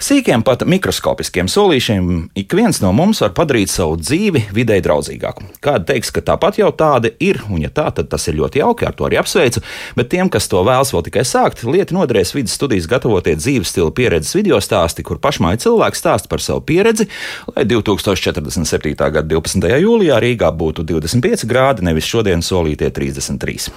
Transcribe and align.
Sīkiem, 0.00 0.40
pat 0.40 0.62
mikroskopiskiem 0.64 1.44
solīšiem 1.52 2.06
ik 2.40 2.54
viens 2.56 2.78
no 2.80 2.88
mums 2.96 3.18
var 3.20 3.34
padarīt 3.36 3.68
savu 3.68 3.98
dzīvi 4.00 4.46
videi 4.56 4.80
draudzīgāku. 4.80 5.44
Kāda 5.60 5.90
teiks, 5.90 6.08
ka 6.16 6.22
tāpat 6.24 6.56
jau 6.56 6.70
tāda 6.72 7.10
ir, 7.20 7.42
un 7.52 7.60
ja 7.60 7.68
tā, 7.68 7.84
tad 7.92 8.08
tas 8.08 8.24
ir 8.30 8.38
ļoti 8.38 8.62
jauki, 8.62 8.86
ar 8.88 8.96
to 8.96 9.04
arī 9.04 9.18
apsveicu, 9.20 9.60
bet 9.98 10.08
tiem, 10.14 10.30
kas 10.32 10.48
to 10.48 10.62
vēlas 10.64 10.94
vēl 10.94 11.04
tikai 11.04 11.24
sākt, 11.28 11.66
lieta 11.68 11.92
noderēs 11.92 12.32
vidas 12.32 12.54
studijas 12.56 12.88
gatavotie 12.88 13.34
dzīves 13.36 13.74
stila 13.74 13.92
pieredzes 13.92 14.32
video 14.38 14.62
stāsti, 14.64 15.04
kur 15.04 15.20
pašmāja 15.20 15.60
cilvēks 15.66 16.00
stāsta 16.00 16.32
par 16.32 16.40
savu 16.40 16.64
pieredzi, 16.64 17.04
lai 17.52 17.66
2047. 17.68 18.96
gada 18.96 19.26
12. 19.34 19.68
jūlijā 19.84 20.16
Rīgā 20.24 20.48
būtu 20.48 20.86
25 20.94 21.44
grādi, 21.50 21.84
nevis 21.90 22.08
šodien 22.08 22.40
solītie 22.40 22.88
33. 22.88 23.68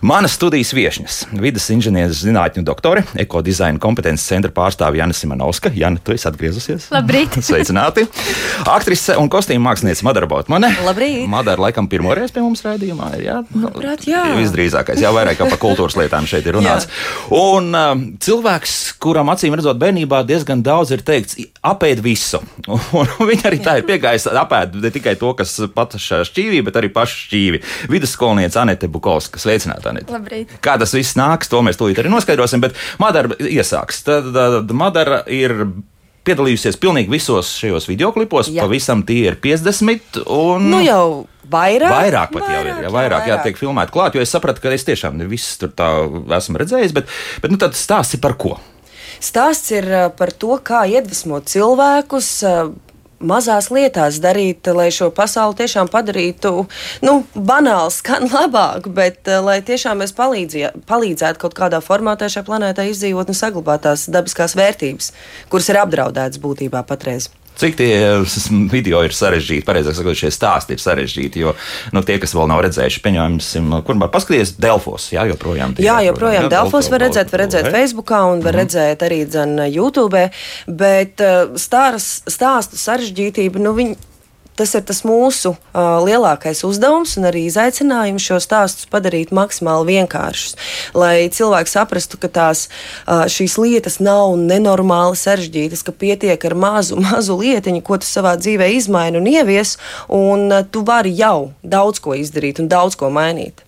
Manas 0.00 0.40
studijas 0.40 0.72
viesņas- 0.72 1.20
vidas 1.44 1.68
inženieris 1.76 2.24
zinātņu 2.24 2.64
doktore, 2.64 3.04
ekodizaina 3.20 3.76
kompetences 3.78 4.24
centra 4.32 4.50
pārstāvja 4.50 5.04
Jānis 5.04 5.20
Simonovs. 5.20 5.57
Oska, 5.58 5.70
Jana, 5.74 5.98
tu 5.98 6.12
esi 6.14 6.28
atgriezusies. 6.28 6.84
Labrīt! 6.94 7.34
Sveicināti! 7.48 8.04
Aktrise 8.70 9.16
un 9.18 9.26
kostīm 9.26 9.64
māksliniece 9.66 10.04
Madara 10.06 10.28
Botmane. 10.30 10.68
Labrīt! 10.86 11.24
Madara 11.26 11.64
laikam 11.64 11.88
pirmoreiz 11.90 12.30
pie 12.30 12.44
mums 12.44 12.62
raidījumā 12.62 13.08
ir, 13.16 13.24
jā? 13.24 13.38
Manuprāt, 13.50 14.04
jā. 14.06 14.20
Visdrīzākais, 14.38 15.02
jā, 15.02 15.10
vairāk 15.16 15.40
kā 15.40 15.48
par 15.50 15.58
kultūras 15.58 15.96
lietām 15.98 16.28
šeit 16.30 16.46
ir 16.46 16.54
runāts. 16.60 16.86
un 17.48 17.74
um, 17.74 18.04
cilvēks, 18.22 18.76
kuram 19.02 19.32
acīm 19.34 19.56
redzot 19.58 19.80
bērnībā 19.82 20.20
diezgan 20.28 20.62
daudz 20.62 20.94
ir 20.94 21.02
teikts, 21.02 21.34
apēd 21.66 22.04
visu. 22.06 22.38
Un, 22.98 23.10
viņa 23.18 23.50
arī 23.50 23.58
tā 23.64 23.74
ir 23.80 23.88
piegājusi 23.88 24.30
apēd 24.38 24.78
ne 24.78 24.92
tikai 24.94 25.16
to, 25.18 25.32
kas 25.40 25.56
pats 25.74 25.98
šķīvī, 25.98 26.62
bet 26.68 26.78
arī 26.78 26.92
pašu 26.94 27.24
šķīvi. 27.24 27.62
Vidusskolniece 27.90 28.62
Anete 28.62 28.86
Bukovska. 28.92 29.42
Sveicināta, 29.42 29.90
Anete! 29.90 30.14
Labrīt! 30.14 30.54
Kā 30.62 30.78
tas 30.78 30.94
viss 30.94 31.18
nāks, 31.18 31.50
to 31.50 31.64
mēs 31.66 31.80
tūlīt 31.80 31.98
arī 31.98 32.14
noskaidrosim, 32.14 32.62
bet 32.62 32.78
Madara 33.02 33.34
iesāks. 33.42 34.04
Tad, 34.06 34.30
tad 34.36 34.76
Madara 34.76 35.24
ir 35.26 35.47
ir 35.48 35.64
piedalījusies 36.28 36.78
pilnīgi 36.80 37.12
visos 37.12 37.50
šajos 37.60 37.88
videoklipos. 37.88 38.52
Jā. 38.52 38.66
Pavisam 38.66 39.04
tie 39.08 39.30
ir 39.30 39.38
50. 39.42 40.22
Un... 40.24 40.68
Nu 40.72 40.80
jau 40.84 41.02
vairāk. 41.48 41.92
Vairāk 41.94 42.34
pat 42.34 42.44
vairāk, 42.44 42.56
jau 42.56 42.64
ir. 42.64 42.82
Jā, 42.84 42.92
vairāk, 42.94 43.28
jā, 43.30 43.38
tiek 43.46 43.60
filmēti 43.60 43.94
klāt, 43.94 44.16
jo 44.16 44.24
es 44.24 44.34
sapratu, 44.34 44.64
ka 44.64 44.74
es 44.74 44.84
tiešām 44.88 45.16
ne 45.20 45.28
visus 45.30 45.60
tur 45.60 45.72
tā 45.76 45.88
esmu 46.38 46.60
redzējis, 46.60 46.96
bet, 46.96 47.08
bet 47.44 47.54
nu, 47.54 47.60
tad 47.60 47.78
stāsti 47.78 48.20
par 48.22 48.36
ko? 48.40 48.58
Stāsts 49.24 49.72
ir 49.74 49.88
par 50.18 50.30
to, 50.36 50.52
kā 50.62 50.84
iedvesmot 50.86 51.48
cilvēkus 51.50 52.28
mazās 53.20 53.70
lietās 53.74 54.20
darīt, 54.22 54.66
lai 54.74 54.88
šo 54.94 55.10
pasauli 55.14 55.58
tiešām 55.62 55.90
padarītu, 55.92 56.52
nu, 57.06 57.14
banāli 57.34 57.94
skan 57.94 58.28
labāk, 58.36 58.90
bet 58.94 59.28
eh, 59.30 59.40
lai 59.44 59.60
tiešām 59.66 60.02
mēs 60.02 60.14
palīdzētu 60.16 61.42
kaut 61.42 61.56
kādā 61.58 61.82
formātā 61.84 62.30
šai 62.32 62.46
planētai 62.48 62.90
izdzīvot 62.92 63.32
un 63.32 63.38
saglabāt 63.38 63.86
tās 63.88 64.08
dabiskās 64.12 64.56
vērtības, 64.58 65.12
kuras 65.52 65.70
ir 65.72 65.82
apdraudētas 65.84 66.42
būtībā 66.42 66.84
patreiz. 66.88 67.30
Cik 67.58 67.78
tie 67.78 67.92
video 68.70 69.02
ir 69.06 69.14
sarežģīti, 69.16 69.66
pareizāk 69.66 69.96
sakot, 69.98 70.18
šie 70.18 70.30
stāsti 70.34 70.76
ir 70.76 70.82
sarežģīti, 70.82 71.42
jo 71.42 71.54
nu, 71.94 72.04
tie, 72.06 72.18
kas 72.22 72.34
vēl 72.36 72.50
nav 72.50 72.62
redzējuši, 72.68 73.02
pieņemsim, 73.04 73.72
kur 73.86 73.98
var 73.98 74.12
paskatīties 74.14 74.54
Delfos, 74.62 75.10
jā, 75.14 75.26
joprojām. 75.32 75.74
Jā, 75.82 75.98
joprojām 76.06 76.46
jā, 76.46 76.52
Delfos 76.54 76.90
var 76.92 77.02
redzēt, 77.06 77.32
var 77.34 77.44
redzēt 77.46 77.70
Facebookā 77.74 78.22
un 78.30 78.44
var 78.44 78.54
mm. 78.54 78.62
redzēt 78.62 79.06
arī 79.08 79.22
dzen 79.26 79.56
YouTube, 79.66 80.28
bet 80.70 81.24
uh, 81.24 81.58
stāras, 81.58 82.20
stāstu 82.30 82.78
sarežģītība, 82.78 83.62
nu, 83.62 83.74
viņi 83.78 83.98
tas 84.58 84.74
ir 84.74 84.84
tas 84.88 85.04
mūsu 85.06 85.54
uh, 85.54 85.98
lielākais 86.04 86.64
uzdevums 86.66 87.16
un 87.20 87.28
arī 87.30 87.44
izaicinājums 87.48 88.26
šo 88.28 88.40
stāstus 88.42 88.88
padarīt 88.90 89.32
maksimāli 89.34 89.94
vienkāršus. 89.94 90.58
Lai 90.98 91.28
cilvēki 91.34 91.72
saprastu, 91.72 92.20
ka 92.20 92.30
tās 92.32 92.66
uh, 92.68 93.24
šīs 93.30 93.58
lietas 93.62 94.00
nav 94.02 94.34
nenormāli 94.40 95.18
sarežģītas, 95.18 95.84
ka 95.86 95.94
pietiek 95.94 96.48
ar 96.50 96.58
mazu, 96.58 96.98
mazu 97.08 97.38
lietiņu, 97.40 97.84
ko 97.86 98.00
tu 98.02 98.10
savā 98.10 98.36
dzīvē 98.40 98.70
izmaini 98.76 99.22
un 99.22 99.30
ievies, 99.30 99.76
un 100.12 100.48
uh, 100.50 100.64
tu 100.66 100.84
vari 100.86 101.14
jau 101.16 101.52
daudz 101.62 102.02
ko 102.02 102.18
izdarīt 102.18 102.62
un 102.62 102.70
daudz 102.70 102.98
ko 102.98 103.12
mainīt. 103.14 103.64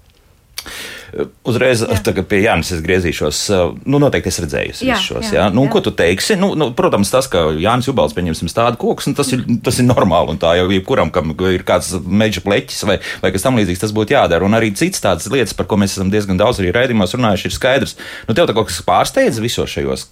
Uzreiz 1.49 1.83
pie 2.31 2.41
Jānis 2.45 2.71
es 2.75 2.83
griezīšos. 2.85 3.41
Nu, 3.85 3.99
noteikti 4.03 4.31
es 4.31 4.39
redzēju 4.45 4.75
jā, 4.87 4.99
šos. 5.01 5.31
Jā, 5.31 5.37
jā. 5.37 5.47
Nu, 5.55 5.65
jā. 5.67 5.73
Ko 5.73 5.83
tu 5.85 5.93
teiksi? 5.97 6.37
Nu, 6.39 6.53
nu, 6.59 6.71
protams, 6.77 7.11
tas, 7.13 7.29
ka 7.31 7.49
Jānis 7.59 7.89
Ubals 7.91 8.15
pieņemsim 8.17 8.51
tādu 8.55 8.79
koku, 8.81 9.11
nu, 9.11 9.17
tas, 9.19 9.33
ir, 9.35 9.43
tas 9.67 9.81
ir 9.83 9.89
normāli. 9.89 10.37
Tā 10.41 10.55
jau 10.61 10.69
jebkuram, 10.71 11.13
kam 11.15 11.35
ir 11.51 11.65
kāds 11.67 11.93
meža 12.07 12.43
pleķis 12.45 12.85
vai, 12.89 12.99
vai 13.23 13.33
kas 13.35 13.47
tam 13.47 13.59
līdzīgs, 13.59 13.83
tas 13.83 13.95
būtu 13.97 14.15
jādara. 14.15 14.47
Un 14.47 14.59
arī 14.59 14.73
citas 14.79 15.03
tādas 15.05 15.31
lietas, 15.33 15.57
par 15.57 15.69
ko 15.71 15.81
mēs 15.81 15.97
esam 15.97 16.13
diezgan 16.13 16.41
daudz 16.41 16.63
arī 16.63 16.75
raidījumos 16.77 17.17
runājuši, 17.19 17.51
ir 17.51 17.57
skaidrs. 17.57 17.97
Nu, 18.29 18.37
tev 18.37 18.51
tā 18.51 18.57
kaut 18.57 18.71
kas 18.71 18.83
pārsteidz 18.87 19.41
visos 19.43 19.73
šajos 19.75 20.07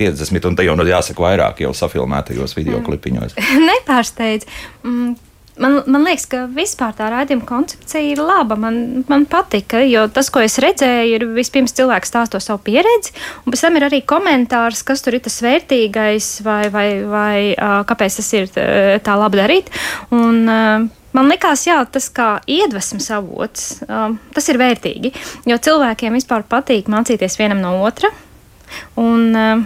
50, 0.00 0.50
un 0.50 0.58
te 0.58 0.66
jau 0.66 0.76
nu, 0.78 0.86
jāsaka 0.88 1.28
vairāk 1.28 1.64
jau 1.64 1.72
safilmētajos 1.76 2.56
video 2.58 2.82
klipiņos. 2.86 3.38
Nepārsteidz. 3.70 4.48
Man, 5.56 5.78
man 5.88 6.02
liekas, 6.04 6.26
ka 6.28 6.42
vispār 6.52 6.92
tā 6.98 7.06
raidījuma 7.12 7.46
koncepcija 7.48 8.10
ir 8.12 8.20
laba. 8.20 8.58
Man, 8.60 9.04
man 9.08 9.24
patika, 9.30 9.80
jo 9.88 10.02
tas, 10.12 10.28
ko 10.32 10.42
es 10.44 10.58
redzēju, 10.60 11.14
ir 11.16 11.24
vispirms 11.36 11.72
cilvēks 11.76 12.12
stāsto 12.12 12.40
savu 12.44 12.60
pieredzi, 12.66 13.14
un 13.44 13.54
pēc 13.54 13.64
tam 13.64 13.78
ir 13.78 13.86
arī 13.88 14.02
komentārs, 14.04 14.84
kas 14.84 15.00
tur 15.04 15.16
ir 15.16 15.24
tas 15.24 15.38
vērtīgais, 15.46 16.28
vai, 16.44 16.60
vai, 16.74 16.86
vai 17.08 17.38
kāpēc 17.88 18.20
tas 18.20 18.30
ir 18.36 18.52
tā 19.06 19.16
labi 19.16 19.42
darīt. 19.42 19.72
Un, 20.12 20.44
Man 21.16 21.30
liekas, 21.32 21.62
jā, 21.64 21.78
tas 21.88 22.10
kā 22.12 22.42
iedvesmas 22.50 23.06
avots, 23.16 23.62
um, 23.86 24.18
tas 24.36 24.50
ir 24.52 24.58
vērtīgi. 24.60 25.14
Jo 25.48 25.56
cilvēkiem 25.64 26.12
vispār 26.18 26.44
patīk 26.44 26.90
mācīties 26.92 27.38
vienam 27.40 27.62
no 27.62 27.70
otra. 27.86 28.10
Un, 29.00 29.30
uh, 29.32 29.62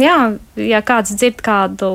jā, 0.00 0.16
ja 0.58 0.80
kāds 0.86 1.14
dzird 1.14 1.40
kādu 1.44 1.90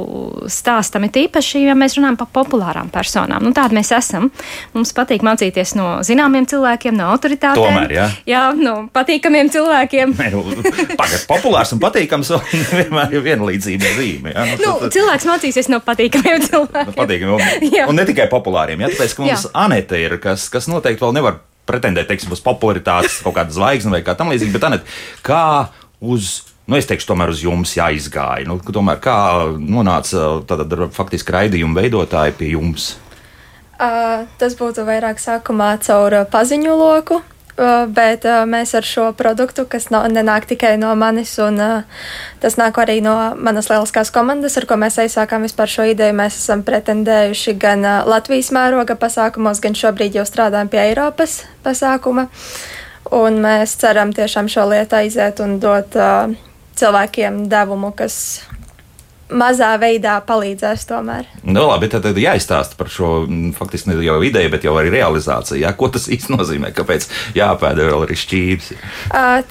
stāstu, 0.52 1.02
ir 1.04 1.20
īpaši, 1.24 1.64
ja 1.68 1.76
mēs 1.78 1.98
runājam 1.98 2.18
par 2.20 2.30
populārām 2.36 2.92
personām. 2.94 3.44
Nu, 3.44 3.52
Tāda 3.56 3.76
mēs 3.76 3.92
esam. 3.96 4.30
Mums 4.76 4.94
patīk 4.96 5.24
mācīties 5.26 5.76
no 5.80 5.88
zināmiem 6.06 6.48
cilvēkiem, 6.50 6.96
no 7.00 7.10
autoritātēm. 7.14 7.60
Tomēr, 7.60 7.96
jā. 7.96 8.08
jā, 8.30 8.44
no 8.58 8.76
patīkamiem 8.96 9.52
cilvēkiem. 9.54 10.16
Nē, 10.20 10.30
nu, 10.36 10.44
pagad, 11.00 11.26
populārs 11.30 11.74
un 11.76 11.84
patīkams 11.84 12.34
vienmēr 12.80 13.18
ir 13.18 13.26
vienlīdzība 13.26 13.94
zīme. 13.98 14.34
Jā, 14.36 14.48
nu, 14.54 14.62
nu, 14.64 14.74
tad, 14.86 14.96
cilvēks 14.96 15.30
mācīsies 15.30 15.72
no 15.74 15.82
patīkamiem 15.86 16.44
cilvēkiem. 16.50 16.92
No 16.94 16.98
patīkamiem, 16.98 17.36
un, 17.36 17.84
un 17.94 18.02
ne 18.02 18.08
tikai 18.10 18.30
populāriem, 18.32 18.86
jā, 18.86 18.94
tāpēc, 18.96 19.16
ka 19.18 19.26
mums 19.26 19.48
jā. 19.48 19.54
Anete 19.66 20.00
ir, 20.02 20.20
kas, 20.24 20.48
kas 20.54 20.70
noteikti 20.72 21.04
vēl 21.04 21.16
nevar 21.20 21.42
pretendēt, 21.70 22.10
teiksim, 22.10 22.32
uz 22.34 22.42
popularitātes 22.42 23.20
kaut 23.26 23.36
kāda 23.38 23.54
zvaigzne 23.54 23.94
vai 23.94 24.02
kā 24.06 24.16
tam 24.18 24.32
līdzīgi, 24.34 24.56
bet 24.56 24.66
Anete, 24.70 25.00
kā 25.26 25.44
uz 26.00 26.49
nu, 26.70 26.78
es 26.78 26.88
teikšu, 26.90 27.10
tomēr 27.10 27.34
uz 27.34 27.42
jums 27.44 27.74
jāizgāja. 27.78 28.46
Nu, 28.50 28.60
tomēr 28.62 29.02
kā 29.02 29.18
nonāca 29.58 30.40
tad, 30.50 30.76
faktiski 30.96 31.36
raidījuma 31.36 31.82
veidotāji 31.82 32.38
pie 32.38 32.54
jums? 32.54 32.94
Uh, 33.80 34.28
tas 34.38 34.56
būtu 34.60 34.84
vairāk 34.88 35.22
sākumā 35.24 35.78
caur 35.86 36.22
paziņu 36.32 36.78
loku. 36.78 37.22
Uh, 37.60 37.90
bet 37.92 38.24
uh, 38.24 38.46
mēs 38.48 38.72
ar 38.78 38.86
šo 38.88 39.10
produktu, 39.20 39.66
kas 39.68 39.90
no, 39.92 40.00
nenāk 40.08 40.46
tikai 40.48 40.78
no 40.80 40.94
manis, 40.96 41.34
un 41.44 41.60
uh, 41.60 42.04
tas 42.40 42.56
nāk 42.56 42.78
arī 42.80 43.02
no 43.04 43.16
manas 43.36 43.68
lieliskās 43.68 44.14
komandas, 44.16 44.56
ar 44.56 44.68
ko 44.70 44.78
mēs 44.80 44.96
aizsākām 45.04 45.44
vispār 45.44 45.68
šo 45.68 45.90
ideju. 45.92 46.16
Mēs 46.16 46.38
esam 46.40 46.64
pretendējuši 46.68 47.56
gan 47.60 47.84
uh, 47.84 47.98
Latvijas 48.08 48.54
mēroga 48.56 48.96
pasākumos, 49.00 49.60
gan 49.64 49.76
šobrīd 49.76 50.16
jau 50.16 50.28
strādājam 50.28 50.72
pie 50.72 50.86
Eiropas 50.86 51.42
pasākuma. 51.66 52.30
Un 53.16 53.42
mēs 53.44 53.76
ceram 53.82 54.16
tiešām 54.16 54.48
šo 54.52 54.70
lietu 54.72 54.96
aiziet 55.02 55.44
un 55.44 55.60
dot 55.60 56.00
uh, 56.00 56.32
cilvēkiem 56.80 57.44
devumu, 57.52 57.92
kas 57.98 58.16
mazā 59.30 59.70
veidā 59.80 60.16
palīdzēs 60.26 60.86
tomēr. 60.90 61.28
Nu, 61.44 61.68
labi, 61.70 61.90
tad, 61.92 62.04
tad 62.06 62.18
jāizstāsta 62.18 62.78
par 62.80 62.90
šo 62.92 63.12
mm, 63.26 63.54
faktiski 63.58 63.92
ne 63.92 64.00
jau 64.06 64.18
ideju, 64.26 64.52
bet 64.54 64.66
jau 64.66 64.74
arī 64.80 64.94
realizāciju. 64.98 65.62
Jā? 65.64 65.74
Ko 65.78 65.92
tas 65.94 66.10
īsti 66.16 66.34
nozīmē? 66.36 66.74
Kāpēc 66.76 67.08
jāpēda 67.38 67.90
vēl 67.90 68.08
arī 68.08 68.18
šķības? 68.20 68.72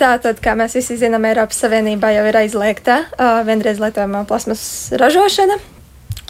Tā 0.00 0.12
tad, 0.24 0.42
kā 0.44 0.56
mēs 0.58 0.76
visi 0.78 0.98
zinām, 1.00 1.26
Eiropas 1.30 1.60
Savienībā 1.62 2.12
jau 2.16 2.26
ir 2.28 2.40
aizliegta 2.42 3.00
vienreiz 3.46 3.82
lietojamā 3.82 4.24
plasmas 4.28 4.62
ražošana. 4.98 5.58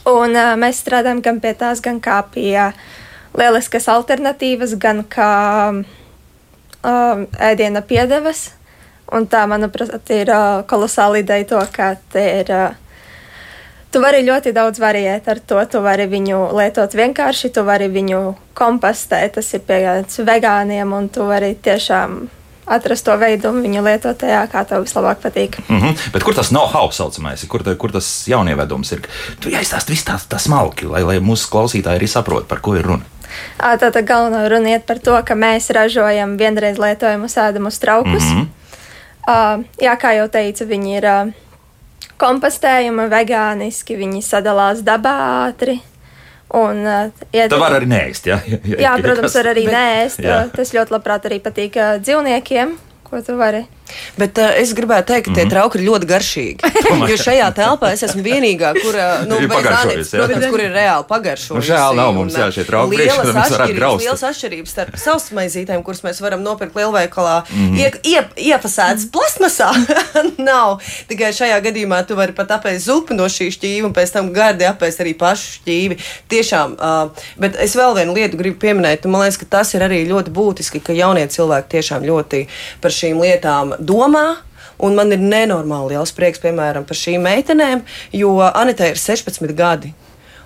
Un 0.09 0.37
mēs 0.61 0.83
strādājam 0.85 1.21
gan 1.25 1.41
pie 1.43 1.53
tās, 1.59 1.83
gan 1.85 1.99
kā 2.05 2.21
pie 2.33 2.55
lieliskas 3.37 3.89
alternatīvas, 3.93 4.77
gan 4.81 5.03
kā 5.09 5.33
ēdiena 6.85 7.83
piedevas 7.85 8.47
Un 9.13 9.27
tā, 9.27 9.47
manuprāt, 9.49 10.11
ir 10.11 10.29
uh, 10.29 10.63
kolosāla 10.69 11.23
ideja 11.23 11.45
to, 11.55 11.63
ka 11.73 11.95
te 12.13 12.25
ir 12.41 12.53
uh, 12.53 12.77
Tu 13.89 14.01
vari 14.05 14.21
ļoti 14.21 14.53
daudz 14.53 14.81
variēt 14.83 15.29
ar 15.33 15.39
to. 15.41 15.61
Tu 15.65 15.81
vari 15.81 16.05
viņu 16.11 16.51
lietot 16.57 16.93
vienkārši, 16.93 17.49
tu 17.57 17.65
vari 17.65 17.89
viņu 17.89 18.19
kompostēt. 18.59 19.39
Tas 19.39 19.49
ir 19.57 19.63
pieejams 19.65 20.21
vegāniem, 20.29 20.93
un 20.93 21.09
tu 21.09 21.25
vari 21.25 21.55
tiešām 21.57 22.19
atrast 22.69 23.07
to 23.07 23.15
veidu 23.17 23.49
un 23.49 23.63
viņu 23.65 23.81
lietot 23.87 24.19
tajā, 24.21 24.43
kā 24.53 24.65
tev 24.69 24.85
vislabāk 24.85 25.23
patīk. 25.23 25.57
Mm 25.69 25.81
-hmm. 25.81 26.11
Bet 26.13 26.23
kur 26.23 26.35
tas 26.35 26.51
know-how 26.53 26.91
saucamais, 26.93 27.45
kur, 27.49 27.63
ta, 27.63 27.75
kur 27.75 27.93
tas 27.93 28.29
jaunievedums 28.29 28.93
ir? 28.93 29.01
Tu 29.41 29.49
jāizstāsta 29.49 29.89
viss 29.89 30.05
tās 30.05 30.29
tā 30.29 30.39
smalki, 30.39 30.87
lai, 30.87 31.03
lai 31.03 31.17
mūsu 31.21 31.49
klausītāji 31.49 31.99
arī 31.99 32.07
saprot, 32.07 32.49
par 32.49 32.61
ko 32.61 32.77
ir 32.77 32.85
runa. 32.85 33.05
Tātad 33.59 34.05
galvenā 34.05 34.49
runa 34.49 34.69
iet 34.69 34.87
par 34.87 34.99
to, 34.99 35.23
ka 35.25 35.35
mēs 35.35 35.71
ražojam 35.71 36.37
vienreiz 36.37 36.79
lietojamus 36.79 37.37
ēdamus 37.37 37.79
traukus. 37.79 38.25
Mm 38.25 38.37
-hmm. 38.37 38.58
Uh, 39.29 39.61
jā, 39.83 39.95
kā 40.01 40.15
jau 40.17 40.27
teicu, 40.33 40.67
viņi 40.73 40.97
ir 40.99 41.09
uh, 41.09 41.31
kompostējumi, 42.19 43.07
vegāniski, 43.13 43.99
viņi 44.01 44.25
sadalās 44.25 44.83
dabā 44.87 45.15
ātri. 45.47 45.79
Un, 46.57 46.81
uh, 46.89 47.25
iet... 47.29 47.51
Tā 47.53 47.61
var 47.61 47.77
arī 47.77 47.91
nēst. 47.91 48.31
Ja? 48.31 48.41
Ja, 48.49 48.61
jā, 48.89 48.99
protams, 49.05 49.37
var 49.37 49.53
arī 49.53 49.69
nēst. 49.69 50.25
Jā. 50.25 50.47
Tas 50.55 50.73
ļoti 50.77 50.97
labprāt 50.97 51.29
arī 51.29 51.43
patīk 51.45 51.77
uh, 51.77 51.99
dzīvniekiem, 52.01 52.79
ko 53.09 53.21
tu 53.25 53.37
vari 53.39 53.67
Bet 54.19 54.39
uh, 54.39 54.51
es 54.61 54.75
gribētu 54.77 55.13
teikt, 55.13 55.29
ka 55.29 55.35
tie 55.35 55.45
mm 55.45 55.49
-hmm. 55.49 55.55
trauki 55.55 55.79
ir 55.79 55.85
ļoti 55.89 56.11
garšīgi. 56.13 56.73
jo 57.11 57.17
šajā 57.17 57.49
telpā 57.55 57.93
es 57.93 58.03
esmu 58.03 58.23
vienīgā, 58.23 58.73
kur, 58.83 58.95
nu, 59.29 59.37
Anits, 59.79 60.11
protams, 60.11 60.47
kur 60.51 60.61
ir 60.61 60.73
reāli 60.73 61.05
pagaršojusi. 61.09 61.55
Nu, 61.55 61.65
žēl 61.75 61.97
nav 61.97 62.13
mums 62.13 62.35
jā, 62.35 62.51
šie 62.53 62.65
trauki. 62.65 62.97
Lielas 62.97 63.35
atšķirības, 63.35 64.03
lielas 64.03 64.23
atšķirības 64.23 64.71
starp 64.71 64.97
sausmaizītēm, 64.97 65.83
kuras 65.83 66.03
mēs 66.03 66.21
varam 66.21 66.43
nopirkt 66.43 66.77
lielveikalā, 66.77 67.45
mm 67.51 67.69
-hmm. 67.69 67.79
ie, 67.79 67.93
ie, 68.03 68.53
iepasētas 68.53 69.09
plasmasā. 69.13 69.73
nav. 70.51 70.79
Tikai 71.09 71.31
šajā 71.35 71.59
gadījumā 71.65 72.01
tu 72.09 72.17
vari 72.19 72.35
pat 72.37 72.53
apēst 72.59 72.89
zupu 72.89 73.17
no 73.17 73.29
šī 73.33 73.51
šķīva 73.55 73.89
un 73.89 73.95
pēc 73.97 74.13
tam 74.15 74.31
gardi 74.35 74.67
apēst 74.69 75.03
arī 75.05 75.15
pašu 75.19 75.59
šķīvi. 75.59 75.99
Tiešām, 76.33 76.77
uh, 76.79 77.25
bet 77.41 77.59
es 77.63 77.77
vēl 77.79 77.97
vienu 77.99 78.17
lietu 78.17 78.41
gribu 78.41 78.61
pieminēt, 78.63 79.07
un 79.07 79.15
man 79.15 79.25
liekas, 79.25 79.41
ka 79.43 79.51
tas 79.59 79.75
ir 79.75 79.85
arī 79.87 80.03
ļoti 80.09 80.35
būtiski, 80.35 80.83
ka 80.85 80.97
jaunie 80.97 81.27
cilvēki 81.31 81.73
tiešām 81.77 82.07
ļoti 82.09 82.45
par 82.83 82.95
šīm 82.95 83.23
lietām 83.23 83.75
domā. 83.79 84.27
Un 84.79 84.95
man 84.95 85.11
ir 85.11 85.19
nenormāli 85.19 85.97
liels 85.97 86.13
prieks, 86.15 86.39
piemēram, 86.39 86.85
par 86.87 86.95
šīm 86.95 87.25
meitenēm, 87.27 87.81
jo 88.15 88.37
Anita 88.47 88.87
ir 88.87 89.01
16 89.01 89.51
gadi. 89.59 89.91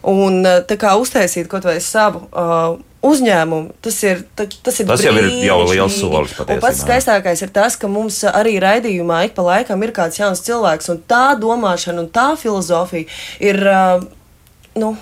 Un 0.08 0.40
eh, 0.48 0.62
tā 0.64 0.78
kā 0.80 0.94
uztaisīt 0.98 1.50
kaut 1.50 1.66
vai 1.68 1.76
savu 1.84 2.24
uh, 2.30 2.78
uzņēmumu, 3.06 3.74
tas 3.84 3.98
ir, 4.06 4.24
ta, 4.38 4.46
tas 4.46 4.80
ir 4.80 4.88
tas 4.88 5.04
jau 5.04 5.12
ir 5.18 5.28
jau 5.44 5.58
liels 5.68 5.98
solis. 6.00 6.34
Pats 6.62 6.82
skaistākais 6.82 7.44
ir 7.44 7.52
tas, 7.54 7.76
ka 7.78 7.90
mums 7.90 8.22
arī 8.30 8.56
raidījumā 8.62 9.20
ik 9.28 9.36
pa 9.36 9.44
laikam 9.46 9.84
ir 9.84 9.94
kāds 9.94 10.18
jauns 10.18 10.42
cilvēks, 10.46 10.90
un 10.94 11.04
tā 11.10 11.36
domāšana 11.38 12.06
un 12.06 12.10
tā 12.14 12.32
filozofija 12.40 13.06
ir. 13.42 13.62
Uh, 13.62 14.10
nu, 14.78 14.94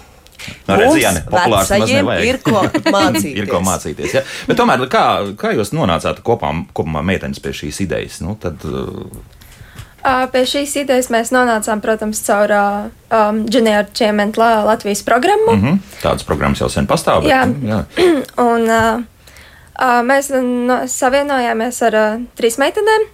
No, 0.69 0.77
redzi, 0.79 1.03
Jāni, 1.03 1.25
populārs 1.31 1.73
nemaz 1.75 1.93
nevajag. 1.93 2.29
Ir 2.29 2.39
ko 2.45 2.63
mācīties. 2.97 3.35
ir 3.43 3.51
ko 3.51 3.61
mācīties 3.65 4.15
ja? 4.17 4.23
Bet 4.49 4.61
tomēr, 4.61 4.87
kā, 4.93 5.05
kā 5.41 5.53
jūs 5.57 5.75
nonācāt 5.77 6.23
kopā, 6.27 6.53
kopumā 6.77 7.03
meitenes 7.07 7.43
pie 7.43 7.53
šīs 7.57 7.83
idejas? 7.87 8.21
Nu, 8.25 8.37
tad, 8.41 8.65
uh... 8.65 9.39
Pie 10.01 10.43
šīs 10.49 10.79
idejas 10.81 11.11
mēs 11.13 11.29
nonācām, 11.35 11.83
protams, 11.85 12.23
caur 12.25 12.53
um, 12.57 13.43
Junior 13.53 13.85
Achievement 13.85 14.39
Latvijas 14.41 15.03
programmu. 15.05 15.53
Mm 15.53 15.63
-hmm. 15.63 15.79
Tādas 16.03 16.25
programmas 16.25 16.61
jau 16.61 16.69
sen 16.69 16.87
pastāv. 16.87 17.23
Bet, 17.23 17.31
jā. 17.31 17.45
jā. 17.63 17.85
Un 18.53 18.63
uh, 18.63 19.03
uh, 19.81 20.01
mēs 20.05 20.31
no, 20.43 20.81
savienojāmies 20.87 21.83
ar 21.87 21.95
uh, 21.95 22.21
trīs 22.37 22.59
meitenēm. 22.59 23.09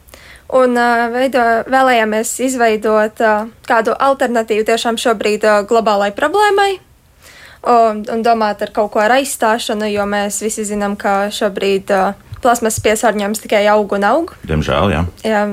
Un 0.55 0.79
uh, 0.79 1.09
veido, 1.11 1.43
vēlējāmies 1.67 2.41
izveidot 2.47 3.21
uh, 3.21 3.49
kādu 3.67 3.97
alternatīvu 3.99 4.65
tiešām 4.69 4.97
šobrīd 4.97 5.43
uh, 5.45 5.65
globālai 5.67 6.13
problēmai, 6.15 6.79
un, 7.67 8.03
un 8.13 8.25
domāt 8.25 8.63
ar 8.65 8.73
kaut 8.75 8.93
ko 8.95 9.03
ar 9.03 9.17
aizstāšanu, 9.19 9.89
jo 9.91 10.07
mēs 10.09 10.41
visi 10.45 10.65
zinām, 10.69 10.97
ka 10.99 11.27
šobrīd 11.35 11.93
uh, 11.95 12.17
plasmas 12.43 12.81
piesārņojums 12.85 13.43
tikai 13.45 13.67
aug 13.73 13.97
un 13.97 14.07
aug. 14.07 14.35
Diemžēl, 14.47 14.93
jā. 14.95 15.05
jā. 15.27 15.45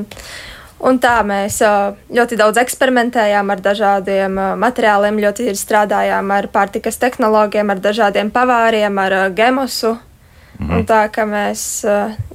Un 0.83 0.97
tā 0.99 1.15
mēs 1.23 1.61
ļoti 2.11 2.37
daudz 2.39 2.59
eksperimentējām 2.59 3.53
ar 3.53 3.61
dažādiem 3.63 4.39
materiāliem, 4.59 5.21
ļoti 5.23 5.53
strādājām 5.55 6.33
ar 6.35 6.49
pārtikas 6.51 6.99
tehnoloģiem, 6.99 7.71
ar 7.71 7.79
dažādiem 7.85 8.33
pavāriem, 8.35 8.99
ar 8.99 9.19
uh, 9.21 9.29
Mm 10.59 10.69
-hmm. 10.69 10.75
Un 10.77 10.85
tā 10.85 11.09
kā 11.09 11.25
mēs 11.25 11.61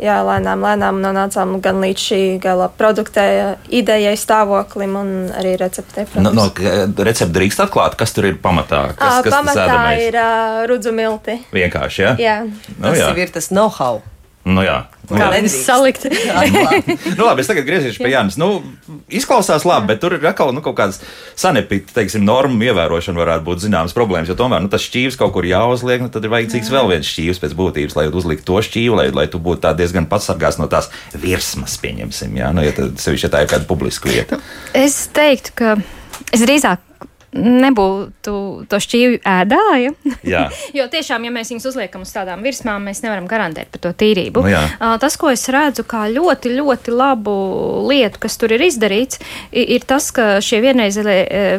jā, 0.01 0.17
lēnām, 0.27 0.61
lēnām 0.61 1.01
nonācām 1.01 1.61
gan 1.61 1.81
līdz 1.81 2.01
šī 2.09 2.41
gala 2.43 2.69
produktē, 2.79 3.55
idejai, 3.69 4.17
stāvoklim 4.17 4.97
un 4.97 5.31
arī 5.39 5.57
receptei. 5.57 6.07
No, 6.15 6.31
no, 6.33 6.51
recepti 6.99 7.33
drīkst 7.39 7.61
atklāt, 7.61 7.95
kas 7.97 8.13
tur 8.13 8.25
ir 8.25 8.35
pamatā? 8.43 8.95
Kas, 8.97 9.23
kas 9.25 9.35
pamatā 9.35 9.97
ir 10.09 10.15
uh, 10.15 10.67
rudzu 10.69 10.93
milti. 10.93 11.39
Vienkārši, 11.53 12.03
ja? 12.03 12.17
jā? 12.19 12.45
Nu, 12.79 12.89
tas 12.89 12.99
jā. 12.99 13.17
ir 13.17 13.31
tas 13.31 13.49
know-how. 13.49 14.01
Nu, 14.49 14.63
jā, 14.65 14.77
nu, 15.11 15.19
viņas 15.19 15.55
salikt. 15.67 16.05
nu, 17.19 17.25
labi, 17.27 17.43
es 17.43 17.49
tagad 17.51 17.67
griezīšos 17.67 17.99
pie 18.01 18.13
Jānis. 18.13 18.39
Nu, 18.41 18.63
izklausās 19.13 19.67
labi, 19.69 19.91
bet 19.91 20.01
tur 20.01 20.15
ir 20.17 20.25
atkal 20.31 20.55
nu, 20.57 20.63
kaut 20.65 20.79
kādas 20.79 21.03
sanepīta, 21.39 21.93
teiksim, 21.99 22.25
normu 22.25 22.63
ievērošana 22.69 23.21
varētu 23.21 23.45
būt 23.45 23.65
zināmas 23.67 23.97
problēmas. 23.97 24.31
Jo 24.31 24.39
tomēr 24.39 24.65
nu, 24.65 24.71
tas 24.73 24.87
šķīvis 24.87 25.19
kaut 25.21 25.35
kur 25.37 25.49
jāuzliek, 25.49 26.01
nu, 26.05 26.09
tad 26.15 26.25
ir 26.25 26.33
vajadzīgs 26.33 26.73
vēl 26.73 26.93
viens 26.95 27.13
šķīvis 27.13 27.43
pēc 27.45 27.57
būtības, 27.59 27.99
lai 27.99 28.07
uzliktu 28.09 28.49
to 28.49 28.63
šķīvi, 28.71 28.97
lai, 29.03 29.07
lai 29.21 29.29
tu 29.33 29.43
būtu 29.43 29.75
diezgan 29.79 30.09
pasargāts 30.09 30.61
no 30.63 30.71
tās 30.71 30.89
virsmas, 31.13 31.77
pieņemsim. 31.83 32.41
Jā, 32.41 32.53
nu, 32.57 32.65
ja 32.65 32.73
tad, 32.77 32.97
sevišķi, 33.03 33.29
ja 33.29 33.35
tā 33.35 33.45
ir 33.45 33.53
kāda 33.53 33.69
publiska 33.69 34.09
vieta. 34.09 34.41
Es 34.77 35.03
teiktu, 35.13 35.57
ka 35.61 35.77
es 36.33 36.45
drīzāk 36.47 36.85
nebūtu 37.37 38.35
to 38.71 38.81
šķīvi 38.81 39.21
ēdāja. 39.27 39.93
jo 40.79 40.87
tiešām, 40.91 41.27
ja 41.27 41.33
mēs 41.35 41.53
viņus 41.53 41.69
uzliekam 41.71 42.07
uz 42.07 42.13
tādām 42.15 42.43
virsmām, 42.47 42.89
mēs 42.89 43.03
nevaram 43.05 43.29
garantēt 43.31 43.71
par 43.75 43.83
to 43.85 43.93
tīrību. 44.01 44.45
Nu, 44.47 44.53
jā. 44.53 44.65
tas, 45.03 45.19
ko 45.21 45.33
es 45.33 45.45
redzu 45.53 45.85
kā 45.89 46.07
ļoti, 46.13 46.55
ļoti 46.57 46.95
labu 46.95 47.37
lietu, 47.89 48.23
kas 48.25 48.39
tur 48.41 48.57
ir 48.57 48.65
izdarīts, 48.69 49.21
ir 49.53 49.87
tas, 49.89 50.11
ka 50.15 50.39
šie 50.45 50.63
vienreiz, 50.65 50.99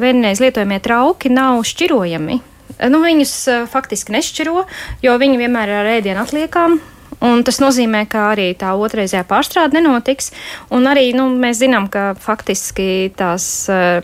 vienreiz 0.01 0.41
lietojamie 0.43 0.81
trauki 0.83 1.31
nav 1.33 1.61
šķirojami. 1.67 2.41
Nu, 2.89 3.01
viņus 3.03 3.33
faktiski 3.69 4.13
nešķiro, 4.15 4.63
jo 5.03 5.19
viņi 5.19 5.41
vienmēr 5.41 5.73
ir 5.73 5.81
ar 5.81 5.93
ēdienu 5.97 6.23
atliekām. 6.23 6.79
Un 7.25 7.41
tas 7.43 7.59
nozīmē, 7.59 8.05
ka 8.07 8.29
arī 8.31 8.53
tā 8.59 8.71
otrreizējā 8.79 9.25
pārstrāde 9.27 9.75
nenotiks. 9.75 10.31
Un 10.75 10.87
arī 10.87 11.09
nu, 11.17 11.27
mēs 11.39 11.59
zinām, 11.59 11.89
ka 11.91 12.13
faktiski 12.19 13.09
tās 13.19 13.43
eh, 13.71 13.99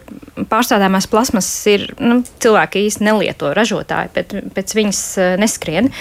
pārstrādājumās 0.51 1.07
plasmas 1.11 1.47
ir 1.71 1.87
nu, 2.01 2.19
cilvēki 2.43 2.83
īsti 2.89 3.07
nelieto 3.07 3.53
ražotāji, 3.55 4.11
bet 4.17 4.35
pēc 4.57 4.75
viņas 4.75 5.01
eh, 5.15 5.33
neskrien. 5.39 5.91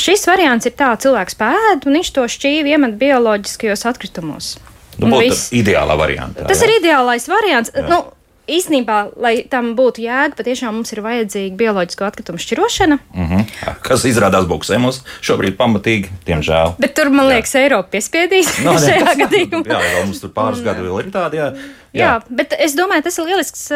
Šis 0.00 0.24
variants 0.30 0.68
ir 0.68 0.76
tā, 0.78 0.94
cilvēks 1.04 1.36
pēd 1.40 1.88
un 1.88 2.00
viņš 2.00 2.14
to 2.16 2.26
šķīvi 2.38 2.76
iemet 2.76 2.96
bioloģiskajos 3.00 3.88
atkritumos. 3.92 4.54
Nu, 5.00 5.12
būtu 5.12 5.36
ideālā 5.56 5.96
variantā. 5.98 6.48
Tas 6.48 6.60
jā. 6.60 6.68
ir 6.68 6.80
ideālais 6.80 7.28
variants. 7.28 7.72
Jā. 7.74 7.84
Nu, 7.88 8.04
īsnībā, 8.50 8.98
lai 9.22 9.34
tam 9.50 9.72
būtu 9.78 10.02
jēga, 10.02 10.34
patiešām 10.38 10.74
mums 10.74 10.90
ir 10.94 11.02
vajadzīga 11.04 11.58
bioloģisko 11.60 12.06
atkritumu 12.08 12.40
šķirošana. 12.42 12.98
Mm 13.14 13.28
-hmm. 13.28 13.76
Kas 13.82 14.04
izrādās 14.08 14.48
buksē 14.50 14.78
mums 14.82 15.02
šobrīd 15.22 15.56
pamatīgi, 15.56 16.10
diemžēl. 16.26 16.74
Bet 16.78 16.94
tur, 16.94 17.10
man 17.10 17.26
jā. 17.26 17.36
liekas, 17.36 17.54
Eiropa 17.54 17.88
piespiedīs 17.94 18.50
no, 18.64 18.72
ne, 18.74 18.80
šajā 18.80 19.14
gadījumā. 19.22 19.62
Jā, 19.66 19.80
jau 19.96 20.06
mums 20.06 20.20
tur 20.20 20.30
pāris 20.34 20.58
un, 20.58 20.64
gadu 20.64 20.82
vēl 20.82 21.06
ir 21.06 21.10
tādi. 21.12 21.36
Jā. 21.36 21.52
Jā. 21.92 22.04
jā, 22.04 22.12
bet 22.30 22.54
es 22.58 22.74
domāju, 22.74 23.02
tas 23.04 23.18
ir 23.18 23.24
lielisks, 23.24 23.66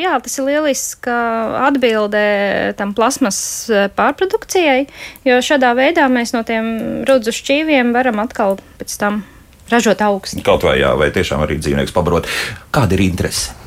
jā, 0.00 0.14
tas 0.24 0.38
ir 0.38 0.44
lielisks 0.44 1.08
atbilde 1.60 2.22
tam 2.76 2.94
plasmas 2.94 3.70
pārprodukcijai, 3.96 4.86
jo 5.24 5.36
šādā 5.44 5.74
veidā 5.76 6.08
mēs 6.08 6.32
no 6.32 6.42
tiem 6.42 7.04
rudzu 7.04 7.36
šķīviem 7.36 7.92
varam 7.92 8.18
atkal 8.24 8.56
pēc 8.80 8.96
tam 8.96 9.24
ražot 9.68 10.00
augstu. 10.00 10.40
Kaut 10.46 10.64
vai 10.64 10.78
jā, 10.80 10.96
vai 10.96 11.10
tiešām 11.12 11.44
arī 11.44 11.60
dzīvnieks 11.60 11.92
pabarot. 11.92 12.26
Kāda 12.72 12.96
ir 12.96 13.06
interese? 13.10 13.65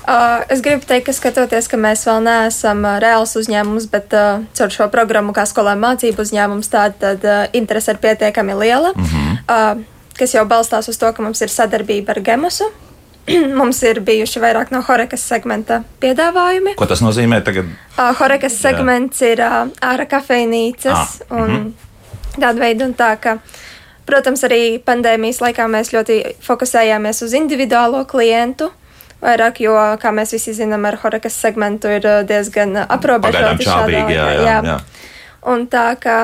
Uh, 0.00 0.40
es 0.48 0.62
gribu 0.64 0.86
teikt, 0.88 1.06
ka 1.06 1.12
skatoties, 1.12 1.68
ka 1.68 1.76
mēs 1.76 2.06
vēl 2.08 2.22
neesam 2.24 2.84
uh, 2.86 2.96
reāls 3.02 3.36
uzņēmums, 3.36 3.86
bet 3.92 4.14
uh, 4.16 4.44
caur 4.56 4.72
šo 4.72 4.88
programmu, 4.92 5.34
kā 5.36 5.44
skolēnu 5.46 5.84
mācību 5.84 6.24
uzņēmums, 6.24 6.70
tāda 6.72 6.96
tad, 6.98 7.26
uh, 7.26 7.42
interese 7.52 7.92
ir 7.92 8.00
pietiekami 8.00 8.56
liela, 8.56 8.94
mm 8.96 9.04
-hmm. 9.04 9.36
uh, 9.44 10.14
kas 10.18 10.34
jau 10.34 10.46
balstās 10.48 10.88
uz 10.88 10.98
to, 10.98 11.12
ka 11.12 11.22
mums 11.22 11.42
ir 11.42 11.48
sadarbība 11.48 12.16
ar 12.16 12.20
Gemusu. 12.20 12.70
mums 13.60 13.82
ir 13.82 14.00
bijuši 14.04 14.40
vairāk 14.42 14.72
no 14.74 14.82
Horekas 14.86 15.24
segmenta 15.28 15.82
piedāvājumi. 16.02 16.74
Ko 16.78 16.86
tas 16.86 17.02
nozīmē 17.04 17.42
tagad? 17.44 17.68
Uh, 17.96 18.10
Horekas 18.18 18.56
Jā. 18.56 18.70
segments 18.70 19.22
ir 19.26 19.42
uh, 19.44 19.68
ārā 19.84 20.06
kafejnīcas 20.10 20.92
ah, 20.94 21.36
un 21.36 21.50
mm 21.50 21.56
-hmm. 21.56 22.40
tāda 22.40 22.58
veida 22.60 22.84
un 22.84 22.94
tā, 22.94 23.16
ka. 23.20 23.38
Protams, 24.06 24.42
arī 24.42 24.80
pandēmijas 24.82 25.38
laikā 25.40 25.68
mēs 25.70 25.92
ļoti 25.94 26.14
fokusējāmies 26.42 27.22
uz 27.22 27.32
individuālo 27.32 28.04
klientu, 28.04 28.72
vairāk, 29.22 29.60
jo, 29.64 29.74
kā 30.00 30.12
mēs 30.14 30.34
visi 30.36 30.54
zinām, 30.56 30.86
ar 30.88 30.98
horekas 31.02 31.36
segmentu 31.40 31.90
ir 31.92 32.06
uh, 32.06 32.20
diezgan 32.26 32.76
aprobežota 32.86 33.56
šādā. 33.64 34.06
Jā, 34.12 34.28
jā, 34.40 34.56
jā. 34.66 34.78
Un 35.50 35.66
tā, 35.72 35.92
ka 36.00 36.16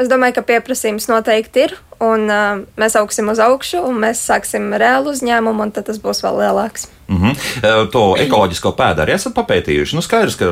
Es 0.00 0.08
domāju, 0.08 0.38
ka 0.38 0.46
pieprasījums 0.48 1.04
noteikti 1.10 1.66
ir, 1.66 1.74
un 2.02 2.24
uh, 2.32 2.62
mēs 2.80 2.96
augsim 2.98 3.28
uz 3.28 3.38
augšu, 3.42 3.82
un 3.90 4.00
mēs 4.02 4.22
sāksim 4.24 4.72
reālu 4.80 5.12
uzņēmumu, 5.12 5.66
un 5.66 5.72
tad 5.74 5.86
tas 5.90 6.00
būs 6.02 6.22
vēl 6.24 6.40
lielāks. 6.40 6.88
Mm 7.12 7.20
-hmm. 7.20 7.90
To 7.92 8.02
ekoloģisko 8.16 8.72
pēdu 8.72 9.04
arī 9.04 9.12
esat 9.14 9.34
papētījuši. 9.36 9.94
Nu, 9.94 10.02
skaidrs, 10.02 10.36
ka, 10.40 10.48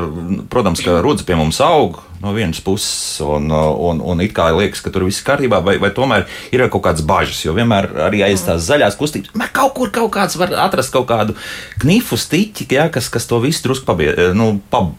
protams, 0.49 0.83
ka 0.85 1.01
rudze 1.01 1.25
pie 1.25 1.35
mums 1.35 1.61
aug 1.61 1.97
no 2.21 2.33
vienas 2.33 2.61
puses, 2.61 3.19
un, 3.21 3.51
un, 3.51 4.01
un 4.01 4.21
it 4.21 4.33
kā 4.37 4.51
liekas, 4.53 4.81
ka 4.81 4.93
tur 4.93 5.03
viss 5.03 5.19
ir 5.19 5.25
kārtībā, 5.25 5.63
vai, 5.63 5.77
vai 5.81 5.89
tomēr 5.89 6.27
ir 6.51 6.69
kaut 6.69 6.83
kādas 6.85 7.01
bažas. 7.01 7.45
Jo 7.45 7.53
vienmēr 7.53 7.89
arī 8.07 8.23
aiz 8.23 8.45
tās 8.45 8.61
zaļās 8.69 8.97
kustības, 8.97 9.33
man 9.33 9.49
kaut 9.51 9.73
kur 9.73 9.89
kaut 9.89 10.11
kāds 10.11 10.37
var 10.37 10.53
atrast 10.53 10.93
kaut 10.93 11.07
kādu 11.07 11.35
knifu 11.79 12.17
stiķi, 12.17 12.67
ja, 12.69 12.89
kas, 12.89 13.09
kas 13.09 13.25
to 13.25 13.39
visu 13.39 13.63
drusku 13.63 13.85
pabie, 13.85 14.13
nu, 14.33 14.59
pab, 14.69 14.93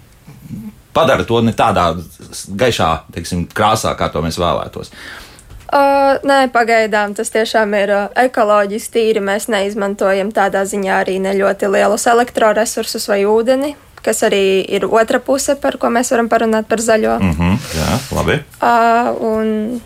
padara 0.94 1.24
to 1.28 1.40
ne 1.44 1.52
tādā 1.56 1.92
gaišā 2.48 2.90
teiksim, 3.14 3.46
krāsā, 3.54 3.94
kā 3.98 4.08
to 4.12 4.22
mēs 4.24 4.38
vēlētos. 4.40 4.92
Uh, 5.72 6.18
nē, 6.28 6.50
pagaidām 6.52 7.14
tas 7.16 7.32
tiešām 7.32 7.72
ir 7.78 7.90
uh, 7.96 8.02
ekoloģiski 8.26 8.92
tīri. 8.92 9.22
Mēs 9.24 9.48
neizmantojam 9.48 10.28
tādā 10.36 10.66
ziņā 10.68 10.98
arī 11.00 11.16
ne 11.24 11.32
ļoti 11.38 11.70
lielus 11.72 12.04
elektroresursus 12.12 13.08
vai 13.08 13.22
ūdeni, 13.24 13.72
kas 14.04 14.20
arī 14.28 14.60
ir 14.68 14.84
otra 14.90 15.22
puse, 15.24 15.56
par 15.56 15.78
ko 15.80 15.88
mēs 15.94 16.12
varam 16.12 16.28
parunāt 16.28 16.68
par 16.68 16.84
zaļo. 16.84 17.16
Mm 17.22 17.32
-hmm, 17.38 17.56
jā, 17.78 17.88
labi. 18.18 18.36
Uh, 18.60 19.24
un 19.30 19.80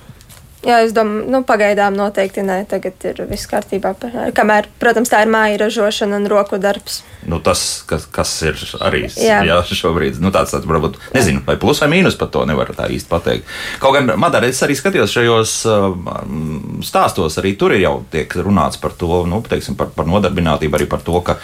Jā, 0.67 0.81
es 0.83 0.93
domāju, 0.95 1.29
nu, 1.31 1.41
pagaidām 1.47 1.95
noteikti 1.95 2.43
nē, 2.43 2.57
tagad 2.71 3.05
ir 3.07 3.21
viss 3.31 3.47
kārtībā. 3.51 3.93
Kamēr, 4.35 4.67
protams, 4.83 5.11
tā 5.13 5.21
ir 5.23 5.31
māja 5.31 5.61
ražošana 5.63 6.19
un 6.19 6.27
roku 6.31 6.59
darbs. 6.63 7.03
Nu, 7.27 7.39
tas, 7.43 7.63
kas, 7.87 8.07
kas 8.11 8.33
ir 8.47 8.59
arī 8.83 9.05
jā. 9.11 9.41
Jā, 9.47 9.61
šobrīd, 9.67 10.19
nu, 10.23 10.33
tāds, 10.35 10.55
tāds 10.55 10.67
varbūt, 10.67 10.99
nezinu, 11.15 11.45
vai 11.47 11.55
plus 11.63 11.83
vai 11.83 11.91
mīnus 11.95 12.19
par 12.19 12.33
to 12.35 12.43
nevar 12.51 12.73
tā 12.75 12.89
īsti 12.91 13.11
pateikt. 13.11 13.53
Kaut 13.83 13.95
gan, 13.99 14.11
Madara, 14.19 14.51
es 14.51 14.63
arī 14.67 14.75
skatījos 14.79 15.15
šajos 15.15 15.55
um, 15.71 16.81
stāstos, 16.87 17.39
arī 17.43 17.55
tur 17.59 17.77
ir 17.77 17.85
jau 17.85 18.01
tiek 18.11 18.35
runāts 18.41 18.81
par 18.83 18.97
to, 18.99 19.23
nu, 19.31 19.43
teiksim, 19.47 19.79
par, 19.79 19.93
par 19.95 20.11
nodarbinātību, 20.11 20.79
arī 20.81 20.91
par 20.91 21.05
to, 21.07 21.21
ka, 21.27 21.39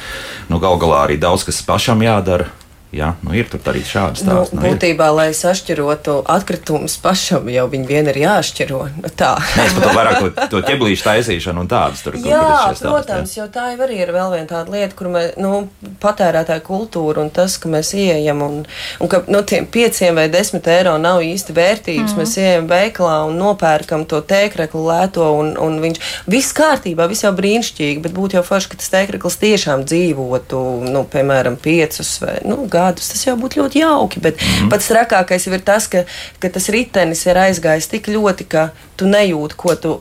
nu, 0.50 0.58
gal 0.62 0.80
galā 0.82 1.06
arī 1.06 1.20
daudz 1.22 1.46
kas 1.46 1.62
pašam 1.66 2.02
jādara 2.02 2.50
Jā, 2.92 3.14
nu 3.24 3.32
ir 3.32 3.46
tur 3.48 3.62
arī 3.70 3.80
šādi 3.88 4.20
stāsti. 4.20 4.52
Nu, 4.52 4.60
nu, 4.60 4.68
būtībā, 4.68 5.06
ir. 5.08 5.14
lai 5.16 5.28
sašķirotu 5.32 6.18
atkritumus 6.28 6.98
pašam, 7.00 7.46
jau 7.48 7.64
viņi 7.72 7.86
vien 7.88 8.08
ir 8.12 8.18
jāšķiro. 8.20 8.80
Nu, 9.00 9.12
tā. 9.16 9.30
Nē, 9.56 9.64
es 9.64 9.76
pat 9.78 9.94
vairāk 9.96 10.18
to, 10.20 10.48
to 10.52 10.60
ķeblīšu 10.66 11.06
taisīšanu 11.06 11.64
un 11.64 11.70
tādas 11.72 12.02
tur. 12.04 12.18
Jā, 12.20 12.42
stāsti, 12.42 12.84
protams, 12.84 13.32
jā. 13.32 13.46
jo 13.46 13.46
tā 13.54 13.70
jau 13.72 13.78
arī 13.86 13.96
ir 14.04 14.12
vēl 14.12 14.34
viena 14.34 14.48
tāda 14.50 14.74
lieta, 14.76 14.96
kur 14.98 15.08
mēs, 15.14 15.30
nu, 15.40 15.62
patērētāja 16.04 16.60
kultūra 16.66 17.24
un 17.24 17.30
tas, 17.32 17.54
ka 17.62 17.70
mēs 17.72 17.94
ieejam 17.96 18.44
un, 18.44 18.58
un 19.00 19.12
ka 19.14 19.22
no 19.24 19.38
nu, 19.38 19.42
tiem 19.48 19.70
pieciem 19.72 20.20
vai 20.20 20.26
desmit 20.28 20.68
eiro 20.68 20.92
nav 21.00 21.24
īsti 21.24 21.56
vērtības. 21.56 22.12
Mm. 22.12 22.20
Mēs 22.20 22.36
ieejam 22.44 22.68
veiklā 22.68 23.16
un 23.30 23.40
nopērkam 23.40 24.04
to 24.04 24.20
tēkreklu 24.20 24.84
lēto 24.90 25.30
un, 25.38 25.54
un 25.56 25.80
viņš 25.80 26.12
viss 26.28 26.52
kārtībā, 26.60 27.08
viss 27.08 27.24
jau 27.24 27.32
brīnišķīgi, 27.40 28.04
bet 28.04 28.12
būtu 28.20 28.36
jau 28.36 28.44
forši, 28.52 28.74
ka 28.74 28.82
tas 28.84 28.92
tēkrekls 28.98 29.40
tiešām 29.40 29.88
dzīvotu, 29.88 30.62
nu, 30.92 31.06
piemēram, 31.08 31.56
piecus 31.56 32.18
vai, 32.20 32.36
nu, 32.44 32.60
gadus 32.68 32.81
gadus. 32.82 33.10
Tas 33.12 33.26
jau 33.26 33.36
būtu 33.40 33.62
ļoti 33.62 33.82
jauki. 33.82 34.20
Bet 34.20 34.36
mm 34.36 34.48
-hmm. 34.48 34.70
pats 34.70 34.90
trakākais 34.90 35.46
ir 35.48 35.60
tas, 35.60 35.88
ka, 35.88 36.04
ka 36.38 36.48
tas 36.48 36.68
ritenis 36.68 37.26
ir 37.26 37.38
aizgājis 37.38 37.88
tik 37.88 38.08
ļoti, 38.08 38.48
ka 38.48 38.68
tu 38.96 39.06
nejūti, 39.06 39.56
ko 39.56 39.74
tu 39.74 39.98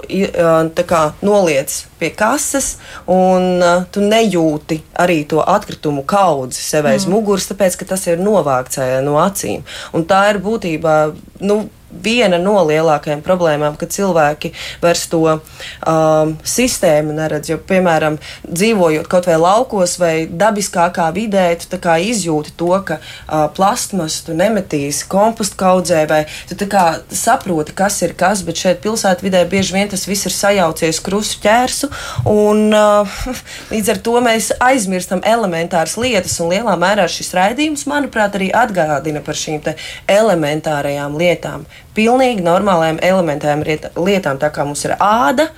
kā, 0.92 1.02
noliec 1.22 1.74
pie 2.00 2.10
kases, 2.10 2.78
un 3.08 3.64
tu 3.92 4.02
nejūti 4.02 4.82
arī 5.00 5.26
to 5.28 5.42
atkritumu 5.42 6.04
kaudzi 6.04 6.62
sev 6.62 6.86
aiz 6.86 7.06
mm. 7.06 7.12
muguras, 7.12 7.50
tāpēc 7.50 7.78
ka 7.78 7.86
tas 7.86 8.08
ir 8.08 8.18
novākts 8.18 8.82
no 9.06 9.18
acīm. 9.22 9.64
Un 9.94 10.06
tā 10.06 10.30
ir 10.30 10.42
būtībā. 10.44 11.14
Nu, 11.40 11.70
viena 11.92 12.40
no 12.42 12.58
lielākajām 12.68 13.22
problēmām, 13.26 13.78
ka 13.80 13.88
cilvēki 13.92 14.54
vairs 14.82 15.06
to 15.12 15.22
um, 15.28 16.34
sistēmu 16.48 17.16
neredz. 17.18 17.52
Jo, 17.52 17.60
piemēram, 17.68 18.18
dzīvojot 18.48 19.10
kaut 19.12 19.28
vai 19.30 19.38
laukos 19.42 19.98
vai 20.02 20.14
dabiskākā 20.28 21.10
vidē, 21.16 21.48
tu 21.60 21.80
izjūti 21.82 22.56
to, 22.58 22.72
ka 22.88 23.00
uh, 23.02 23.48
plastmas 23.56 24.22
tu 24.26 24.36
nemetīsi 24.38 25.08
kompostu 25.12 25.60
kaudzē, 25.62 26.04
vai 26.10 26.22
tu 26.50 26.68
saproti, 27.16 27.76
kas 27.78 28.02
ir 28.06 28.16
kas, 28.18 28.44
bet 28.48 28.60
šeit 28.60 28.82
pilsētvidē 28.84 29.44
bieži 29.52 29.76
vien 29.76 29.92
tas 29.92 30.08
viss 30.08 30.28
ir 30.30 30.36
sajaucies 30.36 31.02
krustu 31.04 31.42
ķērsu, 31.46 31.92
un 32.32 32.70
uh, 32.76 33.20
līdz 33.74 33.94
ar 33.96 34.02
to 34.06 34.18
mēs 34.24 34.52
aizmirstam 34.62 35.24
elementāras 35.28 35.98
lietas, 36.02 36.40
un 36.44 36.52
lielā 36.54 36.78
mērā 36.80 37.08
šis 37.12 37.34
raidījums, 37.38 37.88
manuprāt, 37.90 38.38
arī 38.38 38.52
atgādina 38.56 39.24
par 39.26 39.38
šīm 39.38 39.62
elementārajām 40.10 41.18
lietām 41.20 41.66
pilnīgi 41.98 42.44
normālām 42.46 43.02
elementārām 43.04 43.66
lietām, 43.66 44.40
tā 44.42 44.52
kā 44.54 44.66
mums 44.68 44.86
ir 44.88 44.98
āda. 45.00 45.50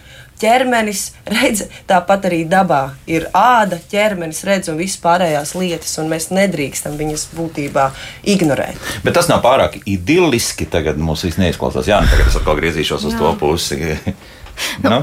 Ķermenis 0.43 1.13
redz, 1.29 1.61
tāpat 1.87 2.25
arī 2.27 2.41
dabā 2.49 2.95
ir 3.07 3.29
āda, 3.37 3.77
ķermenis 3.91 4.41
redz 4.47 4.71
un 4.73 4.79
visas 4.81 4.97
pārējās 4.99 5.53
lietas, 5.55 5.93
un 6.01 6.09
mēs 6.11 6.31
nedrīkstam 6.33 6.97
viņas 6.99 7.27
būtībā 7.37 7.85
ignorēt. 8.33 8.81
Bet 9.05 9.15
tas 9.15 9.29
nav 9.31 9.43
pārāk 9.45 9.77
idilliski. 9.85 10.67
Tagad 10.73 10.99
mums 10.99 11.23
viss 11.23 11.39
neizklausās. 11.39 11.87
Jā, 11.87 12.01
nu 12.03 12.11
tagad 12.11 12.33
es 12.33 12.39
atkal 12.41 12.59
griezīšos 12.59 13.07
uz 13.07 13.15
Jā. 13.15 13.21
to 13.21 13.31
pusi. 13.39 13.93
nu, 14.83 14.99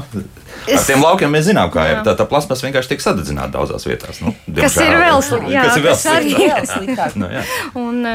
Es... 0.67 0.77
Ar 0.77 0.83
tiem 0.85 1.01
laukiem 1.01 1.31
mēs 1.33 1.47
zinām, 1.49 1.71
kā 1.73 1.87
jā. 1.87 1.93
ir. 1.95 2.01
Tā, 2.05 2.13
tā 2.19 2.25
plasmas 2.29 2.61
vienkārši 2.61 2.93
tiek 2.93 3.01
sadedzināta 3.01 3.55
daudzās 3.55 3.85
vietās. 3.87 4.19
Nu, 4.21 4.35
kas 4.59 4.75
ir 4.77 4.93
vēl 4.93 5.23
sliktāk? 5.25 5.71
Kas 5.87 6.05
ir 6.11 6.27
vēl 6.27 6.67
sliktāk? 6.69 7.15
nu, 7.17 7.29
un, 7.81 8.05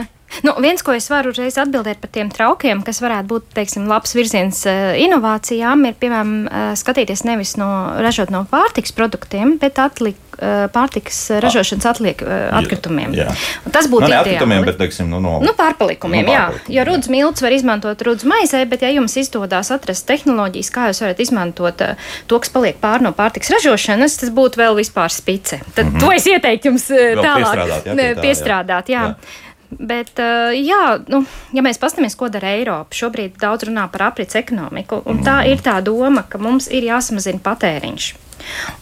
Nu, 0.45 0.53
viens, 0.61 0.83
ko 0.85 0.93
es 0.97 1.09
varu 1.11 1.33
uzreiz 1.33 1.57
atbildēt 1.61 2.01
par 2.03 2.11
tiem 2.13 2.31
traukiem, 2.33 2.83
kas 2.87 3.01
varētu 3.03 3.31
būt 3.31 3.49
teiksim, 3.57 3.87
labs 3.91 4.13
virziens 4.17 4.63
uh, 4.69 4.93
inovācijām, 5.01 5.87
ir 5.89 5.97
piemēram 6.01 6.33
uh, 6.45 6.71
skatīties 6.79 7.25
nevis 7.29 7.57
no 7.61 7.69
ražot 8.03 8.33
no 8.35 8.45
pārtiks 8.51 8.93
produktiem, 8.97 9.57
bet 9.63 9.81
atlikt 9.81 10.21
uh, 10.37 10.67
pārtiks 10.75 11.21
ražošanas 11.43 11.89
atliek, 11.93 12.25
atkritumiem. 12.27 13.15
Jā. 13.17 13.31
Tas 13.73 13.89
būtu 13.91 14.07
nu, 14.07 14.13
ne 14.13 14.19
atkritumiem, 14.21 14.67
bet 14.67 14.79
teiksim, 14.83 15.09
nu, 15.13 15.23
no, 15.25 15.39
nu, 15.45 15.55
pārpalikumiem. 15.57 16.27
No 16.27 16.35
pārpalikumiem 16.35 16.69
jā, 16.69 16.75
jo 16.77 16.87
rudz 16.91 17.11
milts 17.13 17.45
var 17.45 17.57
izmantot 17.57 18.05
rudz 18.07 18.27
maizē, 18.29 18.65
bet 18.69 18.85
ja 18.85 18.93
jums 18.93 19.17
izdodas 19.21 19.73
atrast 19.75 20.07
tehnoloģijas, 20.11 20.73
kā 20.75 20.91
jūs 20.91 21.03
varat 21.07 21.23
izmantot 21.23 21.87
to, 22.27 22.43
kas 22.43 22.53
paliek 22.53 22.79
pār 22.83 23.05
no 23.05 23.15
pārtiks 23.17 23.51
ražošanas, 23.57 24.21
tas 24.21 24.35
būtu 24.35 24.61
vēl 24.61 24.77
vispār 24.79 25.13
spice. 25.13 25.63
Tad 25.75 25.87
mm 25.87 25.97
-hmm. 25.97 26.01
to 26.05 26.13
es 26.13 26.27
ieteiktu 26.27 26.73
jums 26.73 26.91
uh, 26.91 27.17
tālāk 27.17 27.57
piestrādāt. 27.57 27.87
Jā, 27.87 27.97
pie 27.97 28.13
tā, 28.15 28.23
piestrādāt 28.23 28.95
jā. 28.95 29.03
Jā. 29.07 29.45
Bet, 29.71 30.13
uh, 30.23 30.55
jā, 30.55 30.99
nu, 31.11 31.23
ja 31.57 31.65
mēs 31.65 31.81
paskatāmies, 31.83 32.17
ko 32.19 32.31
dara 32.33 32.55
Eiropa, 32.57 32.97
šobrīd 32.97 33.39
daudz 33.43 33.67
runā 33.69 33.89
par 33.93 34.09
aprits 34.11 34.39
ekonomiku, 34.39 35.01
un 35.11 35.23
tā 35.27 35.41
ir 35.51 35.63
tā 35.65 35.79
doma, 35.85 36.25
ka 36.29 36.41
mums 36.43 36.71
ir 36.71 36.87
jāsamazina 36.87 37.43
patēriņš. 37.45 38.09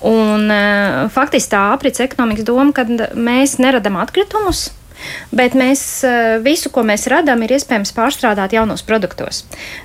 Un, 0.05 0.49
uh, 0.53 1.05
faktiski 1.15 1.55
tā 1.55 1.67
aprits 1.73 2.03
ekonomikas 2.05 2.47
doma, 2.49 2.73
ka 2.77 2.87
mēs 3.15 3.61
neradam 3.63 4.01
atkritumus, 4.03 4.71
Bet 5.35 5.53
mēs 5.59 5.81
uh, 6.07 6.39
visu, 6.41 6.71
ko 6.73 6.81
mēs 6.87 7.03
radām, 7.11 7.43
ir 7.45 7.53
iespējams 7.59 7.91
pārstrādāt 7.93 8.55
jaunos 8.55 8.81
produktos. 8.87 9.43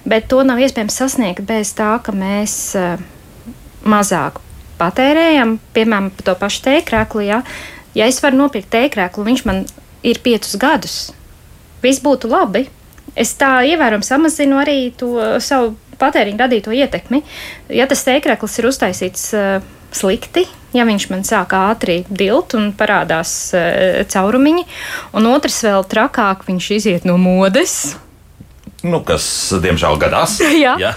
Bet 0.07 0.29
to 0.31 0.45
nav 0.47 0.61
iespējams 0.63 0.95
sasniegt 0.95 1.43
bez 1.49 1.73
tā, 1.75 1.89
ka 2.05 2.13
mēs 2.15 2.53
mazāk 3.83 4.39
patērējam, 4.79 5.57
piemēram, 5.75 6.09
to 6.23 6.35
pašu 6.39 6.63
tēkrēklu. 6.69 7.25
Ja? 7.27 7.41
ja 7.97 8.07
es 8.09 8.21
varu 8.23 8.43
nopirkt 8.43 8.71
tēkrēklu, 8.73 9.27
viņš 9.27 9.45
man 9.49 9.63
ir 10.03 10.21
piecus 10.23 10.55
gadus. 10.59 10.97
Viss 11.83 12.03
būtu 12.03 12.29
labi. 12.31 12.67
Es 13.19 13.33
tā 13.39 13.59
ievērojami 13.67 14.05
samazinu 14.05 14.59
arī 14.61 14.91
to 14.95 15.15
savu 15.43 15.73
patēriņu 15.99 16.39
radīto 16.39 16.73
ietekmi. 16.75 17.23
Ja 17.73 17.87
tas 17.89 18.05
tēkreklis 18.07 18.59
ir 18.61 18.69
uztaisīts 18.69 19.25
uh, 19.35 19.63
slikti, 19.91 20.45
ja 20.75 20.85
viņš 20.87 21.07
man 21.11 21.25
sāk 21.27 21.55
ātri 21.57 22.03
dilt 22.09 22.55
un 22.57 22.71
parādās 22.77 23.33
uh, 23.57 24.03
caurumiņi, 24.09 24.67
un 25.17 25.31
otrs 25.31 25.63
vēl 25.67 25.87
trakāk, 25.89 26.45
viņš 26.47 26.69
iziet 26.77 27.09
no 27.09 27.17
modes. 27.19 27.97
Nu, 28.79 29.01
kas, 29.03 29.25
diemžēl, 29.59 29.97
gadās. 29.99 30.37
Jā. 30.63 30.77
Jā. 30.79 30.93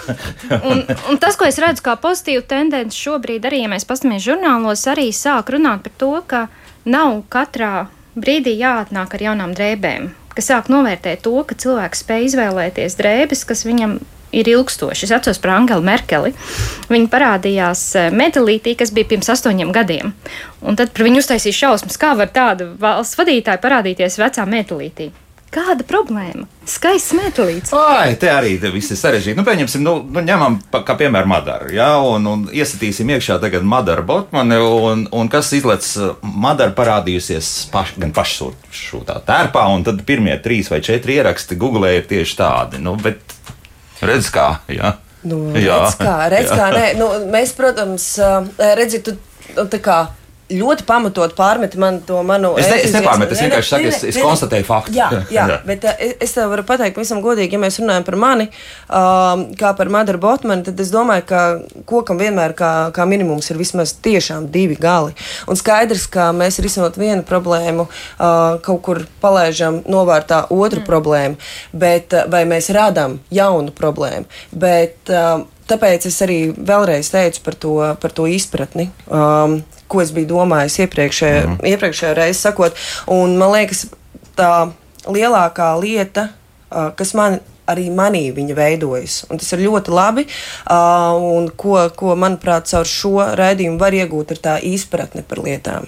un, 0.61 0.85
un 1.11 1.19
tas, 1.19 1.35
ko 1.39 1.49
es 1.49 1.59
redzu 1.59 1.83
kā 1.83 1.97
pozitīvu 1.99 2.45
tendenci 2.47 3.01
šobrīd, 3.09 3.49
arī, 3.49 3.65
ja 3.65 3.73
mēs 3.73 3.89
paskatāmies 3.89 4.23
žurnālos, 4.23 4.87
arī 4.93 5.09
sāk 5.17 5.51
runāt 5.57 5.83
par 5.89 5.97
to, 5.99 6.13
ka 6.31 6.45
nav 6.87 7.25
katrā 7.33 7.89
brīdī 8.17 8.57
jāatnāk 8.61 9.15
ar 9.17 9.25
jaunām 9.29 9.55
drēbēm, 9.57 10.11
kas 10.37 10.51
sāk 10.53 10.73
novērtēt 10.73 11.25
to, 11.27 11.35
ka 11.47 11.57
cilvēks 11.59 12.05
spēj 12.05 12.29
izvēlēties 12.31 12.99
drēbes, 12.99 13.47
kas 13.49 13.65
viņam 13.69 13.99
ir 14.33 14.49
ilgstoši. 14.49 15.07
Es 15.07 15.13
atceros 15.13 15.41
par 15.43 15.55
Angelu 15.59 15.85
Merkeli. 15.85 16.33
Viņa 16.93 17.11
parādījās 17.13 17.85
eh, 18.01 18.13
metālītī, 18.17 18.75
kas 18.81 18.93
bija 18.95 19.11
pirms 19.13 19.29
astoņiem 19.35 19.73
gadiem. 19.77 20.15
Un 20.65 20.79
tad 20.81 20.95
par 20.97 21.07
viņu 21.09 21.21
uztaisīja 21.23 21.59
šausmas, 21.65 22.01
kā 22.01 22.15
var 22.19 22.33
tāda 22.33 22.73
valsts 22.81 23.19
vadītāja 23.21 23.61
parādīties 23.63 24.19
vecā 24.21 24.49
metālītī. 24.49 25.11
Kāda 25.53 25.85
problēma? 25.85 26.47
Skaists 26.65 27.13
metālīts. 27.13 27.75
Ai, 27.77 28.15
te 28.17 28.31
arī 28.33 28.55
te 28.63 28.71
viss 28.73 28.95
ir 28.95 28.97
sarežģīti. 28.97 29.37
Nu, 29.37 29.45
pieņemsim, 29.45 29.83
nu, 29.85 29.99
nu 30.09 30.23
ņemam 30.25 30.57
pa, 30.73 30.81
kā 30.87 30.97
piemēru 30.97 31.29
Madaru, 31.29 31.69
ja, 31.77 31.91
un, 32.01 32.25
un 32.31 32.47
iesatīsim 32.49 33.13
iekšā 33.13 33.37
tagad 33.43 33.67
Madaru 33.69 34.07
Botmani, 34.09 34.57
un, 34.57 35.05
un 35.13 35.31
kas 35.33 35.53
izlec 35.59 35.85
Madaru 36.23 36.73
parādījusies 36.79 37.53
paš, 37.75 37.93
gan 38.01 38.15
pašsūtā 38.17 39.19
tērpā, 39.29 39.67
un 39.75 39.85
tad 39.85 40.01
pirmie 40.09 40.39
trīs 40.41 40.73
vai 40.73 40.81
četri 40.85 41.21
ieraksti 41.21 41.61
Google 41.61 41.93
ir 41.99 42.09
tieši 42.09 42.39
tādi. 42.41 42.81
Nu, 42.81 42.97
bet 42.97 43.21
Redz, 44.03 44.33
kā. 44.35 44.47
Jā. 44.73 44.97
Nu, 45.23 45.39
redz, 45.55 45.95
kā, 46.01 46.17
redz, 46.33 46.51
kā, 46.51 46.73
nē, 46.75 46.87
nu, 46.99 47.07
mēs, 47.31 47.53
protams, 47.55 48.07
redzam, 48.59 49.05
tu 49.07 49.15
nu, 49.55 49.69
tā 49.71 49.79
kā 49.83 49.99
ļoti 50.53 50.87
pamatot 50.89 51.35
pārmeti 51.37 51.81
man 51.81 52.01
to 52.07 52.21
manu. 52.27 52.53
Es, 52.61 52.69
ne, 52.71 52.79
es 52.87 52.95
nepārmetu, 52.97 53.37
es 53.37 53.43
vienkārši 53.45 53.73
saku, 53.75 53.91
es, 53.91 54.01
es 54.13 54.19
konstatēju 54.23 54.67
faktu. 54.69 54.95
Jā, 54.97 55.09
jā, 55.37 55.47
jā. 55.51 55.59
bet 55.67 55.87
uh, 55.89 56.03
es 56.23 56.35
tev 56.37 56.53
varu 56.53 56.65
pateikt, 56.69 57.01
visam 57.01 57.23
godīgi, 57.25 57.57
ja 57.57 57.63
mēs 57.63 57.79
runājam 57.83 58.07
par 58.07 58.19
mani, 58.21 58.49
um, 58.89 59.47
kā 59.59 59.73
par 59.79 59.93
Madaru 59.93 60.21
Botmanu, 60.23 60.67
tad 60.69 60.81
es 60.83 60.93
domāju, 60.95 61.27
ka 61.29 61.43
kokam 61.89 62.21
vienmēr 62.21 62.57
kā, 62.59 62.73
kā 62.97 63.07
minimums 63.09 63.51
ir 63.53 63.61
vismaz 63.61 63.95
tiešām 64.05 64.51
divi 64.53 64.77
gali. 64.81 65.17
Un 65.51 65.59
skaidrs, 65.59 66.09
ka 66.13 66.31
mēs 66.37 66.61
risinot 66.65 66.99
vienu 67.01 67.25
problēmu, 67.29 67.89
uh, 67.89 68.61
kaut 68.65 68.85
kur 68.87 69.05
palaižam 69.23 69.83
novārtā 69.91 70.45
otru 70.51 70.83
mm. 70.83 70.89
problēmu, 70.89 71.41
bet 71.73 72.17
uh, 72.17 72.29
vai 72.33 72.45
mēs 72.49 72.73
radām 72.75 73.21
jaunu 73.33 73.75
problēmu. 73.77 74.29
Bet, 74.53 75.01
uh, 75.11 75.47
Tāpēc 75.73 76.09
es 76.09 76.17
arī 76.25 76.39
vēlreiz 76.53 77.09
teicu 77.13 77.41
par 77.47 77.55
to, 77.57 77.77
par 78.03 78.13
to 78.13 78.27
izpratni. 78.29 78.89
Um, 79.07 79.61
ko 79.93 80.03
es 80.03 80.13
biju 80.15 80.31
domājis 80.35 80.81
iepriekšējā, 80.87 81.41
mm. 81.47 81.59
iepriekšējā 81.75 82.13
reizē 82.19 82.49
sakot. 82.49 82.79
Un 83.13 83.37
man 83.41 83.53
liekas, 83.55 83.87
tā 84.39 84.53
lielākā 85.07 85.73
lieta, 85.83 86.31
kas 86.97 87.13
man 87.19 87.41
arī 87.71 87.89
manī 87.95 88.27
viņa 88.35 88.57
veidojas. 88.59 89.23
Un 89.31 89.41
tas 89.41 89.53
ir 89.55 89.65
ļoti 89.67 89.95
labi. 89.95 90.27
Uh, 90.67 91.15
un 91.37 91.49
ko, 91.57 91.77
ko, 91.97 92.17
manuprāt, 92.19 92.69
caur 92.73 92.89
šo 92.89 93.15
raidījumu 93.39 93.81
var 93.81 93.95
iegūt, 93.97 94.35
ir 94.35 94.43
tā 94.43 94.57
izpratne 94.67 95.25
par 95.27 95.43
lietām. 95.45 95.87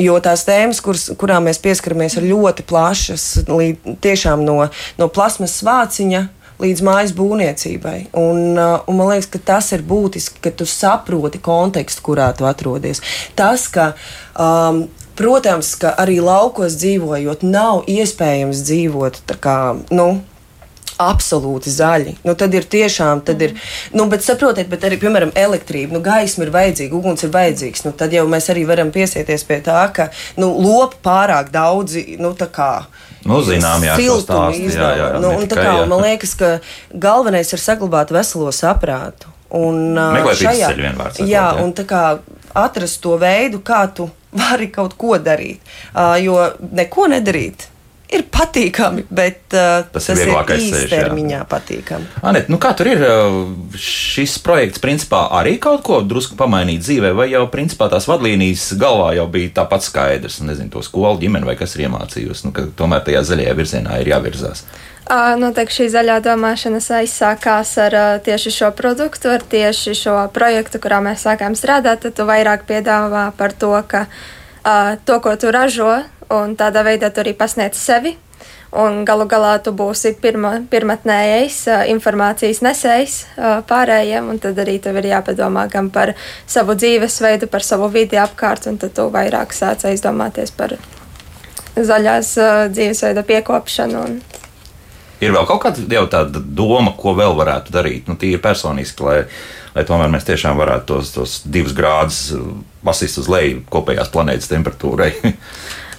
Jo 0.00 0.16
tās 0.22 0.42
tēmas, 0.46 0.80
kuras, 0.82 1.06
kurām 1.18 1.44
mēs 1.46 1.60
pieskaramies, 1.62 2.16
ir 2.18 2.30
ļoti 2.30 2.64
plašas, 2.66 3.26
līdz, 3.50 3.98
tiešām 4.02 4.42
no, 4.46 4.56
no 4.98 5.10
plasmas 5.12 5.58
vāciņa 5.66 6.22
uh, 6.24 6.43
līdz 6.62 6.82
mājas 6.86 7.14
būvniecībai. 7.16 7.96
Un, 8.20 8.42
uh, 8.54 8.82
un 8.90 9.00
man 9.00 9.12
liekas, 9.12 9.30
ka 9.32 9.40
tas 9.52 9.72
ir 9.76 9.86
būtiski, 9.86 10.42
ka 10.44 10.52
tu 10.54 10.68
saproti 10.68 11.40
kontekstu, 11.42 12.04
kurā 12.10 12.28
tu 12.36 12.46
atrodies. 12.48 13.02
Tas, 13.38 13.66
ka 13.72 13.92
um, 14.34 14.86
Protams, 15.14 15.76
ka 15.78 15.92
arī 16.02 16.16
laukos 16.18 16.74
dzīvojot, 16.80 17.44
nav 17.46 17.84
iespējams 17.86 18.64
dzīvot 18.66 19.20
tā 19.30 19.36
kā. 19.38 19.58
Nu, 19.94 20.08
absolūti 21.00 21.70
zaļi. 21.74 22.16
Nu, 22.26 22.34
tad 22.38 22.54
ir 22.54 22.66
tiešām, 22.70 23.22
tad 23.26 23.42
ir, 23.42 23.54
nu, 23.94 24.06
bet 24.10 24.26
saprotiet, 24.26 24.68
bet 24.70 24.86
arī, 24.86 24.98
piemēram, 25.02 25.32
elektrība, 25.38 25.96
nu, 25.96 26.02
gaisma 26.04 26.46
ir 26.46 26.52
vajadzīga, 26.54 26.98
uguns 26.98 27.26
ir 27.26 27.32
vajadzīgs. 27.34 27.86
Nu, 27.86 27.94
tad 27.98 28.14
jau 28.14 28.26
mēs 28.30 28.50
arī 28.52 28.66
varam 28.68 28.92
piesieties 28.94 29.46
pie 29.48 29.60
tā, 29.66 29.80
ka, 29.94 30.10
nu, 30.40 30.52
lopi 30.54 30.98
pārāk 31.04 31.50
daudzi, 31.54 32.16
nu, 32.22 32.34
tā 32.38 32.50
kā 32.50 32.70
Nu, 33.28 33.40
zinām, 33.44 33.84
jā, 33.86 33.96
siltumu 33.98 34.52
izdevumi. 34.52 35.20
Nu, 35.22 35.34
un, 35.38 35.46
kā, 35.48 35.64
jā. 35.64 35.84
Man 35.90 36.02
liekas, 36.04 36.34
ka 36.38 36.50
galvenais 36.90 37.52
ir 37.56 37.62
saglabāt 37.62 38.12
veselo 38.14 38.52
saprātu. 38.54 39.30
Un, 39.54 39.94
Meklēt 40.16 40.42
šajā 40.42 40.72
ceļu 40.72 40.88
vienmēr. 40.88 41.20
Jā, 41.20 41.28
jā, 41.28 41.44
un 41.64 41.72
tā 41.76 41.86
kā 41.88 42.02
atrast 42.54 43.00
to 43.04 43.18
veidu, 43.20 43.62
kā 43.64 43.84
tu 43.96 44.08
vari 44.44 44.68
kaut 44.72 44.98
ko 45.00 45.16
darīt. 45.22 45.62
Uh, 45.94 46.16
jo 46.22 46.40
neko 46.74 47.08
nedarīt 47.14 47.68
ir 48.12 48.24
patīkami, 48.30 49.06
bet 49.08 49.54
uh, 49.56 49.84
tas, 49.92 50.08
tas 50.10 50.20
ir 50.20 50.30
īstermiņā 50.30 51.42
patīkami. 51.50 52.08
Anet, 52.26 52.50
nu 52.52 52.58
kā 52.62 52.74
tur 52.76 52.90
ir 52.92 53.04
šis 53.80 54.36
projekts, 54.44 54.82
principā 54.82 55.24
arī 55.38 55.56
kaut 55.62 55.84
ko 55.86 56.00
drusku 56.04 56.38
pamainīt 56.38 56.84
dzīvē, 56.84 57.14
vai 57.16 57.28
jau 57.32 57.44
principā 57.52 57.88
tās 57.92 58.08
vadlīnijas 58.10 58.72
galvā 58.80 59.12
jau 59.18 59.28
bija 59.32 59.54
tāpat 59.62 59.86
skaidrs, 59.86 60.40
nezinu, 60.44 60.72
to 60.74 60.84
skolu 60.84 61.22
ģimeni 61.22 61.48
vai 61.48 61.56
kas 61.58 61.76
ir 61.78 61.86
iemācījusi, 61.88 62.48
nu, 62.48 62.54
ka 62.56 62.68
tomēr 62.76 63.06
tajā 63.06 63.24
zaļajā 63.30 63.56
virzienā 63.60 64.02
ir 64.02 64.12
jāvirzās. 64.14 64.66
Noteikti 65.36 65.82
šī 65.82 65.86
zaļā 65.92 66.20
domāšana 66.24 66.78
aizsākās 66.80 67.74
ar 67.82 67.96
tieši 68.24 68.52
šo 68.54 68.70
produktu, 68.76 69.28
ar 69.34 69.42
tieši 69.44 69.92
šo 69.98 70.14
projektu, 70.32 70.80
kurā 70.80 71.02
mēs 71.04 71.26
sākām 71.26 71.52
strādāt. 71.58 72.00
Tad 72.06 72.16
tu 72.16 72.24
vairāk 72.24 72.64
piedāvā 72.64 73.26
par 73.36 73.52
to, 73.52 73.74
ka 73.84 74.06
to, 75.04 75.18
ko 75.20 75.36
tu 75.36 75.52
ražo, 75.52 75.98
un 76.32 76.54
tādā 76.56 76.84
veidā 76.86 77.10
tu 77.10 77.24
arī 77.24 77.34
pasniedz 77.36 77.80
sevi. 77.80 78.16
Un 78.74 79.04
galu 79.06 79.28
galā 79.30 79.52
tu 79.62 79.70
būsi 79.70 80.16
pirma, 80.18 80.56
pirmatnējais 80.70 81.60
informācijas 81.92 82.58
nesējs 82.66 83.14
pārējiem, 83.68 84.32
un 84.32 84.40
tad 84.42 84.58
arī 84.58 84.80
tev 84.82 84.98
ir 84.98 85.12
jāpadomā 85.12 85.68
gan 85.70 85.92
par 85.94 86.16
savu 86.42 86.74
dzīvesveidu, 86.74 87.46
par 87.52 87.62
savu 87.62 87.86
vidi 87.94 88.18
apkārt, 88.18 88.66
un 88.66 88.80
tad 88.82 88.96
tu 88.96 89.06
vairāk 89.14 89.54
sāc 89.54 89.86
aizdomāties 89.86 90.50
par 90.58 90.74
zaļās 91.78 92.32
dzīvesveida 92.74 93.22
piekopšanu. 93.28 94.02
Un... 94.08 94.18
Ir 95.22 95.36
vēl 95.36 95.46
kaut 95.46 95.62
kāda 95.62 96.26
doma, 96.34 96.96
ko 96.98 97.14
vēl 97.14 97.38
varētu 97.38 97.74
darīt, 97.74 98.10
nu, 98.10 98.18
tīri 98.18 98.42
personiski, 98.42 99.06
lai, 99.06 99.20
lai 99.76 99.86
tomēr 99.86 100.10
mēs 100.10 100.26
tiešām 100.26 100.58
varētu 100.58 100.90
tos, 100.90 101.14
tos 101.14 101.36
divus 101.46 101.78
grādus 101.78 102.24
pasist 102.84 103.22
uz 103.22 103.30
leju 103.30 103.62
kopējās 103.70 104.10
planētas 104.12 104.50
temperatūrai. 104.50 105.12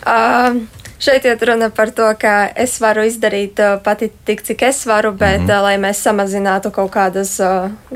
Uh, 0.05 0.61
Šeit 0.99 1.25
ir 1.25 1.37
runa 1.41 1.67
par 1.69 1.89
to, 1.91 2.07
ka 2.19 2.47
es 2.55 2.77
varu 2.79 3.03
izdarīt 3.05 3.59
pati 3.83 4.07
tik, 4.25 4.39
cik 4.47 4.61
es 4.63 4.85
varu, 4.87 5.11
bet, 5.11 5.41
mm 5.41 5.47
-hmm. 5.47 5.61
lai 5.61 5.77
mēs 5.77 5.99
samazinātu 6.07 6.71
kaut 6.71 6.91
kādas, 6.91 7.35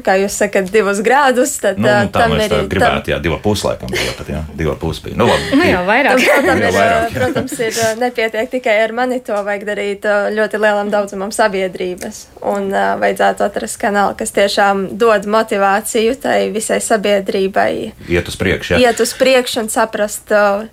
kā 0.04 0.16
jūs 0.20 0.36
sakat, 0.42 0.72
divus 0.72 1.00
grādus, 1.00 1.60
tad 1.62 1.80
nu, 1.80 1.88
uh, 1.88 2.12
tam 2.12 2.34
ir. 2.34 2.50
Gribētu, 2.68 3.06
tam... 3.06 3.14
jā, 3.14 3.20
divi 3.22 3.38
puslaikam 3.44 3.90
bija 3.92 4.12
pat, 4.18 4.30
jā, 4.30 4.42
divi 4.58 4.76
pus 4.80 5.02
bija. 5.04 5.16
Nu, 5.16 5.28
labi. 5.28 5.56
Nu, 5.56 5.64
jau 5.64 5.86
vairāk. 5.86 6.26
Tam, 6.36 6.46
tam 6.46 6.58
ir, 6.58 6.74
vairāk 6.74 7.14
protams, 7.14 7.60
ir 7.60 7.74
nepietiek 8.00 8.50
tikai 8.50 8.84
ar 8.84 8.92
mani, 8.92 9.20
to 9.20 9.44
vajag 9.44 9.64
darīt 9.66 10.06
ļoti 10.36 10.60
lielam 10.60 10.92
daudzumam 10.92 11.32
sabiedrības. 11.32 12.28
Un 12.42 12.68
uh, 12.74 13.00
vajadzētu 13.00 13.44
atrast 13.44 13.80
kanālu, 13.82 14.18
kas 14.18 14.32
tiešām 14.32 14.88
dod 14.98 15.26
motivāciju 15.26 16.20
tai 16.22 16.50
visai 16.50 16.82
sabiedrībai. 16.82 17.92
Iet 18.10 18.28
uz 18.28 18.36
priekšu, 18.36 18.74
jā. 18.74 18.80
Iet 18.80 19.00
uz 19.00 19.14
priekšu 19.14 19.60
un 19.60 19.70
saprast. 19.70 20.32
Uh, 20.32 20.68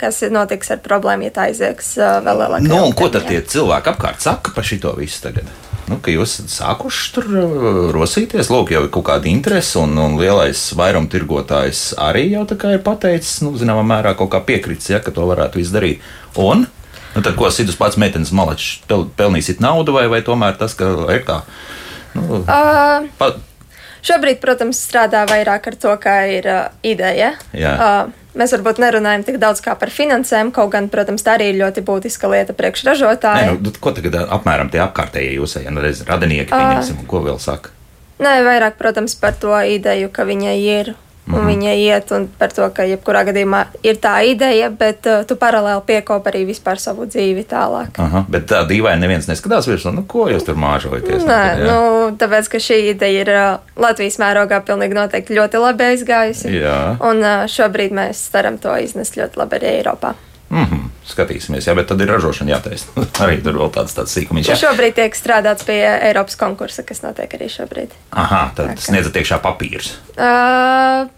kas 0.00 0.20
notiks 0.32 0.72
ar 0.74 0.82
problēmu, 0.84 1.28
ja 1.28 1.34
tā 1.34 1.46
aiziegs 1.50 1.94
uh, 2.00 2.18
vēl 2.24 2.42
lielākā. 2.42 2.68
Nu, 2.68 2.82
ko 2.96 3.08
tad 3.12 3.28
tie 3.30 3.40
cilvēki 3.40 3.92
apkārt 3.94 4.24
saka 4.24 4.52
par 4.56 4.66
šito 4.68 4.92
visu 4.98 5.22
tagad? 5.24 5.48
Nu, 5.86 6.00
ka 6.02 6.10
jūs 6.10 6.32
esat 6.40 6.50
sākuši 6.50 7.10
tur 7.14 7.26
rosīties, 7.94 8.48
lūk, 8.50 8.72
jau 8.74 8.82
ir 8.86 8.90
kaut 8.94 9.06
kāda 9.06 9.30
interese, 9.30 9.76
un, 9.78 9.94
un 10.02 10.16
lielais 10.18 10.58
vairumtirgotājs 10.74 11.92
arī 12.02 12.24
jau 12.32 12.42
tā 12.50 12.58
kā 12.58 12.72
ir 12.74 12.82
pateicis, 12.86 13.38
nu, 13.46 13.52
zināmā 13.58 13.84
mērā 13.86 14.16
kaut 14.18 14.32
kā 14.34 14.40
piekritis, 14.48 14.90
ja, 14.90 14.98
ka 15.02 15.14
to 15.14 15.28
varētu 15.30 15.62
izdarīt. 15.62 16.02
Un, 16.42 16.66
nu, 16.66 17.20
tad, 17.20 17.36
ko 17.38 17.52
Sidus 17.54 17.78
pats 17.78 18.00
meitenes 18.02 18.34
malačs 18.34 18.80
pel, 18.90 19.06
pelnīsit 19.18 19.62
naudu, 19.62 19.94
vai, 19.94 20.08
vai 20.10 20.24
tomēr 20.26 20.58
tas, 20.58 20.74
ka 20.74 20.90
ir 21.14 21.22
kā? 21.28 21.44
Nu, 22.18 22.42
uh, 22.42 23.06
pa... 23.20 23.36
Šobrīd, 24.06 24.42
protams, 24.42 24.78
strādā 24.82 25.22
vairāk 25.26 25.70
ar 25.70 25.78
to, 25.82 25.94
kā 26.02 26.18
ir 26.34 26.50
uh, 26.50 26.66
ideja. 26.86 27.32
Jā. 27.54 27.74
Uh, 27.78 28.25
Mēs 28.36 28.52
varbūt 28.52 28.80
nerunājam 28.82 29.24
tik 29.24 29.38
daudz 29.40 29.62
par 29.64 29.90
finansēm, 29.92 30.50
kaut 30.52 30.74
gan, 30.74 30.90
protams, 30.92 31.24
tā 31.24 31.38
arī 31.38 31.50
ir 31.52 31.60
ļoti 31.62 31.84
būtiska 31.86 32.28
lieta 32.28 32.56
priekšražotājiem. 32.56 33.62
Nu, 33.64 33.72
ko 33.80 33.94
tagad 33.96 34.18
apmēram 34.24 34.68
tie 34.72 34.82
apkārtējie 34.84 35.38
jūsējie 35.38 35.72
nu, 35.72 35.80
radinieki, 35.80 36.52
pieņemsim, 36.52 37.00
ko 37.08 37.22
vēl 37.24 37.40
saka? 37.40 37.72
Nē, 38.20 38.38
vairāk, 38.44 38.76
protams, 38.80 39.16
par 39.20 39.36
to 39.40 39.56
ideju, 39.56 40.12
ka 40.12 40.24
viņai 40.28 40.56
ir 40.60 40.92
mm 41.26 41.34
-hmm. 41.34 41.46
viņa 41.46 41.74
iet 41.74 42.10
un 42.10 42.28
par 42.38 42.52
to, 42.52 42.68
ka 42.70 42.82
jebkurā 42.82 43.24
gadījumā 43.26 43.64
ir 43.82 43.96
tā 43.96 44.14
ideja, 44.26 44.70
bet 44.70 45.06
uh, 45.06 45.24
tu 45.26 45.36
paralēli 45.36 45.82
piekopi 45.86 46.30
arī 46.30 46.44
vispār 46.46 46.78
savu 46.78 47.06
dzīvi 47.06 47.44
tālāk. 47.44 47.98
Aha, 47.98 48.24
bet 48.28 48.46
tā 48.50 48.66
dīvaini 48.68 49.00
neviens 49.00 49.28
neskatās 49.28 49.68
virsū, 49.68 49.92
nu, 49.94 50.04
ko 50.08 50.28
jūs 50.28 50.44
tur 50.44 50.54
māžojaties? 50.54 51.24
Nē, 51.24 51.56
nu, 51.64 52.16
tāpēc, 52.18 52.48
ka 52.48 52.58
šī 52.58 52.90
ideja 52.90 53.20
ir 53.20 53.30
uh, 53.30 53.58
Latvijas 53.76 54.18
mērogā 54.18 54.60
pilnīgi 54.60 54.94
noteikti 54.94 55.34
ļoti 55.34 55.58
labi 55.58 55.84
aizgājusi. 55.84 56.52
Jā. 56.60 56.96
Un 57.00 57.24
uh, 57.24 57.46
šobrīd 57.46 57.92
mēs 57.92 58.28
ceram 58.32 58.58
to 58.58 58.76
iznest 58.76 59.16
ļoti 59.16 59.36
labi 59.36 59.56
arī 59.56 59.66
Eiropā. 59.80 60.14
Mm 60.50 60.64
-hmm. 60.64 60.82
Skatīsimies, 61.06 61.66
jā, 61.66 61.74
bet 61.74 61.86
tad 61.86 62.00
ir 62.00 62.08
ražošana 62.08 62.50
jātaisa. 62.50 62.86
arī 63.24 63.42
tur 63.42 63.58
vēl 63.58 63.70
tāds, 63.74 63.94
tāds 63.94 64.14
sīkumiņš. 64.16 64.48
Jā. 64.48 64.56
Šobrīd 64.56 64.94
tiek 64.94 65.14
strādāts 65.14 65.66
pie 65.66 65.80
Eiropas 66.02 66.36
konkursa, 66.36 66.82
kas 66.82 67.02
notiek 67.02 67.34
arī 67.34 67.48
šobrīd. 67.50 67.90
Aha, 68.10 68.52
tad 68.54 68.78
sniedzat 68.78 69.16
iekšā 69.16 69.40
papīrs. 69.42 69.94
Uh, 70.16 71.08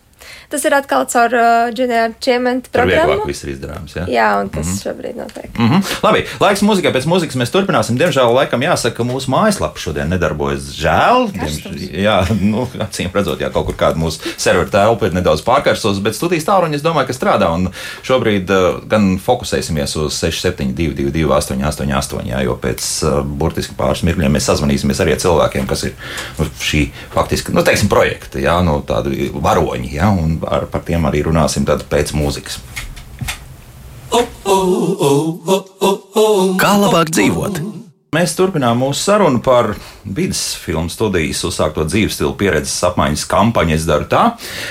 Tas 0.49 0.63
ir 0.65 0.73
atkal 0.73 1.05
caur 1.13 1.35
uh, 1.37 1.69
ģenerālu 1.77 2.15
ķiementu 2.25 2.71
programmu. 2.73 3.19
Vieglāk 3.19 3.29
viss 3.29 3.45
ir 3.45 3.51
izdarāms. 3.53 3.93
Jā, 3.99 4.07
jā 4.09 4.29
un 4.41 4.49
tas 4.49 4.65
mm 4.65 4.73
-hmm. 4.73 4.83
šobrīd 4.83 5.17
notiek. 5.17 5.59
Mm 5.59 5.69
-hmm. 5.69 5.99
Labi, 6.03 6.25
laiks 6.41 6.63
muzikai. 6.63 6.93
Pēc 6.93 7.07
muzikas 7.07 7.37
mēs 7.37 7.53
turpināsim. 7.53 7.99
Diemžēl, 8.01 8.33
laikam 8.35 8.63
jāsaka, 8.63 8.97
ka 8.97 9.03
mūsu 9.05 9.29
mājaslapa 9.29 9.77
šodien 9.77 10.09
nedarbojas. 10.09 10.73
Žēl. 10.73 11.29
Diemž... 11.33 11.93
Jā, 11.93 12.27
nu, 12.41 12.69
acīm 12.79 13.11
redzot, 13.15 13.41
jā, 13.41 13.51
kaut 13.53 13.67
kur 13.67 13.77
kāda 13.77 14.01
mūsu 14.01 14.21
serveru 14.37 14.71
telpa 14.71 15.07
ir 15.07 15.13
nedaudz 15.13 15.43
pārkarsos, 15.45 16.01
bet 16.01 16.15
studijas 16.15 16.45
tāluņi 16.45 16.75
es 16.75 16.83
domāju, 16.83 17.07
ka 17.07 17.13
strādā. 17.13 17.53
Un 17.53 17.69
šobrīd 18.03 18.51
uh, 18.51 18.81
gan 18.89 19.19
fokusēsimies 19.27 19.97
uz 19.97 20.17
6722, 20.17 21.29
888, 21.29 22.27
jā, 22.27 22.41
jo 22.45 22.57
pēc 22.57 22.81
uh, 23.05 23.21
burtiski 23.23 23.75
pāris 23.75 24.03
mirkļiem 24.03 24.33
mēs 24.33 24.49
sazvanīsimies 24.49 25.01
arī 25.01 25.13
ar 25.13 25.21
cilvēkiem, 25.21 25.67
kas 25.67 25.85
ir 25.85 25.93
nu, 26.39 26.49
šī 26.61 26.89
faktiski, 27.13 27.53
nu, 27.53 27.63
teiksim, 27.63 27.89
projekta, 27.89 28.39
jā, 28.39 28.63
nu, 28.65 28.81
tādi 28.87 29.31
varoņi, 29.35 29.95
jā, 29.95 30.09
un 30.09 30.38
ar, 30.47 30.69
par 30.71 30.85
tiem 30.87 31.09
arī 31.09 31.25
runāsim 31.27 31.67
pēc 31.67 32.15
mūzikas. 32.17 32.61
Kā 36.59 36.73
labāk 36.81 37.13
dzīvot? 37.13 37.61
Mēs 38.17 38.33
turpinām 38.39 38.79
mūsu 38.81 39.03
sarunu 39.05 39.43
par 39.45 39.75
vidas 40.03 40.41
filmu 40.57 40.89
studijas 40.89 41.43
uzsākto 41.45 41.85
dzīves 41.85 42.17
stilu 42.17 42.33
pieredzes 42.41 42.79
apmaiņas 42.89 43.27
kampaņu. 43.29 43.75
Es 43.77 43.85
daru 43.85 44.09
tā, 44.09 44.23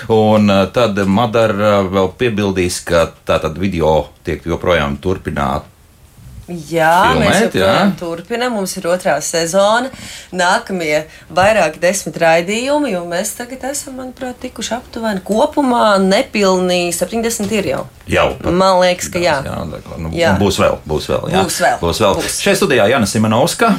un 0.10 0.50
eh, 0.50 0.64
tad 0.74 0.98
Madara 1.06 1.84
vēl 1.86 2.10
piebildīs, 2.18 2.82
ka 2.88 3.12
tātad 3.30 3.60
video 3.62 4.08
tiek 4.26 4.42
joprojām 4.42 4.98
turpināta 5.04 5.77
Jā, 6.48 7.12
Filmēt, 7.12 7.28
mēs 7.28 7.42
joprojām 7.44 7.90
jā. 7.92 7.96
turpinām. 8.00 8.54
Mums 8.56 8.74
ir 8.80 8.86
otrā 8.88 9.18
sezona, 9.24 9.90
nākamie 10.32 11.02
vairāki 11.36 11.82
desmit 11.84 12.16
raidījumi, 12.24 12.94
jo 12.94 13.02
mēs 13.10 13.34
tagad 13.36 13.66
esam, 13.74 13.98
manuprāt, 14.00 14.38
tikuši 14.46 14.74
aptuveni 14.78 15.20
kopumā 15.28 15.98
nepilnīgi 16.06 16.96
70 16.96 17.52
ir 17.60 17.70
jau. 17.74 17.84
Jau. 18.08 18.28
Man 18.48 18.80
liekas, 18.80 19.10
ka 19.12 19.20
jā. 19.20 19.36
Jā, 19.44 19.58
nu, 19.68 20.14
Jā. 20.16 20.32
būs 20.40 20.62
vēl. 20.64 20.78
Būs 20.88 21.10
vēl, 21.12 21.28
jā. 21.34 21.44
Būs 21.44 21.60
vēl, 21.66 21.78
Būs 21.84 22.00
vēl. 22.06 22.16
būs. 22.22 22.40
Šeit 22.46 22.62
studijā 22.62 22.88
Jana 22.94 23.10
Simonovska, 23.10 23.74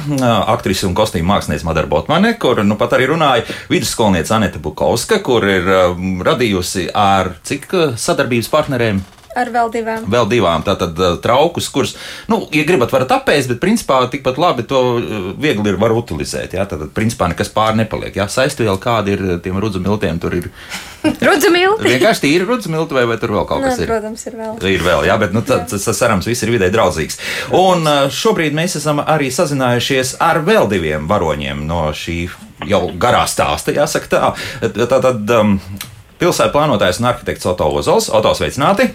aktrise 0.53 0.85
un 0.85 0.93
kostīm 0.97 1.25
mākslinieca 1.25 1.65
Madara 1.65 1.89
Botmane, 1.89 2.35
kur 2.37 2.61
nu 2.63 2.77
pat 2.77 2.93
arī 2.99 3.09
runāja 3.09 3.47
vidusskolniece 3.73 4.35
Anita 4.37 4.61
Bukovska, 4.61 5.23
kur 5.25 5.47
ir 5.49 5.65
um, 5.89 6.19
radījusi 6.25 6.91
ar 6.93 7.33
cik 7.49 7.71
sadarbības 7.97 8.53
partneriem? 8.53 9.01
Ar 9.39 9.51
vēl 9.53 9.71
divām. 9.73 10.05
Vēl 10.11 10.27
divām 10.31 10.63
tātad 10.67 10.97
uh, 10.99 11.15
traukus, 11.23 11.69
kurus, 11.71 11.95
nu, 12.31 12.41
ja 12.55 12.65
gribat, 12.67 12.91
varat 12.95 13.13
apēst, 13.19 13.49
bet 13.53 13.61
principā 13.63 14.01
tikpat 14.11 14.39
labi 14.41 14.65
to 14.67 14.81
uh, 14.97 15.29
viegli 15.39 15.71
ir 15.73 15.79
var 15.81 15.93
utilizēt. 15.95 16.57
Jā, 16.57 16.65
tātad 16.69 16.91
principā 16.97 17.29
nekas 17.31 17.51
pār 17.55 17.77
nepaliek. 17.79 18.15
Jā, 18.19 18.27
saistviela 18.31 18.77
kāda 18.81 19.15
ir 19.15 19.23
uh, 19.25 19.35
tiem 19.43 19.59
rudzumiltiem, 19.63 20.19
tur 20.21 20.35
ir 20.41 20.49
Rudzumilti! 21.29 21.87
vienkārši 21.87 22.25
tīri 22.25 22.43
rudzumilti 22.49 22.97
vai, 22.97 23.05
vai 23.07 23.15
tur 23.21 23.31
vēl 23.37 23.45
kaut 23.47 23.63
kas 23.63 23.79
ir. 23.79 23.87
protams, 23.87 24.25
ir 24.27 24.35
vēl. 24.35 24.57
Ir 24.67 24.83
vēl, 24.83 25.05
jā, 25.07 25.15
bet 25.21 25.31
nu, 25.35 25.43
tā- 25.47 25.61
tas 25.71 25.87
cerams, 25.95 26.27
viss 26.27 26.43
ir 26.43 26.51
vidē 26.51 26.67
draudzīgs. 26.73 27.15
Un 27.55 27.87
šobrīd 28.11 28.55
mēs 28.57 28.75
esam 28.81 28.99
arī 29.05 29.29
sazinājušies 29.31 30.17
ar 30.25 30.41
vēl 30.43 30.67
diviem 30.71 31.07
varoņiem 31.07 31.63
no 31.69 31.85
šī 31.95 32.17
jau 32.67 32.81
garā 32.99 33.23
stāsta, 33.31 33.71
jāsaka 33.71 34.11
tā. 34.11 34.31
Tātad 34.75 35.31
um, 35.39 35.53
pilsētas 36.19 36.51
plānotājs 36.51 36.99
un 36.99 37.07
arhitekts 37.13 37.47
Oto 37.47 37.69
Ozols, 37.79 38.09
Oto 38.11 38.33
sveicināti, 38.35 38.89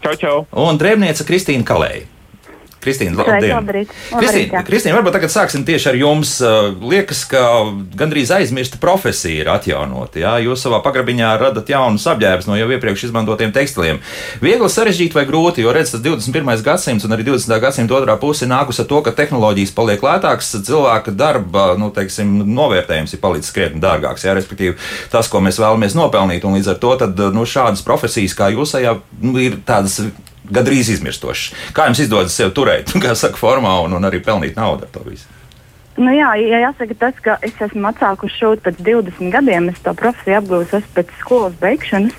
Čau, 0.00 0.14
čau! 0.16 0.36
un 0.56 0.78
drēbniece 0.80 1.26
Kristīna 1.28 1.66
Kalēja. 1.68 2.06
Kristīna, 2.80 3.18
labdien! 3.20 3.52
labrīt. 3.52 3.90
Labrīt, 4.10 4.30
Kristīna, 4.30 4.56
jā. 4.56 4.62
Kristīna, 4.64 4.96
varbūt 4.96 5.16
tagad 5.18 5.32
sāksim 5.32 5.64
tieši 5.68 5.90
ar 5.90 5.98
jums. 6.00 6.32
Liekas, 6.80 7.22
ka 7.28 7.42
gandrīz 7.98 8.32
aizmirsta 8.32 8.80
profesija 8.80 9.44
ir 9.44 9.50
atjaunota. 9.52 10.20
Jā? 10.22 10.34
Jūs 10.46 10.64
savā 10.64 10.80
pagrabiņā 10.84 11.32
radat 11.40 11.68
jaunus 11.70 12.06
apģērbus 12.10 12.48
no 12.48 12.56
jau 12.56 12.70
iepriekš 12.72 13.08
izmantotiem 13.10 13.52
tekstiliem. 13.52 14.00
Viegli 14.40 14.70
sarežģīti 14.72 15.18
vai 15.18 15.26
grūti, 15.28 15.64
jo 15.64 15.74
redz, 15.76 15.92
tas 15.94 16.04
21. 16.04 16.64
gadsimts 16.64 17.04
un 17.04 17.16
arī 17.16 17.26
20. 17.28 17.52
gadsimta 17.62 17.98
otrā 17.98 18.16
puse 18.20 18.48
nākus 18.48 18.80
ar 18.80 18.88
to, 18.88 19.02
ka 19.04 19.14
tehnoloģijas 19.18 19.74
paliek 19.76 20.06
lētākas, 20.06 20.54
cilvēka 20.64 21.14
darba 21.16 21.74
nu, 21.80 21.90
teiksim, 21.94 22.32
novērtējums 22.48 23.16
ir 23.16 23.22
palicis 23.22 23.52
krietni 23.56 23.82
dārgāks. 23.84 24.24
Jā? 24.24 24.36
Respektīvi, 24.38 24.78
tas, 25.12 25.28
ko 25.28 25.44
mēs 25.44 25.60
vēlamies 25.60 25.98
nopelnīt, 25.98 26.48
un 26.48 26.56
līdz 26.56 26.72
ar 26.72 26.80
to 26.80 26.96
tad, 27.04 27.24
nu, 27.36 27.44
šādas 27.44 27.84
profesijas 27.84 28.36
kā 28.38 28.48
jūsējā 28.56 28.96
nu, 29.20 29.36
ir 29.42 29.60
tādas 29.68 30.00
gandrīz 30.54 30.92
izmirstošas. 30.96 31.54
Kā 31.76 31.88
jums 31.88 32.02
izdodas 32.04 32.36
sevi 32.36 32.54
turēt, 32.56 32.94
kā 33.04 33.14
saka, 33.18 33.40
formā 33.40 33.76
un, 33.84 33.98
un 33.98 34.08
arī 34.10 34.22
pelnīt 34.24 34.58
naudu 34.58 34.88
ar 34.88 34.94
to 34.94 35.04
visu? 35.08 35.28
Nu 36.00 36.12
jā, 36.14 36.30
ja 36.38 36.60
jāsaka 36.62 36.94
tas, 36.96 37.16
ka 37.20 37.34
es 37.44 37.58
esmu 37.60 37.90
atsākusi 37.90 38.38
šūt 38.38 38.62
pēc 38.64 38.78
20 38.86 39.32
gadiem. 39.34 39.66
Es 39.72 39.82
to 39.84 39.92
profesiju 39.98 40.38
apgūstu 40.38 40.80
pēc 40.94 41.10
skolas 41.18 41.56
beigšanas, 41.60 42.14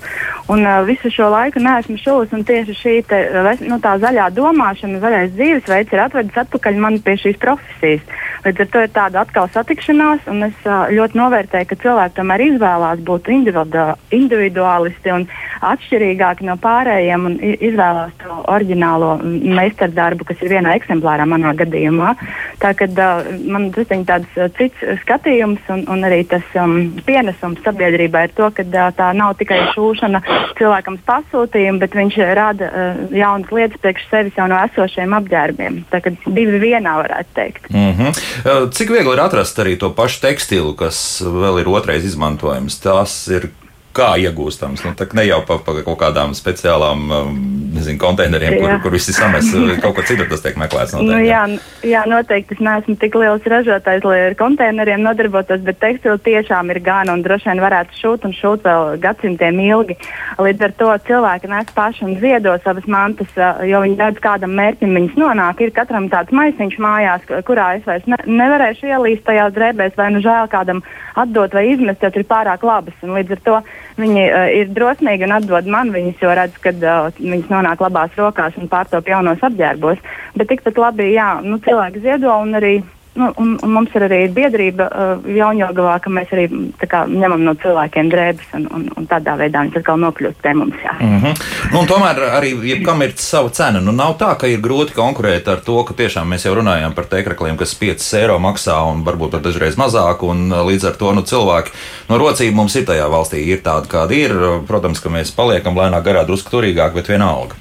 un 0.48 0.64
uh, 0.66 0.82
visu 0.86 1.10
šo 1.12 1.28
laiku 1.32 1.62
neesmu 1.62 1.98
šūs. 2.00 2.32
un 2.34 2.44
Tieši 2.46 2.74
šī 2.76 2.94
te, 3.06 3.20
nu, 3.68 3.78
zaļā 3.78 4.28
domāšana, 4.34 5.00
zaļais 5.02 5.34
dzīvesveids 5.36 5.94
ir 5.94 6.02
atvedis 6.04 6.40
atpakaļ 6.44 6.80
mani 6.82 7.02
pie 7.04 7.16
šīs 7.20 7.38
profesijas. 7.42 8.02
Līdz 8.42 8.64
ar 8.64 8.70
to 8.72 8.82
ir 8.82 8.90
tāda 8.90 9.22
atkal 9.22 9.48
satikšanās, 9.54 10.26
un 10.32 10.48
es 10.48 10.66
uh, 10.66 10.88
ļoti 10.90 11.18
novērtēju, 11.20 11.68
ka 11.70 11.80
cilvēki 11.84 12.18
tomēr 12.18 12.46
izvēlās 12.48 13.04
būt 13.06 13.30
individu- 13.30 13.92
individuālisti 14.10 15.14
un 15.14 15.28
atšķirīgāki 15.62 16.48
no 16.48 16.56
pārējiem 16.58 17.28
un 17.28 17.36
izvēlās 17.42 18.16
to 18.18 18.40
oriģinālo 18.50 19.12
meistardarbu, 19.22 20.26
kas 20.26 20.42
ir 20.42 20.56
vienā 20.56 20.74
eksemplārā 20.80 21.26
manā 21.28 21.54
gadījumā. 21.58 22.16
Tā 22.62 22.74
kad 22.78 22.98
uh, 22.98 23.30
man 23.46 23.70
tas 23.74 23.86
ir 23.94 24.02
tāds 24.08 24.40
uh, 24.40 24.50
cits 24.58 24.82
skatījums 25.04 25.70
un, 25.70 25.86
un 25.92 26.02
arī 26.08 26.24
tas 26.26 26.44
um, 26.58 26.90
pienesums 27.06 27.62
sabiedrībai 27.62 28.26
ir 28.26 28.36
to, 28.36 28.50
ka 28.56 28.66
uh, 28.66 28.90
tā 28.98 29.12
nav 29.14 29.36
tikai 29.38 29.62
šūšana 29.76 30.22
cilvēkam 30.58 30.98
pasūtījumu, 31.06 31.80
bet 31.82 31.96
viņš 31.98 32.18
uh, 32.20 32.34
rada 32.38 32.68
uh, 32.68 33.00
jaunas 33.16 33.52
lietas 33.54 33.80
priekš 33.82 34.06
sevis 34.10 34.38
jau 34.38 34.48
no 34.50 34.58
esošiem 34.66 35.16
apģērbiem. 35.18 35.80
Tā 35.92 36.02
kā 36.04 36.14
divi 36.26 36.60
vienā 36.62 36.98
varētu 37.02 37.34
teikt. 37.38 37.70
Mm 37.70 37.94
-hmm. 37.98 38.70
Cik 38.70 38.90
viegli 38.90 39.12
ir 39.12 39.20
atrast 39.20 39.58
arī 39.58 39.78
to 39.78 39.90
pašu 39.94 40.20
tekstilu, 40.20 40.74
kas 40.74 41.22
vēl 41.24 41.60
ir 41.60 41.68
otrais 41.68 42.04
izmantojams? 42.04 42.80
Tas 42.80 43.28
ir 43.28 43.50
kā 43.96 44.12
iegūstams. 44.22 44.84
Nu, 44.86 44.94
ne 45.18 45.24
jau 45.26 45.40
pa, 45.46 45.58
pa 45.62 45.74
kaut 45.84 45.98
kādām 46.00 46.32
speciālām 46.36 47.02
um, 47.12 47.36
nezinu, 47.76 47.98
konteineriem, 48.00 48.56
kur, 48.60 48.68
Jā. 48.70 48.78
kur 48.84 48.94
viss 48.94 49.10
ir 49.12 49.16
samests. 49.16 49.52
Kaut 49.82 49.96
kur 49.96 50.06
citur 50.08 50.28
tas 50.30 50.42
tiek 50.44 50.56
meklēts. 50.60 50.94
Nu, 50.96 51.04
Noteikti, 51.06 51.28
jā, 51.30 51.42
n- 51.48 51.90
jā, 51.92 52.02
noteikti 52.08 52.56
es 52.56 52.62
neesmu 52.64 52.96
tik 53.00 53.16
liels 53.20 53.46
ražotājs, 53.48 54.04
lai 54.08 54.18
ar 54.28 54.36
konteineriem 54.38 55.04
nodarbotos, 55.04 55.62
bet 55.66 55.80
tekstila 55.82 56.18
tiešām 56.22 56.72
ir 56.74 56.80
gan 56.84 57.12
un 57.12 57.24
droši 57.24 57.50
vien 57.50 57.62
varētu 57.64 57.98
šūt 58.00 58.26
un 58.28 58.36
šūt 58.36 58.66
vēl 58.68 58.96
gadsimtiem 59.02 59.60
ilgi. 59.66 59.98
Līdz 60.42 60.66
ar 60.68 60.76
to 60.80 60.90
cilvēki 61.08 61.52
nes 61.52 61.72
paši 61.76 62.06
un 62.08 62.16
ziedo 62.22 62.56
savas 62.64 62.88
mantas, 62.90 63.30
ā, 63.36 63.54
jo 63.68 63.82
viņi 63.84 63.98
redz, 64.00 64.20
kādam 64.24 64.56
mērķim 64.58 64.96
viņas 64.98 65.18
nonāk. 65.20 65.60
Ir 65.64 65.74
katram 65.76 66.08
tāds 66.12 66.32
maisiņš 66.34 66.78
mājās, 66.82 67.28
kurā 67.48 67.72
es 67.78 67.86
vairs 67.88 68.08
ne, 68.10 68.18
nevarēšu 68.26 68.88
ielīst 68.92 69.24
tajās 69.28 69.54
drēbēs, 69.56 69.96
vai 69.98 70.10
nu 70.14 70.22
žēl 70.24 70.48
kādam 70.52 70.82
atdot 71.18 71.52
vai 71.54 71.66
izmest, 71.72 72.02
jo 72.02 72.10
tur 72.10 72.24
ir 72.24 72.28
pārāk 72.30 72.64
labas. 72.64 72.96
Un 73.04 73.16
līdz 73.18 73.36
ar 73.36 73.42
to 73.46 73.58
viņi 74.00 74.24
uh, 74.28 74.48
ir 74.60 74.72
drosmīgi 74.76 75.26
un 75.26 75.36
atdod 75.38 75.68
man 75.70 75.92
viņas, 75.94 76.18
jo 76.22 76.32
redz, 76.38 76.56
ka 76.62 76.72
uh, 76.72 77.12
viņas 77.18 77.52
nonāk 77.52 77.84
labās 77.84 78.16
rokās 78.18 78.56
un 78.60 78.70
pārtop 78.72 79.08
jaunos 79.08 79.42
apģērbos. 79.44 80.00
Bet 80.38 80.50
tikpat 80.52 80.80
labi, 80.80 81.12
jā, 81.16 81.34
nu, 81.44 81.60
cilvēki 81.64 82.04
ziedo 82.04 82.34
un 82.40 82.60
arī. 82.60 82.74
Nu, 83.14 83.28
un, 83.36 83.58
un 83.60 83.72
mums 83.76 83.92
ir 83.92 84.06
arī 84.06 84.18
biedrība 84.32 84.86
uh, 84.88 85.26
Jaunjogavā, 85.28 85.98
ka 86.00 86.08
mēs 86.08 86.30
arī 86.32 86.46
mm, 86.48 86.86
kā, 86.88 87.02
ņemam 87.10 87.42
no 87.44 87.52
cilvēkiem 87.60 88.08
drēbes 88.08 88.54
un, 88.56 88.64
un, 88.72 88.86
un 88.96 89.08
tādā 89.10 89.34
veidā 89.36 89.66
viņas 89.66 89.82
atkal 89.82 89.98
nokļūst 90.00 90.38
pie 90.40 90.54
mums. 90.56 90.78
Mm 90.96 91.18
-hmm. 91.20 91.42
nu, 91.74 91.82
tomēr 91.90 92.22
arī 92.38 92.54
jebkam 92.70 93.02
ir 93.04 93.12
sava 93.20 93.50
cena. 93.52 93.82
Nu, 93.84 93.92
nav 93.92 94.16
tā, 94.22 94.30
ka 94.40 94.48
ir 94.48 94.64
grūti 94.64 94.96
konkurēt 94.96 95.48
ar 95.52 95.60
to, 95.60 95.76
ka 95.84 95.94
tiešām 95.98 96.32
mēs 96.32 96.46
jau 96.48 96.54
runājam 96.56 96.94
par 96.96 97.04
teikrakliem, 97.04 97.58
kas 97.60 97.76
5 97.80 98.08
eiro 98.22 98.38
maksā 98.38 98.78
un 98.92 99.04
varbūt 99.04 99.36
pat 99.36 99.44
dažreiz 99.44 99.76
mazāk. 99.76 100.24
Un, 100.24 100.48
uh, 100.52 100.64
līdz 100.64 100.88
ar 100.88 100.96
to 100.96 101.12
nu, 101.12 101.20
cilvēki 101.22 101.70
no 102.08 102.18
rocība 102.18 102.56
mums 102.56 102.76
ir 102.76 102.88
tajā 102.88 103.10
valstī, 103.12 103.44
ir 103.44 103.60
tāda, 103.60 103.92
kāda 103.92 104.16
ir. 104.16 104.32
Protams, 104.66 105.00
ka 105.00 105.12
mēs 105.12 105.36
paliekam 105.36 105.76
lēnāk 105.76 106.04
garā, 106.04 106.24
drusku 106.24 106.56
turīgāk, 106.56 106.94
bet 106.94 107.12
vienalga. 107.12 107.60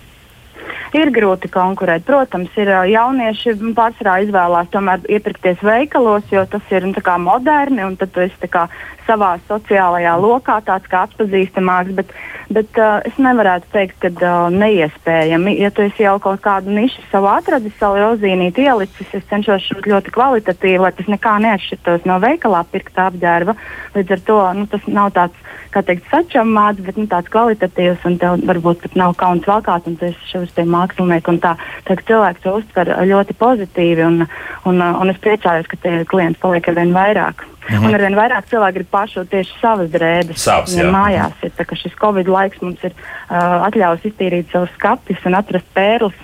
Ir 0.92 1.08
grūti 1.16 1.48
konkurēt. 1.48 2.04
Protams, 2.04 2.52
ir 2.60 2.68
jaunieši 2.92 3.54
pārsvarā 3.78 4.18
izvēlās 4.26 4.72
tomēr 4.74 5.06
iepirkties 5.08 5.62
veikalos, 5.64 6.26
jo 6.34 6.44
tas 6.52 6.74
ir 6.74 6.84
nu, 6.90 7.00
kā 7.00 7.16
moderni 7.16 7.86
un 7.88 7.96
tad 8.00 8.12
tu 8.12 8.26
esi 8.26 8.50
kā 8.52 8.66
savā 9.12 9.36
sociālajā 9.50 10.16
lokā 10.22 10.60
tāds 10.68 10.88
kā 10.92 11.04
atpazīstamāks. 11.08 11.96
Bet, 11.98 12.14
bet 12.54 12.80
uh, 12.80 13.00
es 13.08 13.18
nevarētu 13.22 13.70
teikt, 13.74 13.98
ka 14.04 14.12
uh, 14.14 14.48
neiespējami. 14.54 15.58
Ja 15.60 15.72
tu 15.76 15.84
esi 15.86 16.06
jau 16.06 16.18
kaut 16.24 16.42
kādu 16.46 16.74
nišu 16.76 17.04
savu 17.12 17.30
atradis, 17.32 17.76
savu 17.80 18.00
rozīnīti 18.00 18.66
ielicis, 18.68 19.12
es 19.18 19.28
cenšos 19.30 19.68
šūt 19.68 19.90
ļoti 19.92 20.16
kvalitatīvi, 20.16 20.82
lai 20.86 20.94
tas 20.96 21.12
nekā 21.12 21.38
neatšķirtos 21.46 22.08
no 22.10 22.20
veikalā 22.24 22.64
pirktā 22.72 23.10
apģērba. 23.12 23.58
Līdz 23.98 24.16
ar 24.16 24.26
to 24.30 24.40
nu, 24.60 24.68
tas 24.72 24.88
nav 24.88 25.12
tāds, 25.18 25.48
kā 25.76 25.84
teikt, 25.88 26.08
sačamāts, 26.12 26.84
bet 26.86 27.00
nu, 27.00 27.08
tāds 27.12 27.32
kvalitatīvs 27.32 28.08
un 28.08 28.18
tev 28.22 28.46
varbūt 28.48 28.84
pat 28.86 28.98
nav 29.00 29.16
kauns 29.20 29.48
valkāt 29.48 29.88
un 29.92 30.00
tu 30.00 30.08
esi 30.10 30.34
šos 30.34 30.56
tie 30.56 30.68
mākslinieki 30.68 31.36
un 31.36 31.42
tā. 31.44 31.56
Tā 31.88 32.00
kā 32.00 32.08
cilvēks 32.12 32.44
to 32.46 32.58
uztver 32.60 32.96
ļoti 33.12 33.38
pozitīvi 33.40 34.08
un, 34.08 34.26
un, 34.70 34.84
un 34.84 35.14
es 35.14 35.20
priecājos, 35.24 35.70
ka 35.72 35.80
tie 35.84 36.04
klienti 36.08 36.42
paliek 36.44 36.72
arvien 36.72 36.96
vairāk. 36.96 37.51
Mhm. 37.70 37.86
Un 37.86 37.94
arvien 37.94 38.18
vairāk 38.18 38.48
cilvēki 38.50 38.80
grib 38.80 38.90
pašot 38.92 39.30
tieši 39.30 39.54
savas 39.62 39.92
drēbes. 39.94 40.48
Viņiem 40.66 40.88
jā. 40.88 40.92
mājās 40.96 41.46
ir 41.46 41.54
tā, 41.58 41.66
ka 41.70 41.78
šis 41.78 41.94
Covid 42.02 42.30
laiks 42.32 42.62
mums 42.64 42.82
ir 42.88 42.96
uh, 42.98 43.68
atļāvis 43.68 44.08
iztīrīt 44.10 44.50
savus 44.54 44.74
skapis 44.80 45.22
un 45.30 45.38
atrast 45.38 45.68
pērles. 45.78 46.18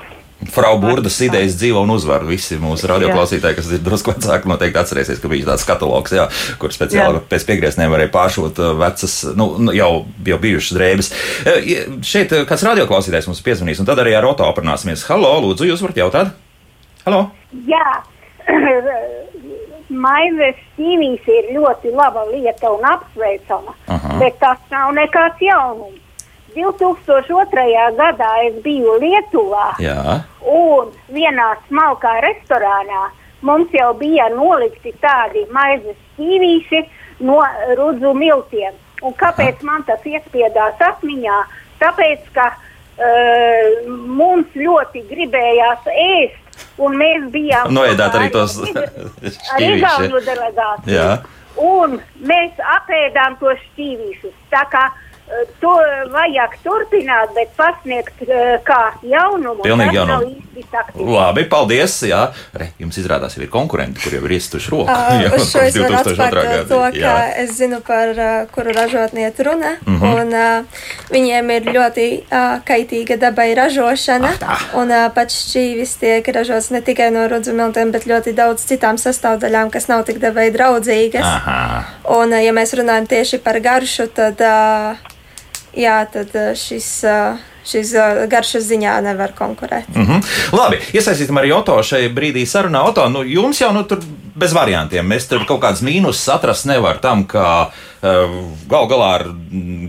Frau 0.54 0.76
Burdas 0.78 1.15
idejas 1.26 1.56
dzīvo 1.58 1.82
un 1.82 1.93
uzvar. 1.95 2.21
Visi 2.28 2.60
mūsu 2.62 2.86
radioklausītāji, 2.89 3.58
kas 3.58 3.69
ir 3.73 3.82
drusku 3.86 4.13
vecāki, 4.13 4.50
noteikti 4.50 4.78
atcerēsies, 4.82 5.21
ka 5.21 5.32
bija 5.32 5.47
tāds 5.50 5.65
katalogs, 5.65 6.13
jā, 6.13 6.28
kur 6.62 6.73
speciāli 6.73 7.17
Jā. 7.17 7.23
pēc 7.32 7.45
piegrieztiem 7.50 7.93
varēja 7.93 8.13
pāršot 8.13 8.62
uh, 8.62 8.73
vecas, 8.78 9.15
nu, 9.38 9.50
nu, 9.65 9.73
jau, 9.78 9.91
jau 10.30 10.39
bijušas 10.45 10.78
drēbes. 10.78 11.12
Ja- 11.65 11.86
Šeit 12.06 12.34
uh, 12.38 12.45
kāds 12.50 12.65
radioklausītājs 12.69 13.30
mums 13.30 13.41
piezvanīs, 13.45 13.82
un 13.82 13.89
tad 13.89 14.02
arī 14.04 14.13
ar 14.17 14.30
Oto 14.30 14.45
aprunāsimies. 14.45 15.06
Halo, 15.10 15.34
lūdzu, 15.47 15.69
jūs 15.71 15.86
varat 15.86 16.02
jautāt? 16.06 16.34
Halo? 17.08 17.32
Jā, 17.65 18.02
maizes 19.89 20.60
ir 20.78 21.52
ļoti 21.56 21.93
laba 21.95 22.26
lieta 22.32 22.71
un 22.71 22.84
apsveicama, 22.86 23.76
Aha. 23.88 24.17
bet 24.19 24.39
tas 24.39 24.60
nav 24.71 24.93
nekāds 24.93 25.41
jaunums. 25.41 26.04
2002. 26.58 27.93
gadā 27.97 28.32
es 28.47 28.56
biju 28.63 28.97
Lietuvā 29.02 29.76
Jā. 29.80 30.23
un 30.41 30.89
vienā 31.13 31.52
smalkā 31.67 32.15
restorānā 32.26 33.12
mums 33.45 33.69
jau 33.76 33.91
bija 34.00 34.30
nolikti 34.34 34.93
tādi 35.04 35.45
maizes 35.54 35.97
ķīvīši 36.17 36.82
no 37.28 37.41
rudzu 37.78 38.13
miltiem. 38.17 38.73
Un 39.06 39.13
kāpēc 39.13 39.62
man 39.62 39.84
tas 39.86 40.02
iespiedās 40.10 40.82
atmiņā? 40.82 41.38
Tāpēc, 41.78 42.23
ka 42.34 42.47
uh, 42.50 43.86
mums 43.86 44.56
ļoti 44.58 45.04
gribējās 45.12 45.86
ēst, 45.93 46.46
un 46.78 46.96
mēs 47.00 47.26
bijām 47.34 47.74
Noēdāt 47.74 48.20
arī 48.20 48.30
tos 48.34 48.58
Igaunu 49.67 50.22
delegāciju. 50.26 51.10
Un 51.58 51.98
mēs 52.30 52.60
apēdām 52.78 53.39
tos 53.41 53.58
šķīvīšus. 53.72 54.34
Tā 54.54 54.62
kā 54.72 54.84
to 55.62 55.74
vajag 56.12 56.56
turpināt, 56.63 57.34
bet 57.36 57.52
pasniegt 57.58 58.22
eh, 58.24 58.58
kā 58.66 58.82
jaunumu. 59.04 59.60
Pilnīgi 59.66 59.98
jaunumu. 59.98 60.36
Labi, 60.98 61.44
paldies. 61.50 62.00
Jā, 62.08 62.22
Re, 62.58 62.72
jums 62.82 62.98
izrādās, 62.98 63.36
jau 63.38 63.44
ir 63.44 63.50
konkurenti, 63.52 64.02
kuriem 64.02 64.26
ir 64.26 64.38
iestuši 64.38 64.72
roku. 64.74 64.88
Uh, 64.88 65.36
uz 65.36 65.50
šo 65.52 65.66
es 65.68 65.76
varu 65.78 65.98
2002. 65.98 66.16
atspērt 66.16 66.72
to, 66.72 66.80
ka 66.96 67.12
Jā. 67.12 67.16
es 67.44 67.52
zinu 67.60 67.82
par 67.86 68.13
kuru 68.56 68.74
ražotnieku 68.74 69.46
runa. 69.46 69.74
Mm. 69.86 70.00
-hmm. 70.00 70.22
un, 70.22 70.34
uh, 70.34 70.88
viņiem 71.12 71.52
ir 71.58 71.70
ļoti 71.76 72.08
uh, 72.22 72.48
kaitīga 72.66 73.20
dabai 73.20 73.50
ražošana. 73.56 74.32
Ah, 74.42 74.63
un 74.80 74.92
uh, 74.92 75.10
pats 75.13 75.36
šķīvis 75.50 75.98
tiek 76.00 76.32
ražots 76.34 76.72
ne 76.72 76.82
tikai 76.82 77.12
no 77.12 77.28
rudzumiltiem, 77.28 77.92
bet 77.92 78.08
ļoti 78.08 78.34
daudz 78.34 78.66
citām 78.66 78.98
sastāvdaļām, 78.98 79.70
kas 79.70 79.88
nav 79.88 80.06
tik 80.06 80.24
dabai 80.24 80.50
draudzīgas. 80.56 81.26
Aha. 81.26 81.84
Un, 82.08 82.34
uh, 82.34 82.42
ja 82.44 82.56
mēs 82.56 82.74
runājam 82.74 83.08
tieši 83.08 83.38
par 83.44 83.60
garšu, 83.60 84.08
tad, 84.08 84.42
uh, 84.42 85.16
jā, 85.78 86.02
tad 86.12 86.34
uh, 86.36 86.52
šis, 86.58 86.88
uh, 87.08 87.42
šis 87.68 87.94
uh, 87.98 88.24
garšas 88.32 88.68
ziņā 88.68 88.98
nevar 89.06 89.34
konkurēt. 89.38 89.90
Mm 89.96 90.06
-hmm. 90.06 90.24
Labi, 90.58 90.80
iesaistīsim 90.94 91.38
arī 91.38 91.54
Oto 91.56 91.84
šai 91.84 92.08
brīdī 92.10 92.46
sarunā. 92.46 92.84
Oto, 92.90 93.10
nu, 93.10 93.24
jums 93.24 93.62
jau 93.62 93.74
nu, 93.74 93.84
tur 93.84 94.00
bez 94.36 94.54
variantiem. 94.54 95.06
Mēs 95.08 95.28
tur 95.30 95.46
kaut 95.46 95.62
kādas 95.62 95.82
mīnusus 95.82 96.34
atrast 96.34 96.66
nevaram 96.66 97.02
tam, 97.02 97.24
ka 97.26 97.70
uh, 97.70 98.36
gal 98.70 98.88
galā 98.88 99.10
ar 99.16 99.26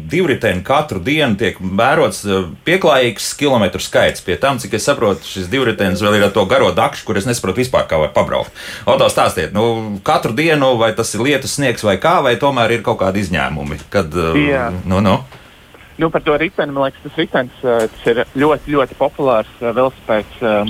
divriteni 0.09 0.63
katru 0.65 1.01
dienu 1.05 1.37
tiek 1.37 1.59
vērots 1.61 2.25
pieklājīgs 2.65 3.35
kilometru 3.39 3.81
skaits. 3.81 4.25
Pie 4.25 4.37
tam, 4.41 4.59
cik 4.59 4.75
es 4.75 4.89
saprotu, 4.89 5.27
šis 5.29 5.51
divritenis 5.53 6.03
vēl 6.05 6.19
ir 6.19 6.29
ar 6.29 6.33
to 6.35 6.45
garo 6.45 6.73
dakšu, 6.73 7.05
kur 7.05 7.21
es 7.21 7.29
nesaprotu 7.29 7.63
vispār, 7.63 7.87
kā 7.91 8.01
var 8.01 8.15
pabraukt. 8.17 8.53
Oto, 8.87 9.09
stāstiet, 9.13 9.53
nu, 9.53 9.99
katru 10.03 10.33
dienu, 10.33 10.77
vai 10.81 10.95
tas 10.97 11.15
ir 11.15 11.21
lietus 11.21 11.59
sniegs 11.59 11.85
vai 11.85 11.99
kā, 12.01 12.19
vai 12.25 12.37
tomēr 12.41 12.79
ir 12.79 12.87
kaut 12.87 13.01
kādi 13.03 13.25
izņēmumi? 13.27 13.83
Kad, 13.93 14.17
uh, 14.17 14.39
Jā. 14.39 14.71
nu, 14.85 15.03
nu. 15.05 15.21
Nu, 15.99 16.11
par 16.15 16.23
to 16.23 16.37
riteni, 16.39 16.71
man 16.71 16.85
liekas, 16.87 17.03
tas 17.03 17.17
ritenis 17.19 17.63
tas 17.63 18.05
ir 18.07 18.21
ļoti, 18.39 18.71
ļoti 18.71 18.95
populārs 19.01 19.51
velospēds 19.59 20.43
uh, 20.47 20.69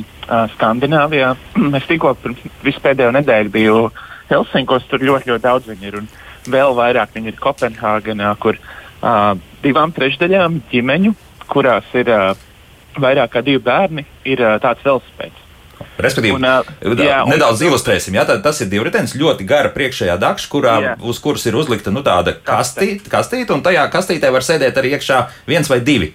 Skandināvijā. 0.54 1.34
es 1.78 1.88
tikko 1.90 2.14
pirms 2.22 2.78
pēdējo 2.84 3.12
nedēļu 3.18 3.52
biju 3.52 3.82
Helsinkos, 4.30 4.86
tur 4.88 5.04
ļoti, 5.04 5.28
ļoti 5.28 5.44
daudz 5.44 5.68
viņi 5.68 5.90
ir. 5.90 5.98
Un 6.00 6.08
vēl 6.48 6.72
vairāk 6.78 7.12
viņi 7.16 7.32
ir 7.34 7.42
Kopenhāgenā, 7.44 8.30
kur 8.40 8.56
uh, 8.56 9.34
divām 9.64 9.92
trešdaļām 9.96 10.62
ģimeņu, 10.72 11.12
kurās 11.52 11.92
ir 12.00 12.08
uh, 12.14 12.32
vairāk 12.96 13.36
kā 13.36 13.44
divi 13.44 13.60
bērni, 13.68 14.06
ir 14.24 14.40
uh, 14.44 14.56
tāds 14.64 14.84
velospēds. 14.86 15.47
Respektīvi, 15.98 16.34
Un, 16.38 16.44
un, 16.44 16.96
jā, 17.02 17.22
un- 17.24 17.32
nedaudz 17.32 17.60
ilustrēsim. 17.66 18.14
Jā, 18.14 18.24
tad 18.26 18.42
tas 18.42 18.60
ir 18.62 18.68
divritenis, 18.70 19.16
ļoti 19.18 19.44
gara 19.46 19.68
priekšējā 19.74 20.14
dakša, 20.22 20.48
kurā, 20.52 20.76
Jā. 20.84 20.92
uz 21.02 21.18
kuras 21.18 21.44
ir 21.50 21.54
uzlikta 21.58 21.90
nu, 21.90 22.02
tāda 22.06 22.36
kastīte, 22.38 23.10
kastīte, 23.10 23.50
un 23.50 23.62
tajā 23.66 23.88
kastītē 23.90 24.30
var 24.32 24.40
sēdēt 24.46 24.78
arī 24.78 24.94
iekšā 24.94 25.26
viens 25.50 25.68
vai 25.68 25.80
divi 25.80 26.12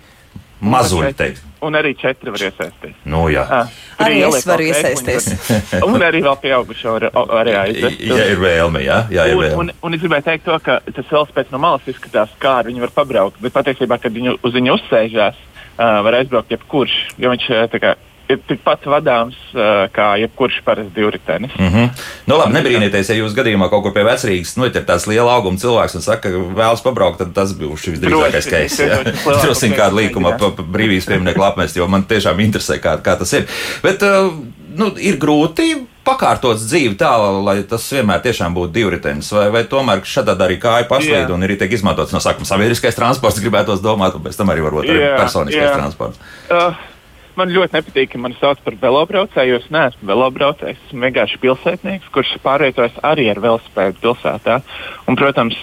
mazuļi. 0.63 1.13
teikt. 1.19 1.41
Un 1.63 1.75
arī 1.79 1.93
četri 1.95 2.31
var 2.31 2.39
iesaistīties. 2.43 2.95
Nu, 3.07 3.25
jā. 3.31 3.43
Uh, 3.47 3.67
Arī 4.03 4.17
es 4.27 4.45
varu 4.45 4.63
iesaisties. 4.67 5.27
ēkliņu, 5.31 5.87
Un 5.93 6.01
arī 6.03 6.19
vēl 6.25 6.37
pieaugušo 6.41 6.95
var 6.99 7.05
arī 7.39 7.53
aizvest. 7.55 7.99
Ja 8.09 8.25
ir 8.31 8.39
vēlme, 8.41 8.81
jā, 8.83 8.97
jā 9.11 9.27
ir 9.31 9.35
Un, 9.37 9.43
vēlme. 9.43 9.59
un, 9.59 9.71
un 9.83 9.93
es 9.95 10.01
gribēju 10.03 10.23
teikt, 10.27 10.43
to, 10.47 10.57
ka 10.59 10.79
tas 10.95 11.05
vēl 11.11 11.27
pēc 11.35 11.51
no 11.55 11.59
malas 11.63 11.87
izskatās, 11.87 12.29
kā 12.39 12.57
ar 12.59 12.67
viņu 12.67 12.83
var 12.83 12.91
pabraukt. 12.95 13.39
Bet 13.43 13.53
patiesībā, 13.55 13.99
kad 14.01 14.11
viņu 14.11 14.37
uz 14.43 14.53
viņu 14.59 14.75
uzsēžās, 14.75 15.35
uh, 15.39 16.01
var 16.03 16.19
aizbraukt 16.19 16.51
jebkurš. 16.51 16.97
Jo 17.17 17.31
viņš 17.31 17.47
uh, 17.55 17.63
tā 17.71 17.79
kā, 17.79 17.93
ir 18.31 18.39
tikpat 18.47 18.85
vadāms 18.89 19.35
uh, 19.53 19.85
kā 19.93 20.13
jebkurš 20.21 20.61
parasts 20.65 20.93
divritenis. 20.95 21.51
Mm 21.59 21.69
-hmm. 21.69 21.89
nu, 22.25 22.37
labi, 22.37 22.53
nebrīnieties, 22.53 23.09
ja 23.09 23.15
jūs 23.15 23.35
gadījumā 23.35 23.69
kaut 23.69 23.83
kur 23.83 23.93
pie 23.93 24.03
vecrīgas 24.07 24.55
nu, 24.57 24.65
ir 24.65 24.71
tāds 24.71 25.07
liela 25.07 25.35
auguma 25.35 25.57
cilvēks 25.57 25.95
un 25.95 26.01
saka, 26.01 26.29
ka 26.29 26.37
vēlas 26.61 26.83
pabraukt, 26.83 27.17
tad 27.17 27.33
tas 27.33 27.53
būs 27.53 27.83
šis 27.83 27.93
visdrīzākais 27.99 28.47
Droši, 28.47 28.49
keis. 28.49 28.79
līkuma 29.93 30.29
jā. 30.29 30.37
pa, 30.37 30.49
pa 30.49 30.63
brīvības 30.63 31.07
pieminiektu 31.07 31.43
apmest, 31.43 31.77
jo 31.77 31.87
man 31.87 32.03
tiešām 32.03 32.39
interesē, 32.39 32.79
kā, 32.79 32.97
kā 33.01 33.17
tas 33.19 33.33
ir. 33.33 33.47
Bet 33.83 34.01
uh, 34.01 34.31
nu, 34.75 34.91
ir 34.97 35.17
grūti 35.17 35.87
pakārtot 36.03 36.59
dzīvi 36.59 36.95
tā, 36.99 37.11
lai 37.43 37.63
tas 37.67 37.85
vienmēr 37.95 38.21
tiešām 38.23 38.55
būtu 38.55 38.73
divritenis, 38.75 39.31
vai, 39.31 39.49
vai 39.49 39.63
tomēr 39.63 40.03
šādā 40.07 40.35
arī 40.45 40.57
kāja 40.59 40.87
pašlaid 40.89 41.31
un 41.31 41.43
arī 41.43 41.57
tiek 41.59 41.71
izmantots 41.71 42.11
no 42.15 42.19
sākuma 42.23 42.47
sabiedriskais 42.47 42.95
transports, 42.95 43.41
gribētos 43.43 43.83
domāt, 43.83 44.15
un 44.15 44.25
pēc 44.25 44.39
tam 44.39 44.51
arī 44.53 44.65
varbūt 44.65 44.89
arī 44.89 45.13
personiskais 45.17 45.69
jā. 45.69 45.77
transports. 45.77 46.19
Uh, 46.49 46.92
man 47.39 47.51
ļoti 47.53 47.77
nepatīk, 47.77 48.11
ka 48.13 48.21
mani 48.21 48.37
sauc 48.39 48.61
par 48.65 48.77
velobraucēju, 48.81 49.53
jo 49.53 49.59
es 49.61 49.69
neesmu 49.73 50.09
velobraucējs. 50.09 50.79
Esmu 50.87 51.05
vienkārši 51.05 51.39
pilsētnieks, 51.43 52.11
kurš 52.13 52.35
pārvietojas 52.43 52.97
arī 53.05 53.27
ar 53.31 53.41
velospēdu 53.43 54.01
pilsētā. 54.03 54.59
Un, 55.07 55.17
protams, 55.19 55.57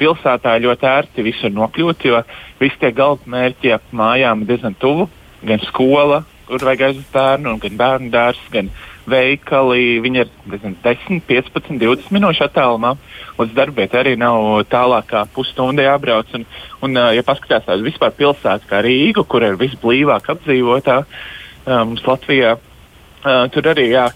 pilsētā 0.00 0.56
ļoti 0.64 0.88
ērti 0.90 1.26
visur 1.26 1.54
nokļūt, 1.54 2.08
jo 2.10 2.22
visi 2.60 2.80
tie 2.82 2.92
galvenmērķi 2.96 3.74
ap 3.76 3.92
mājām 3.92 4.44
ir 4.44 4.52
diezgan 4.52 4.78
tuvu. 4.80 5.08
Gan 5.44 5.60
skola, 5.66 6.22
kur 6.48 6.62
vajag 6.64 6.88
aizvest 6.88 7.12
bērnu, 7.12 7.58
gan 7.60 7.80
bērnu 7.80 8.12
dārsts, 8.12 8.50
gan 8.52 8.70
veikali. 9.10 10.00
Viņi 10.04 10.22
ir 10.22 10.30
diezgan 10.46 10.76
10, 10.84 11.22
15, 11.28 11.78
20 11.80 12.12
minūšu 12.14 12.46
attālumā. 12.46 12.94
Līdz 13.38 13.56
darbvietai 13.56 14.00
arī 14.02 14.14
nav 14.20 14.64
tālāk 14.70 15.08
kā 15.10 15.24
pusstunda 15.34 15.86
jābrauc. 15.86 16.30
Un, 16.38 16.46
un, 16.84 16.96
uh, 16.96 17.10
ja 17.16 17.24
paskatās 17.26 17.66
tādu 17.66 17.86
vispār 17.86 18.14
pilsētu 18.16 18.70
kā 18.70 18.82
Rīgu, 18.84 19.26
kur 19.28 19.46
ir 19.46 19.58
visblīvāk 19.60 20.30
apdzīvotā 20.34 21.00
um, 21.02 21.96
Latvijā, 22.06 22.56
uh, 22.58 23.44
tur 23.54 23.70
arī 23.74 23.90
jā, 23.92 24.06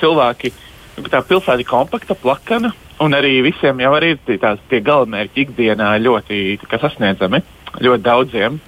cilvēki, 0.00 0.52
tā 1.08 1.22
pilsēta 1.26 1.60
ir 1.60 1.68
kompakta, 1.68 2.18
plakana. 2.18 2.72
Un 2.98 3.14
arī 3.14 3.36
visiem 3.46 3.78
jau 3.78 3.92
arī 3.94 4.16
tās- 4.26 4.62
tie 4.70 4.80
galamērķi 4.82 5.44
ikdienā 5.44 5.92
ļoti 6.02 6.58
sasniedzami, 6.66 7.42
ļoti 7.78 8.02
daudziem. 8.02 8.58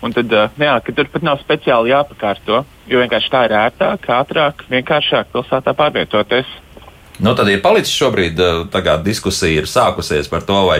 Un 0.00 0.12
tad, 0.16 0.32
uh, 0.32 0.48
jā, 0.56 0.76
ka 0.80 0.92
tur 0.92 1.08
pat 1.12 1.22
nav 1.26 1.40
speciāli 1.42 1.90
jāpakārto, 1.90 2.64
jo 2.90 3.04
vienkārši 3.04 3.30
tā 3.32 3.44
ir 3.48 3.54
ērtāk, 3.66 4.10
ātrāk, 4.16 4.66
vienkāršāk 4.72 5.30
pilsētā 5.34 5.76
pārvietoties. 5.78 6.58
Nu, 7.20 7.34
tad 7.36 7.50
ir 7.52 7.60
palicis 7.60 7.92
šobrīd, 7.92 8.38
eh, 8.40 8.60
tagad 8.72 9.02
diskusija 9.04 9.60
ir 9.60 9.68
sākusies 9.68 10.30
par 10.32 10.40
to, 10.48 10.56
vai, 10.70 10.78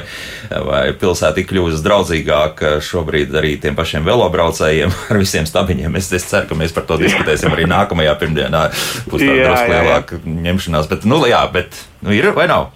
vai 0.48 0.82
pilsēta 0.96 1.42
ir 1.42 1.48
kļuvusi 1.50 1.84
draudzīgāka 1.84 2.78
šobrīd 2.84 3.36
arī 3.36 3.54
tiem 3.60 3.76
pašiem 3.76 4.08
velobraucējiem 4.08 4.96
ar 5.12 5.20
visiem 5.20 5.48
stabiņiem. 5.48 6.00
Es, 6.00 6.08
es 6.16 6.28
ceru, 6.32 6.48
ka 6.48 6.58
mēs 6.58 6.72
par 6.76 6.88
to 6.88 6.96
diskutēsim 7.02 7.52
arī 7.52 7.68
nākamajā 7.68 8.16
pirmdienā. 8.24 8.66
Būs 9.12 9.20
tāda 9.26 9.38
drusku 9.44 9.76
lielāka 9.76 10.20
ņemšanās, 10.48 10.92
bet, 10.92 11.08
nu, 11.08 11.22
jā, 11.28 11.44
bet 11.52 11.82
nu, 12.00 12.16
ir 12.16 12.32
vai 12.36 12.48
nav? 12.48 12.70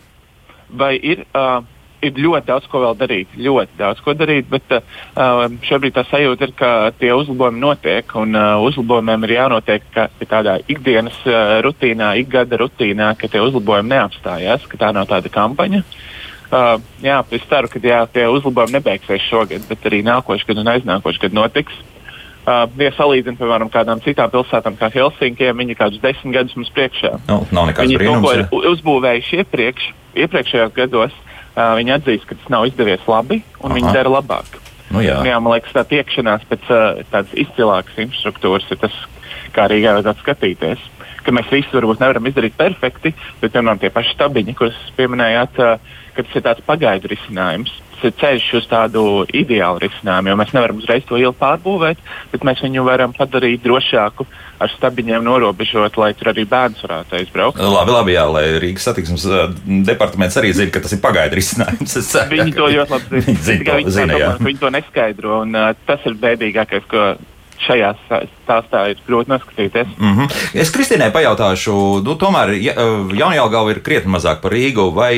vai 0.75 0.95
ir, 1.03 1.25
uh, 1.35 1.63
ir 2.05 2.21
ļoti 2.21 2.49
daudz 2.49 2.67
ko 2.71 2.83
vēl 2.85 2.97
darīt. 2.99 3.37
Ļoti 3.41 3.79
daudz 3.79 4.03
ko 4.05 4.15
darīt, 4.19 4.49
bet 4.53 4.75
uh, 4.77 5.47
šobrīd 5.65 5.97
tā 5.97 6.05
sajūta 6.09 6.49
ir, 6.49 6.55
ka 6.59 6.71
tie 6.99 7.13
uzlabojumi 7.17 7.63
notiek. 7.63 8.15
Un 8.21 8.37
uh, 8.39 8.59
uzlabojumiem 8.67 9.27
ir 9.29 9.37
jānotiek 9.39 9.87
ka, 9.95 10.09
tādā 10.29 10.59
ikdienas 10.71 11.17
uh, 11.29 11.59
rutīnā, 11.65 12.15
ikgada 12.23 12.61
rutīnā, 12.61 13.15
ka 13.21 13.31
tie 13.31 13.43
uzlabojumi 13.45 13.95
neapstājās, 13.95 14.69
ka 14.71 14.81
tā 14.85 14.93
nav 14.97 15.09
tāda 15.11 15.33
kampaņa. 15.33 15.85
Uh, 16.55 16.77
jā, 17.03 17.19
es 17.35 17.49
ceru, 17.51 17.71
ka 17.73 17.83
jā, 17.83 18.05
tie 18.13 18.29
uzlabojumi 18.31 18.79
nebeigsies 18.79 19.27
šogad, 19.27 19.65
bet 19.71 19.89
arī 19.89 20.05
nākošais 20.07 20.47
gads 20.51 20.63
un 20.63 20.73
aiznākošais 20.77 21.27
gads 21.27 21.39
notiks. 21.41 21.83
Uh, 22.45 22.67
ja 22.77 22.91
salīdzinām, 22.93 23.39
piemēram, 23.41 23.71
kādām 23.73 24.03
citām 24.05 24.29
pilsētām, 24.29 24.75
kā 24.77 24.91
Helsinkiem, 24.93 25.57
viņi 25.63 25.79
kādus 25.79 26.03
desmit 26.03 26.37
gadus 26.37 26.53
mums 26.59 26.69
priekšā. 26.77 27.15
Nu, 27.31 27.41
nav 27.57 27.71
nekāds 27.71 27.89
Viņi 27.89 27.97
kaut 28.03 28.21
ko 28.21 28.33
brīnums. 28.35 28.51
ir 28.53 28.67
uzbūvējuši 28.75 29.39
iepriekš, 29.41 29.87
iepriekšējos 30.27 30.75
gados. 30.77 31.15
Uh, 31.17 31.34
viņi 31.55 31.97
atzīst, 31.99 32.29
ka 32.29 32.39
tas 32.39 32.53
nav 32.53 32.67
izdevies 32.69 33.05
labi, 33.11 33.43
un 33.61 33.71
Aha. 33.71 33.79
Viņi 33.79 33.95
dara 33.95 34.13
labāk. 34.17 34.59
Nu, 34.93 35.03
jā. 35.03 35.19
Un, 35.21 35.29
jā, 35.29 35.39
man 35.43 35.55
liekas, 35.55 35.75
tā 35.75 35.85
tiekšanās 35.91 36.45
pēc 36.51 36.67
uh, 36.71 37.03
tādas 37.13 37.33
izcilākas 37.41 38.01
infrastruktūras 38.05 38.69
ir 38.75 38.81
tas, 38.83 38.97
kā 39.55 39.67
arī 39.69 39.81
vajadzētu 39.87 40.25
skatīties. 40.25 40.85
Ka 41.25 41.33
mēs 41.33 41.49
visi 41.49 41.73
varbūt 41.73 42.03
nevaram 42.03 42.27
izdarīt 42.29 42.57
perfekti, 42.59 43.15
bet, 43.41 43.55
piemēram, 43.55 43.81
tie 43.81 43.91
paši 43.95 44.13
stabiņi, 44.13 44.57
kurus 44.59 44.81
pieminējāt, 44.99 45.63
uh, 45.63 45.95
ka 46.15 46.25
tas 46.25 46.39
ir 46.39 46.45
tāds 46.47 46.65
pagaidu 46.67 47.11
risinājums. 47.13 47.73
Tas 47.95 48.09
ir 48.09 48.15
ceļš 48.21 48.47
uz 48.59 48.67
tādu 48.69 49.03
ideālu 49.33 49.83
risinājumu, 49.85 50.31
jo 50.31 50.39
mēs 50.41 50.55
nevaram 50.57 50.81
uzreiz 50.83 51.05
to 51.09 51.19
ielu 51.21 51.35
pārbūvēt, 51.39 52.01
bet 52.33 52.47
mēs 52.47 52.63
viņu 52.65 52.85
varam 52.87 53.15
padarīt 53.17 53.63
drošāku 53.65 54.27
ar 54.63 54.73
stabiņiem 54.75 55.25
norobežot, 55.27 55.99
lai 56.01 56.13
tur 56.17 56.31
arī 56.33 56.45
bērns 56.49 56.83
varētu 56.85 57.19
aizbraukt. 57.19 57.61
Labi, 57.61 57.95
labi, 57.95 58.17
jā, 58.17 58.25
lai 58.31 58.45
Rīgas 58.63 58.89
satiksmes 58.89 59.27
eh, 59.27 59.45
departaments 59.87 60.39
arī 60.41 60.55
zina, 60.57 60.73
ka 60.75 60.83
tas 60.85 60.95
ir 60.97 61.03
pagaidu 61.05 61.39
risinājums. 61.41 61.97
Es 62.01 62.11
ceru, 62.13 62.31
Viņi 62.35 62.57
to 62.57 62.71
ļoti 62.77 62.97
labi 62.97 63.23
zina. 63.25 63.39
Tikai 63.65 63.71
to, 63.71 63.79
viņi, 63.83 63.95
zina, 63.99 64.19
ka 64.25 64.49
viņi 64.49 64.63
to 64.63 64.75
neskaidro, 64.75 65.39
un 65.45 65.59
uh, 65.59 65.71
tas 65.89 66.05
ir 66.09 66.19
bēdīgākais, 66.23 66.91
ko 66.91 67.15
šajā 67.65 67.95
stāstā 68.45 68.85
ir 68.93 69.01
grūti 69.07 69.33
noskatīties. 69.33 69.89
Mm 69.97 70.15
-hmm. 70.19 70.61
Es 70.61 70.73
Kristīnai 70.75 71.11
pajautāšu, 71.15 72.03
nu, 72.05 72.17
tomēr 72.21 72.55
ja, 72.61 72.75
Jaunjēlgava 73.21 73.71
ir 73.71 73.83
krietni 73.83 74.13
mazāk 74.13 74.41
par 74.43 74.53
Rīgu, 74.53 74.91
vai 74.95 75.15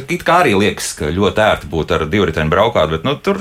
it 0.00 0.24
kā 0.26 0.40
arī 0.44 0.54
liekas, 0.58 0.92
ka 0.98 1.10
ļoti 1.14 1.42
ērti 1.44 1.68
būtu 1.70 1.96
ar 1.96 2.04
divriteni 2.10 2.52
braukāt, 2.52 2.90
bet 2.92 3.06
nu, 3.06 3.14
tur, 3.22 3.40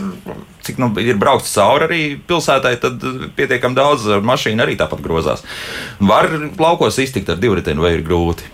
cik 0.65 0.79
nu, 0.81 0.89
ir 1.01 1.19
braukts 1.21 1.53
cauri 1.55 1.87
arī 1.87 2.01
pilsētai, 2.29 2.75
tad 2.83 3.03
pietiekami 3.37 3.77
daudz 3.77 4.07
mašīnu 4.25 4.65
arī 4.65 4.77
tāpat 4.79 5.01
grozās. 5.05 5.45
Var 5.99 6.29
laukos 6.59 6.99
iztikt 7.03 7.31
ar 7.33 7.41
divriteni 7.41 7.83
vai 7.83 7.95
ir 7.97 8.05
grūti? 8.07 8.53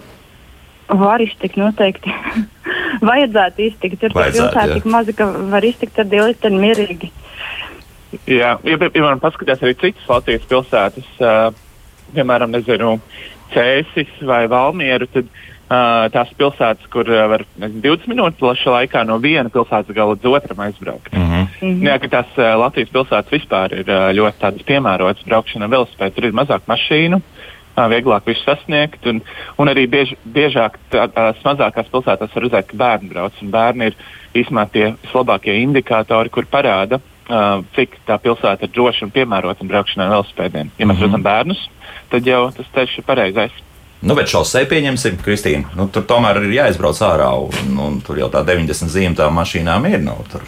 Var 0.93 1.23
iztikt 1.25 1.57
noteikti. 1.57 2.13
Vajadzētu 3.09 3.67
iztikt. 3.67 3.99
Tur 4.03 4.15
pilsēta 4.15 4.67
tik 4.75 4.89
maza, 4.89 5.15
ka 5.17 5.29
var 5.53 5.65
iztikt 5.65 5.99
ar 6.03 6.09
divriteni 6.11 6.61
mierīgi. 6.61 7.11
Jā, 8.29 8.57
ja, 8.61 8.77
piemēram, 8.77 9.17
paskatās 9.23 9.63
arī 9.63 9.73
citas 9.79 10.05
Latvijas 10.05 10.43
pilsētas, 10.45 11.07
uh, 11.17 11.47
piemēram, 12.13 12.51
nezinu, 12.53 12.99
Cēsis 13.53 14.11
vai 14.27 14.43
Valmieru, 14.49 15.07
tad 15.09 15.25
uh, 15.25 15.52
tās 16.13 16.31
pilsētas, 16.37 16.87
kur 16.91 17.07
var 17.07 17.45
nezinu, 17.59 17.81
20 17.85 18.11
minūtes 18.11 18.39
plaša 18.39 18.73
laikā 18.77 19.03
no 19.07 19.17
viena 19.23 19.49
pilsētas 19.53 19.95
gala 19.95 20.15
līdz 20.15 20.29
otram 20.29 20.59
aizbraukt. 20.65 21.13
Mm 21.13 21.23
-hmm. 21.29 21.47
Mm 21.61 21.73
-hmm. 21.73 21.87
Jā, 21.87 21.99
ka 21.99 22.07
tās 22.07 22.29
uh, 22.37 22.59
Latvijas 22.59 22.89
pilsētas 22.89 23.31
vispār 23.31 23.73
ir 23.79 23.87
uh, 23.89 24.11
ļoti 24.17 24.63
piemērotas 24.65 25.25
braukšanai 25.25 25.69
velospēdu. 25.69 26.15
Tur 26.15 26.25
ir 26.25 26.33
mazāk 26.33 26.61
mašīnu. 26.67 27.21
Uh, 27.77 27.87
vieglāk 27.89 28.25
visu 28.25 28.43
sasniegt, 28.45 29.05
un, 29.05 29.21
un 29.57 29.67
arī 29.67 29.87
biež, 29.89 30.13
biežāk 30.25 30.77
tās 30.89 31.39
mazākās 31.43 31.89
pilsētās 31.89 32.35
var 32.35 32.43
redzēt, 32.43 32.67
ka 32.67 32.77
bērni 32.77 33.09
brauc. 33.09 33.33
Bērni 33.41 33.85
ir 33.85 33.95
īstenībā 34.35 34.67
tie 34.71 34.93
vislabākie 35.03 35.55
indikātori, 35.63 36.29
kur 36.29 36.45
parāda, 36.45 36.99
uh, 36.99 37.63
cik 37.75 37.97
tā 38.05 38.19
pilsēta 38.21 38.65
ir 38.65 38.73
droša 38.75 39.05
un 39.05 39.11
piemērota 39.11 39.65
braukšanai 39.65 40.05
ar 40.05 40.13
velospēdiem. 40.13 40.69
Ja 40.77 40.85
mēs 40.85 40.93
mm 40.93 40.99
-hmm. 40.99 41.03
redzam 41.03 41.23
bērnus, 41.23 41.69
tad 42.09 42.27
jau 42.27 42.51
tas 42.51 42.67
ceļš 42.75 42.97
ir 42.97 43.03
pareizais. 43.03 43.51
Nu, 44.03 44.15
bet 44.19 44.27
šosei 44.27 44.65
pieņemsim, 44.67 45.15
Kristīna. 45.23 45.71
Nu, 45.79 45.87
tur 45.91 46.03
tomēr 46.07 46.41
ir 46.41 46.57
jāizbrauc 46.57 46.99
ārā, 47.07 47.29
un, 47.39 47.77
un 47.79 48.01
tur 48.03 48.19
jau 48.19 48.27
tā 48.33 48.41
90 48.43 48.91
zīme 48.91 49.15
tām 49.15 49.37
mašīnām 49.39 49.87
ir. 49.87 50.01
Nu, 50.03 50.17
tur. 50.31 50.43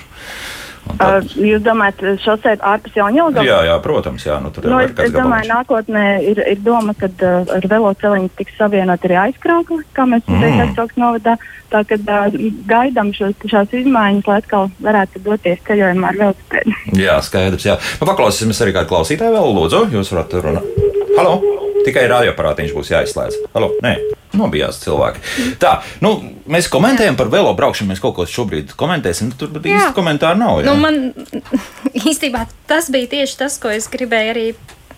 Uh, 0.95 1.17
jūs 1.41 1.63
domājat, 1.65 2.03
šosei 2.23 2.53
ārpus 2.63 2.93
Jaunjēlgavas? 2.95 3.47
Jā, 3.47 3.57
jā, 3.67 3.75
protams, 3.83 4.23
jā. 4.23 4.37
Nu, 4.39 4.51
nu, 4.53 4.77
es, 4.79 4.93
es 5.03 5.11
domāju, 5.11 5.49
nākotnē 5.49 6.03
ir, 6.23 6.39
ir 6.53 6.61
doma, 6.63 6.93
ka 6.95 7.09
uh, 7.09 7.51
ar 7.57 7.67
veloceliņu 7.71 8.31
tiks 8.37 8.55
savienot 8.59 9.03
arī 9.07 9.17
aizkrākli, 9.25 9.81
kā 9.97 10.05
mēs 10.07 10.23
mm. 10.29 10.39
teikt, 10.45 10.63
aizkrāklis 10.67 11.01
novadā. 11.01 11.35
Tā 11.73 11.81
kā 11.89 11.99
uh, 11.99 12.39
gaidām 12.69 13.11
šos, 13.17 13.35
šās 13.51 13.75
izmaiņas, 13.81 14.29
lai 14.29 14.39
atkal 14.39 14.69
varētu 14.85 15.23
doties 15.25 15.63
ceļojumā 15.67 16.13
ar 16.13 16.21
velosipēdu. 16.21 16.79
Jā, 17.03 17.19
skaidrs, 17.25 17.67
jā. 17.67 17.79
Nu, 17.99 18.07
paklausīsimies 18.07 18.61
arī 18.63 18.77
kādu 18.77 18.93
klausītāju 18.93 19.35
vēl, 19.35 19.55
lūdzu, 19.59 19.87
jūs 19.97 20.13
varat 20.15 20.37
runāt. 20.45 20.83
Halo! 21.17 21.39
Tikai 21.85 22.07
radioaparātiņš 22.13 22.77
būs 22.77 22.93
jāizslēdz. 22.95 23.41
Halo! 23.57 23.75
Nē. 23.83 23.97
Nobijās 24.35 24.81
cilvēki. 24.81 25.21
Tā, 25.61 25.77
nu, 26.03 26.15
mēs 26.51 26.67
komentējam 26.71 27.15
par 27.19 27.29
velo 27.31 27.53
braukšanu. 27.55 27.93
Mēs 27.93 28.01
kaut 28.03 28.17
ko 28.17 28.25
šobrīd 28.29 28.73
komentēsim. 28.79 29.31
Tur 29.39 29.53
īsti 29.61 29.93
komentāru 29.95 30.41
nav. 30.41 30.61
Jā? 30.63 30.73
Nu, 30.73 30.79
man 30.81 31.13
īstenībā 32.09 32.45
tas 32.69 32.89
bija 32.93 33.11
tieši 33.13 33.39
tas, 33.45 33.59
ko 33.61 33.71
es 33.71 33.87
gribēju 33.91 34.33
arī 34.35 34.47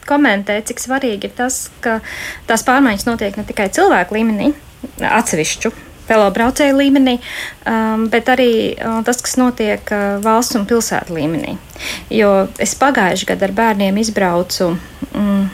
komentēt, 0.07 0.69
cik 0.71 0.81
svarīgi 0.81 1.29
ir 1.29 1.35
tas, 1.37 1.67
ka 1.83 1.99
tās 2.47 2.63
pārmaiņas 2.67 3.05
notiek 3.09 3.35
ne 3.37 3.43
tikai 3.47 3.67
cilvēku 3.75 4.15
līmenī, 4.17 4.53
atsevišķu 5.03 5.73
velobraucēju 6.07 6.77
līmenī, 6.77 7.17
um, 7.67 8.07
bet 8.11 8.29
arī 8.31 8.51
um, 8.79 9.01
tas, 9.07 9.19
kas 9.23 9.35
notiek 9.39 9.91
uh, 9.91 10.17
valsts 10.23 10.55
un 10.59 10.67
pilsētu 10.69 11.17
līmenī. 11.17 11.57
Jo 12.13 12.47
es 12.63 12.77
pagājušajā 12.79 13.33
gadā 13.33 13.49
ar 13.49 13.55
bērniem 13.57 13.99
izbraucu. 14.01 14.71
Um, 15.11 15.49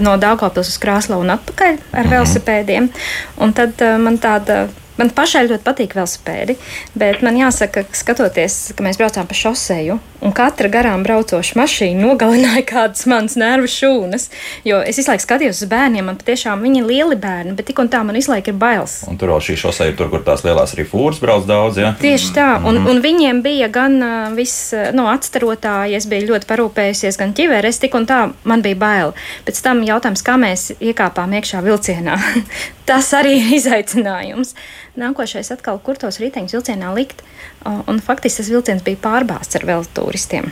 no 0.00 0.16
Dārgopils 0.20 0.72
uz 0.72 0.78
Krāslavu 0.82 1.24
un 1.24 1.34
atpakaļ 1.36 1.72
ar 1.72 2.04
-hmm. 2.04 2.10
velosipēdiem. 2.10 2.90
Un 3.36 3.52
tad 3.52 3.80
uh, 3.80 3.98
man 3.98 4.18
tāda 4.18 4.66
Man 5.00 5.08
pašai 5.16 5.46
ļoti 5.48 5.64
patīk 5.64 5.94
velosipēdi, 5.96 6.58
bet 7.00 7.22
man 7.24 7.38
jāsaka, 7.38 7.86
ka 7.88 7.96
skatoties, 7.96 8.56
ka 8.76 8.84
mēs 8.84 8.98
braucām 9.00 9.24
pa 9.30 9.36
šoseju, 9.38 9.96
un 10.20 10.34
katra 10.36 10.68
garām 10.68 11.00
braucoša 11.06 11.56
mašīna 11.56 12.02
nogalināja 12.04 12.64
kādas 12.68 13.06
manas 13.08 13.38
nervu 13.40 13.70
šūnas. 13.72 14.28
Jo 14.68 14.82
es 14.84 14.98
visu 15.00 15.08
laiku 15.08 15.24
skatījos 15.24 15.62
uz 15.64 15.70
bērniem, 15.70 16.04
man 16.10 16.18
patiešām 16.20 16.60
viņi 16.66 16.82
ir 16.82 16.90
lieli 16.90 17.16
bērni, 17.20 17.54
bet 17.56 17.70
tik 17.70 17.80
un 17.80 17.88
tā 17.88 18.02
man 18.04 18.18
visu 18.18 18.32
laiku 18.34 18.52
ir 18.52 18.58
bailes. 18.60 18.98
Un 19.08 19.16
tur 19.20 19.32
vēl 19.32 19.40
šī 19.46 19.56
šoseja, 19.62 19.94
tur, 19.96 20.10
kur 20.12 20.24
tās 20.26 20.44
lielās 20.44 20.76
arī 20.76 20.84
fūras 20.90 21.22
brauc 21.22 21.48
daudz. 21.48 21.80
Ja? 21.80 21.94
Tieši 22.00 22.34
tā, 22.36 22.50
un, 22.58 22.74
mm 22.74 22.84
-hmm. 22.84 22.90
un 22.90 23.02
viņiem 23.06 23.40
bija 23.46 23.68
gan 23.72 23.96
uh, 24.02 24.36
viss 24.36 24.74
no 24.92 25.08
atstarotāji, 25.08 25.96
es 25.96 26.06
biju 26.06 26.34
ļoti 26.34 26.50
parūpējusies, 26.52 27.18
gan 27.18 27.32
ķiveres, 27.32 27.80
tik 27.80 27.94
un 27.94 28.06
tā 28.06 28.20
man 28.44 28.62
bija 28.62 28.76
bail. 28.76 29.14
Pēc 29.46 29.62
tam 29.62 29.80
jautājums, 29.82 30.22
kā 30.22 30.36
mēs 30.36 30.72
iekāpām 30.80 31.32
iekšā 31.40 31.64
vilcienā. 31.64 32.20
Tas 32.90 33.12
arī 33.14 33.36
ir 33.38 33.54
izaicinājums 33.54 34.54
nākošais 34.98 35.52
atkal, 35.54 35.78
kur 35.84 35.98
tos 36.00 36.18
riteņus 36.22 36.56
vilcienā 36.56 36.90
likt. 36.96 37.22
Un 37.64 38.00
faktiski 38.02 38.42
tas 38.42 38.50
vilciens 38.50 38.84
bija 38.86 39.00
pārbāzts 39.04 39.58
ar 39.58 39.66
vēl 39.68 39.86
turistiem. 39.94 40.50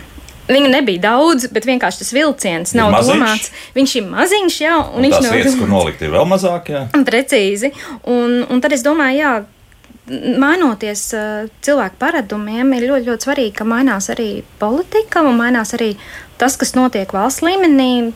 Viņu 0.49 0.71
nebija 0.73 1.03
daudz, 1.11 1.51
bet 1.53 1.67
vienkārši 1.69 2.01
tas 2.03 2.15
vilciens 2.17 2.73
nav 2.77 2.93
maziņš. 2.95 3.13
domāts. 3.13 3.51
Viņš 3.77 3.95
ir 4.01 4.07
maziņš, 4.09 4.57
jā, 4.63 4.79
un, 4.81 4.95
un 4.97 5.05
viņš 5.05 5.21
nav 5.27 5.37
vietas, 5.37 5.59
kur 5.61 5.69
nolikt, 5.69 6.05
ir 6.05 6.15
vēl 6.15 6.25
mazāk. 6.29 6.71
Jā. 6.73 6.87
Precīzi. 7.11 7.73
Un, 8.09 8.41
un 8.49 8.65
tad 8.65 8.77
es 8.77 8.85
domāju, 8.87 9.21
jā. 9.21 9.37
Mainoties 10.09 11.03
cilvēku 11.61 11.99
paradumiem, 12.01 12.71
ir 12.79 12.87
ļoti, 12.89 13.11
ļoti 13.11 13.27
svarīgi, 13.27 13.53
ka 13.59 13.67
mainās 13.69 14.09
arī 14.15 14.31
politika 14.57 15.21
un 15.21 15.37
mainās 15.37 15.75
arī 15.77 15.91
tas, 16.41 16.57
kas 16.57 16.73
notiek 16.79 17.13
valsts 17.13 17.45
līmenī, 17.45 18.15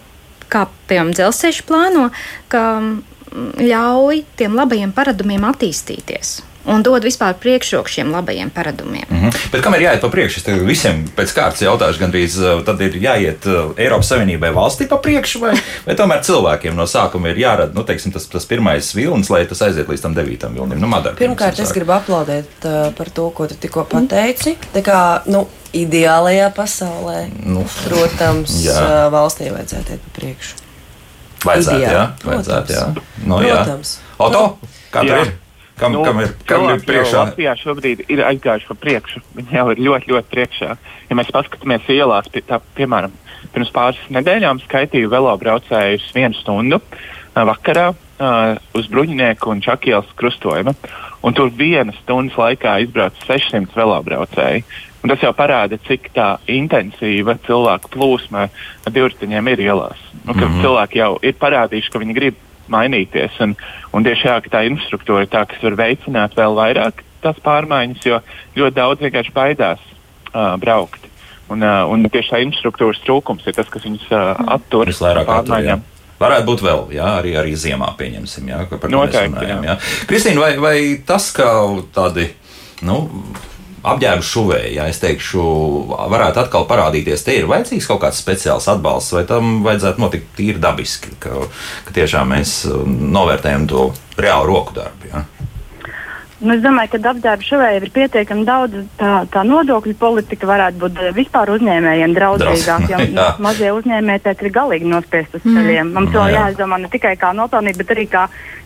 kā 0.48 0.64
piemēram 0.88 1.12
dzelzceļš 1.12 1.61
plāno, 1.68 2.06
ka 2.52 2.62
ļauj 3.58 4.24
tiem 4.36 4.56
labajiem 4.58 4.94
paradumiem 4.96 5.44
attīstīties 5.50 6.40
un 6.64 6.82
dod 6.82 7.02
vispār 7.04 7.34
priekšroku 7.42 7.90
šiem 7.90 8.12
labajiem 8.14 8.50
paradumiem. 8.50 9.06
Mm 9.10 9.20
-hmm. 9.20 9.50
Bet 9.52 9.62
kam 9.62 9.74
ir 9.74 9.80
jāiet 9.80 10.00
pa 10.00 10.08
priekšu? 10.08 10.38
Es 10.38 10.44
tev 10.44 10.64
visiem 10.66 11.04
pēc 11.16 11.34
kārtas 11.34 11.62
jautāšu, 11.62 11.98
gandrīz 12.00 12.38
eh, 12.38 12.64
tad 12.64 12.80
ir 12.80 12.94
jāiet 12.94 13.46
eh, 13.46 13.84
Eiropas 13.84 14.08
Savienībai 14.08 14.52
valstī 14.54 14.88
pa 14.88 14.96
priekšu, 14.96 15.40
vai, 15.40 15.56
vai 15.86 15.94
tomēr 15.94 16.22
cilvēkiem 16.22 16.74
no 16.74 16.86
sākuma 16.86 17.28
ir 17.28 17.36
jārada 17.36 17.74
nu, 17.74 17.82
teiksim, 17.82 18.12
tas, 18.12 18.26
tas 18.26 18.46
pirmais 18.46 18.94
vilnis, 18.94 19.30
lai 19.30 19.44
tas 19.46 19.62
aiziet 19.62 19.88
līdz 19.88 20.00
tam 20.00 20.14
devītam 20.14 20.54
vilnim. 20.54 20.80
Nu, 20.80 20.86
Madara, 20.86 21.16
Pirmkārt, 21.16 21.60
es 21.60 21.72
gribu 21.72 21.92
aplaudēt 21.92 22.64
uh, 22.64 22.92
par 22.94 23.10
to, 23.10 23.30
ko 23.30 23.46
tu 23.46 23.54
tikko 23.54 23.84
pateici. 23.84 24.56
Tā 24.74 24.82
kā, 24.82 25.22
nu, 25.26 25.48
ideālajā 25.72 26.52
pasaulē, 26.54 27.28
nu, 27.44 27.66
protams, 27.88 28.66
uh, 28.66 29.10
valstī 29.12 29.50
vajadzētu 29.52 29.92
iet 29.92 30.00
pa 30.00 30.20
priekšu. 30.20 30.62
Vajadzētu, 31.46 31.85
jā. 31.85 32.02
Vajadzētu, 32.24 32.74
jā. 32.76 32.85
Nu, 33.26 33.38
Protams. 33.42 33.96
Jā. 33.98 34.11
Auto, 34.22 34.42
kā 34.94 35.07
tur 35.07 35.22
ir? 35.24 35.33
Kam, 35.81 35.94
nu, 35.96 36.02
kam 36.07 36.20
ir, 36.22 36.35
kam 36.46 36.68
ir 36.70 36.83
priekšā? 36.87 37.24
Latvijā 37.31 37.55
šobrīd 37.59 38.05
ir 38.12 38.20
aizgājuši 38.28 38.68
pa 38.68 38.76
priekšu. 38.85 39.22
Viņi 39.38 39.57
jau 39.57 39.64
ir 39.72 39.81
ļoti, 39.83 40.12
ļoti 40.12 40.31
priekšā. 40.35 40.76
Ja 41.09 41.16
mēs 41.18 41.33
paskatāmies 41.35 41.88
ielās, 41.90 42.28
pie, 42.31 42.44
tā, 42.46 42.61
piemēram, 42.76 43.14
pirms 43.55 43.72
pāris 43.74 44.05
nedēļām 44.14 44.61
skaitīju 44.62 45.11
velobraucējus 45.11 46.12
vienu 46.14 46.38
stundu 46.38 46.78
vakarā 47.33 47.88
uh, 47.90 48.61
uz 48.76 48.88
Bruņinieku 48.92 49.50
un 49.50 49.64
Čakielas 49.64 50.12
krustojuma. 50.20 50.76
Un 51.22 51.35
tur 51.38 51.50
vienas 51.57 51.98
stundas 52.02 52.38
laikā 52.38 52.76
izbrauca 52.85 53.26
600 53.26 53.74
velobraucēji. 53.78 54.64
Un 55.02 55.10
tas 55.10 55.22
jau 55.24 55.32
parāda, 55.34 55.78
cik 55.82 56.12
tā 56.14 56.36
intensīva 56.46 57.34
cilvēku 57.46 57.90
plūsma 57.90 58.46
divriteņiem 58.86 59.48
ir 59.50 59.64
ielās. 59.66 59.98
Nu, 60.24 60.32
mm 60.32 60.40
-hmm. 60.40 60.60
Cilvēki 60.62 60.98
jau 60.98 61.18
ir 61.22 61.34
parādījuši, 61.40 61.90
ka 61.90 61.98
viņi 61.98 62.14
grib 62.14 62.34
mainīties. 62.68 63.38
Un, 63.40 63.56
un 63.92 64.04
tieši 64.04 64.28
jā, 64.28 64.40
tā 64.50 64.64
infrastruktūra 64.68 65.26
ir 65.26 65.32
tā, 65.32 65.46
kas 65.46 65.62
var 65.62 65.78
veicināt 65.80 66.36
vēl 66.38 66.54
vairāk 66.54 67.02
tās 67.22 67.38
pārmaiņas, 67.42 68.04
jo 68.06 68.20
ļoti 68.56 68.76
daudz 68.76 69.00
vienkārši 69.00 69.34
baidās 69.34 69.80
uh, 70.34 70.56
braukt. 70.58 71.08
Un, 71.50 71.62
uh, 71.62 71.84
un 71.90 72.06
tieši 72.08 72.30
tā 72.30 72.42
infrastruktūras 72.46 73.02
trūkums 73.04 73.46
ir 73.46 73.56
tas, 73.58 73.68
kas 73.68 73.84
viņus 73.84 74.06
uh, 74.10 74.36
attur 74.56 74.86
no 74.86 75.24
pārmaiņām. 75.28 75.88
Varētu 76.22 76.46
būt 76.46 76.60
vēl, 76.62 76.82
jā, 76.94 77.06
arī, 77.18 77.32
arī 77.40 77.56
ziemā, 77.58 77.88
pieņemsim, 77.98 78.50
jā, 78.52 78.60
par 78.70 78.86
ko 78.86 78.90
mēs 78.94 79.16
runājam. 79.16 79.64
Jā. 79.66 79.74
Kristīna, 80.06 80.38
vai, 80.38 80.52
vai 80.62 80.76
tas, 81.06 81.32
ka 81.34 81.48
tādi 81.94 82.28
nu, 82.86 83.08
apģērbu 83.82 84.26
šuvēji, 84.26 84.74
ja 84.76 84.86
es 84.90 85.00
teikšu, 85.02 85.42
varētu 86.12 86.44
atkal 86.44 86.66
parādīties. 86.70 87.24
Te 87.26 87.36
ir 87.38 87.48
vajadzīgs 87.50 87.88
kaut 87.90 88.02
kāds 88.04 88.20
speciāls 88.22 88.68
atbalsts, 88.70 89.14
vai 89.16 89.24
tam 89.28 89.60
vajadzētu 89.66 90.02
notikt 90.02 90.34
tīri 90.38 90.62
dabiski, 90.62 91.16
ka, 91.22 91.46
ka 91.87 91.96
tiešām 91.96 92.30
mēs 92.35 92.60
novērtējam 92.87 93.66
to 93.70 93.88
reālu 94.22 94.52
roku 94.52 94.78
darbu. 94.78 95.10
Ja? 95.10 95.24
Nu, 96.42 96.56
es 96.56 96.62
domāju, 96.64 96.90
ka 96.96 97.12
apģērba 97.12 97.46
šovēja 97.46 97.78
ir 97.78 97.90
pietiekami 97.94 98.42
daudz. 98.46 98.80
Tā, 98.98 99.12
tā 99.30 99.44
nodokļu 99.46 99.94
politika 100.00 100.48
varētu 100.50 100.80
būt 100.80 100.98
eh, 100.98 101.12
vispār 101.14 101.52
uzņēmējiem 101.54 102.16
draudzīgāka. 102.16 102.88
Jo 102.90 103.26
mazie 103.46 103.70
uzņēmēji 103.76 104.34
ir 104.34 104.50
galīgi 104.56 104.90
nospiest 104.90 105.38
uz 105.38 105.44
ceļiem. 105.44 105.86
Mm. 105.86 105.92
Mums 105.94 106.16
vēl 106.16 106.34
jāizdomā 106.34 106.80
ne 106.82 106.90
tikai 106.92 107.14
kā 107.20 107.30
nopelnīt, 107.36 107.78
bet 107.78 107.94
arī 107.94 108.08
kā. 108.10 108.24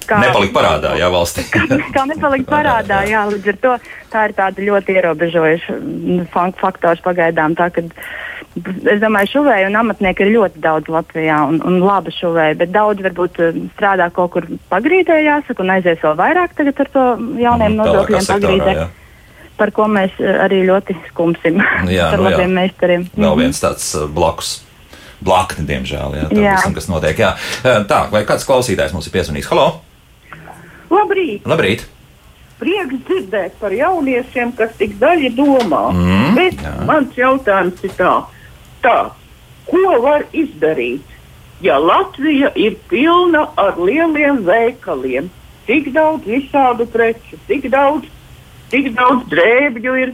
kā 0.08 0.22
nepalikt 0.24 0.54
parādā, 0.56 0.94
jā, 0.96 1.10
valstī. 1.12 1.44
kā, 1.52 1.66
kā 1.92 2.06
nepalikt 2.08 2.48
parādā, 2.48 3.02
jā, 3.10 3.26
līdz 3.34 3.52
ar 3.52 3.60
to 3.66 3.74
tā 4.14 4.24
ir 4.30 4.36
tāda 4.40 4.68
ļoti 4.70 4.96
ierobežojuša 4.96 5.76
mm, 5.76 6.54
faktors 6.62 7.04
pagaidām. 7.04 7.58
Tā, 7.60 7.68
kad, 7.76 7.92
Es 8.56 9.00
domāju, 9.02 9.28
šuvēju 9.34 9.66
un 9.68 9.74
amatnieku 9.76 10.24
ir 10.24 10.30
ļoti 10.32 10.60
daudz 10.64 10.88
Latvijā, 10.88 11.42
un, 11.50 11.58
un 11.68 11.74
labi 11.84 12.12
šuvēju, 12.16 12.56
bet 12.62 12.70
daudz 12.72 13.02
varbūt 13.04 13.40
eh, 13.44 13.58
strādā 13.76 14.06
kaut 14.16 14.30
kur 14.32 14.46
pagrīdē, 14.72 15.18
jāsaka, 15.26 15.60
un 15.60 15.74
aizies 15.74 16.00
vēl 16.00 16.14
vairāk 16.16 16.54
tagad 16.56 16.80
ar 16.80 16.88
to 16.94 17.04
jauniem 17.42 17.74
Mhm, 17.74 17.80
nodokļiem 17.82 18.28
pagrīdē. 18.30 18.72
jā. 18.80 18.86
Par 19.56 19.70
ko 19.76 19.84
mēs 19.88 20.16
eh, 20.20 20.38
arī 20.46 20.62
ļoti 20.68 20.96
skumsim 21.10 21.60
Jā, 21.98 22.10
ar 22.12 22.18
nu 22.18 22.24
jā. 22.24 22.30
labiem 22.30 22.54
meistariem. 22.56 23.04
Vēl 23.16 23.34
Mhm. 23.34 23.40
viens 23.44 23.60
tāds 23.60 23.90
uh, 23.94 24.06
blakus. 24.08 24.62
Blakni, 25.20 25.64
diemžēl, 25.64 26.12
jā, 26.16 26.24
tam 26.28 26.38
Jā. 26.44 26.54
visam, 26.56 26.74
kas 26.76 26.88
notiek. 26.92 27.16
Jā. 27.18 27.30
Tā, 27.88 28.02
vai 28.12 28.20
kāds 28.28 28.44
klausītājs 28.44 28.92
mums 28.92 29.06
ir 29.08 29.12
piezvanījis? 29.14 29.48
Halo! 29.48 29.80
Labrīt! 30.92 31.42
Labrīt! 31.48 31.84
Prieks 32.60 33.00
dzirdēt 33.04 33.56
par 33.60 33.72
jauniešiem, 33.76 34.52
kas 34.56 34.70
tik 34.78 34.94
daļi 35.00 35.30
domā. 35.36 35.80
Mm, 35.92 36.34
Bet 36.38 36.62
jā. 36.62 36.72
mans 36.88 37.16
jautājums 37.18 37.82
ir 37.84 37.92
tā, 37.98 38.12
tā, 38.82 39.10
ko 39.70 40.00
var 40.02 40.24
izdarīt, 40.32 41.02
ja 41.64 41.78
Latvija 41.78 42.50
ir 42.54 42.76
pilna 42.90 43.46
ar 43.56 43.78
lieliem 43.78 44.42
veikaliem? 44.46 45.30
Tik 45.66 45.92
daudz 45.94 46.22
visādu 46.28 46.86
preču, 46.86 47.38
tik 47.48 47.70
daudz, 47.72 48.06
tik 48.70 48.92
daudz 48.94 49.24
drēbju 49.32 49.96
ir 50.02 50.12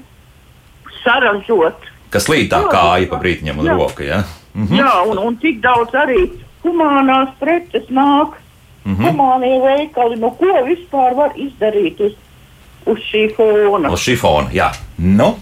saražot. 1.04 1.88
Kas 2.12 2.28
līd 2.28 2.50
tā 2.52 2.62
kāja 2.72 3.08
pa 3.10 3.18
brītiņam 3.20 3.60
un 3.62 3.66
Jā. 3.68 3.76
roka, 3.76 4.04
jā? 4.04 4.22
Mhm. 4.54 4.76
Jā, 4.76 4.92
un, 5.08 5.18
un 5.18 5.36
tik 5.40 5.60
daudz 5.64 5.92
arī 5.96 6.30
humānās 6.64 7.32
preces 7.40 7.88
nāk, 7.90 8.38
Mhm. 8.84 9.04
humānie 9.06 9.60
veikali. 9.62 10.16
Nu, 10.18 10.30
ko 10.30 10.52
vispār 10.66 11.14
var 11.14 11.32
izdarīt 11.38 12.00
uz, 12.00 12.12
uz 12.86 12.98
šī 13.12 13.28
fona? 13.36 13.92
Uz 13.92 14.00
šī 14.00 14.16
fona, 14.18 14.50
jā. 14.50 14.72
Nu, 14.98 15.36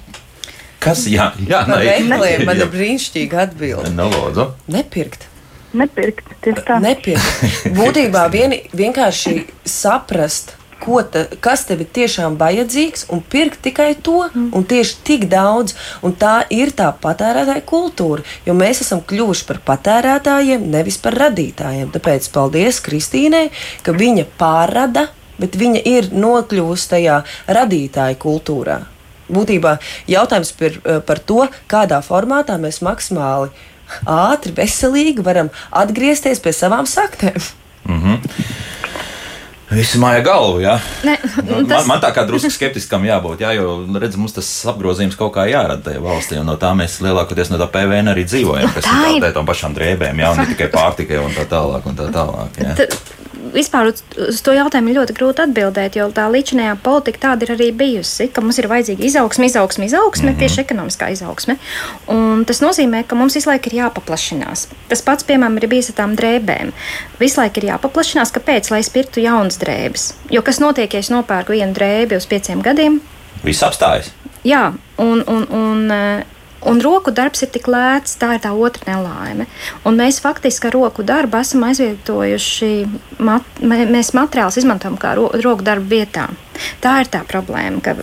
kas, 0.82 1.06
jā, 1.10 1.30
jā, 1.48 1.64
nē, 1.68 1.80
veikaliem 1.86 2.44
man 2.48 2.62
ir 2.62 2.70
brīnišķīga 2.72 3.44
atbilde. 3.48 3.92
Nu, 3.96 4.08
lūdzu. 4.12 4.48
Nepirkt. 4.72 5.28
Nepirkt, 5.76 6.32
tieši 6.42 6.64
tā. 6.66 6.80
Nepirkt. 6.82 7.44
Būtībā 7.78 8.24
vien, 8.32 8.56
vienkārši 8.74 9.44
saprast, 9.68 10.56
ko 10.80 11.02
ta, 11.04 11.26
kas 11.44 11.66
tev 11.68 11.84
ir 11.84 11.90
tiešām 11.94 12.38
vajadzīgs, 12.40 13.06
un 13.12 13.20
pirkt 13.20 13.60
tikai 13.66 13.92
to, 14.02 14.24
un 14.34 14.66
tieši 14.66 14.96
tik 15.06 15.26
daudz. 15.30 15.76
Un 16.06 16.16
tā 16.18 16.40
ir 16.54 16.72
tā 16.76 16.88
patērētāja 17.02 17.62
kultūra, 17.68 18.24
jo 18.46 18.56
mēs 18.56 18.82
esam 18.86 19.02
kļuvuši 19.04 19.46
par 19.50 19.60
patērētājiem, 19.68 20.64
nevis 20.72 20.98
par 21.02 21.18
radītājiem. 21.20 21.92
Tāpēc 21.94 22.30
paldies 22.34 22.80
Kristīnai, 22.84 23.48
ka 23.84 23.94
viņa 23.96 24.26
pārrada, 24.40 25.10
bet 25.40 25.60
viņa 25.60 25.84
ir 25.88 26.10
nokļuvusi 26.16 26.90
tajā 26.96 27.20
radītāja 27.60 28.18
kultūrā. 28.20 28.80
Būtībā 29.30 29.76
jautājums 30.10 30.52
par, 30.58 30.78
par 31.06 31.18
to, 31.30 31.44
kādā 31.70 32.00
formātā 32.06 32.58
mēs 32.60 32.80
maksimāli 32.82 33.50
ātri, 34.06 34.52
veselīgi 34.54 35.22
varam 35.26 35.48
atgriezties 35.74 36.38
pie 36.44 36.52
savām 36.54 36.86
saknēm. 36.86 37.40
Visi 39.70 40.00
māja 40.02 40.18
galvu, 40.26 40.58
jā. 40.64 40.72
Ne, 41.06 41.12
Nu, 41.46 41.60
tas- 41.62 41.86
man, 41.86 41.92
man 41.92 42.00
tā 42.02 42.08
kā 42.14 42.24
drusku 42.26 42.50
skeptiskam 42.50 43.04
jābūt, 43.06 43.38
jā, 43.44 43.52
jo 43.54 43.76
redz, 44.02 44.16
mums 44.18 44.34
tas 44.34 44.48
apgrozījums 44.66 45.14
kaut 45.18 45.30
kā 45.36 45.44
jārada 45.46 45.78
tajā 45.84 46.00
valstī, 46.02 46.40
un 46.42 46.46
no 46.50 46.56
tā 46.58 46.72
mēs 46.74 46.96
lielākoties 47.04 47.52
no 47.52 47.58
tā 47.60 47.68
PVN 47.70 48.10
arī 48.10 48.24
dzīvojam, 48.26 48.72
kas 48.74 48.88
ir 48.90 49.14
ir. 49.14 49.22
tā 49.22 49.30
tām 49.36 49.46
pašām 49.46 49.76
drēbēm, 49.78 50.18
jā, 50.24 50.32
un 50.34 50.42
ne 50.42 50.46
tikai 50.50 50.66
pārtikai 50.74 51.20
un 51.22 51.30
tā 51.38 51.46
tālāk. 51.46 51.86
Un 51.86 51.94
tā 52.02 52.08
tālāk 52.10 52.58
jā. 52.58 52.74
Vispār 53.54 53.90
uz, 53.90 54.02
to 54.44 54.54
jautājumu 54.54 54.94
ļoti 54.94 55.14
grūti 55.16 55.44
atbildēt, 55.44 55.96
jo 55.98 56.08
tā 56.14 56.26
līdzinājā 56.30 56.76
politika 56.84 57.22
tāda 57.24 57.46
ir 57.46 57.54
arī 57.56 57.70
bijusi, 57.76 58.28
ka 58.32 58.44
mums 58.44 58.60
ir 58.60 58.68
vajadzīga 58.70 59.04
izaugsme, 59.06 59.48
izaugsme, 59.50 59.88
izaugsme, 59.90 60.30
mm 60.30 60.34
-hmm. 60.34 60.38
tieši 60.38 60.60
ekonomiskā 60.64 61.10
izaugsme. 61.12 61.56
Un 62.06 62.44
tas 62.44 62.62
nozīmē, 62.62 63.04
ka 63.06 63.14
mums 63.14 63.34
visu 63.34 63.50
laiku 63.50 63.70
ir 63.70 63.78
jāpaplašinās. 63.82 64.66
Tas 64.88 65.02
pats, 65.02 65.24
piemēram, 65.24 65.56
ir 65.56 65.68
bijis 65.68 65.90
ar 65.90 65.96
tām 66.04 66.16
drēbēm. 66.16 66.72
Visu 67.20 67.40
laiku 67.40 67.60
ir 67.60 67.70
jāpaplašinās, 67.72 68.32
kāpēc, 68.32 68.70
lai 68.70 68.82
pirktu 68.92 69.20
jaunas 69.20 69.58
drēbes. 69.58 70.14
Jo 70.30 70.42
kas 70.42 70.60
notiek, 70.60 70.94
ja 70.94 71.00
es 71.00 71.10
nopērku 71.10 71.52
vienu 71.52 71.74
drēbi 71.74 72.16
uz 72.16 72.26
pieciem 72.26 72.62
gadiem? 72.62 73.00
Viss 73.44 73.62
apstājas. 73.62 74.10
Jā, 74.44 74.72
un, 74.98 75.24
un, 75.26 75.46
un, 75.52 75.90
eh, 75.90 76.24
un 76.66 76.80
roku 76.80 77.10
darbs 77.10 77.42
ir 77.42 77.50
tik 77.54 77.68
lēts, 77.70 78.16
tā 78.20 78.34
ir 78.36 78.44
tā 78.44 78.52
otra 78.52 78.84
nelaime. 78.92 79.46
Un 79.84 79.96
mēs 79.96 80.20
faktiski 80.20 80.68
ar 80.68 80.76
roku 80.76 81.02
darbu 81.06 81.40
esam 81.40 81.64
aizvietojuši, 81.68 82.72
mat, 83.18 83.42
mē- 83.60 83.88
mēs 83.90 84.12
materiālus 84.16 84.60
izmantojam 84.60 84.98
kā 85.00 85.14
ro, 85.16 85.30
roku 85.42 85.64
darbu 85.64 85.88
vietā. 85.88 86.28
Tā 86.80 87.00
ir 87.00 87.06
tā 87.12 87.24
problēma. 87.24 87.80
ka 87.82 87.96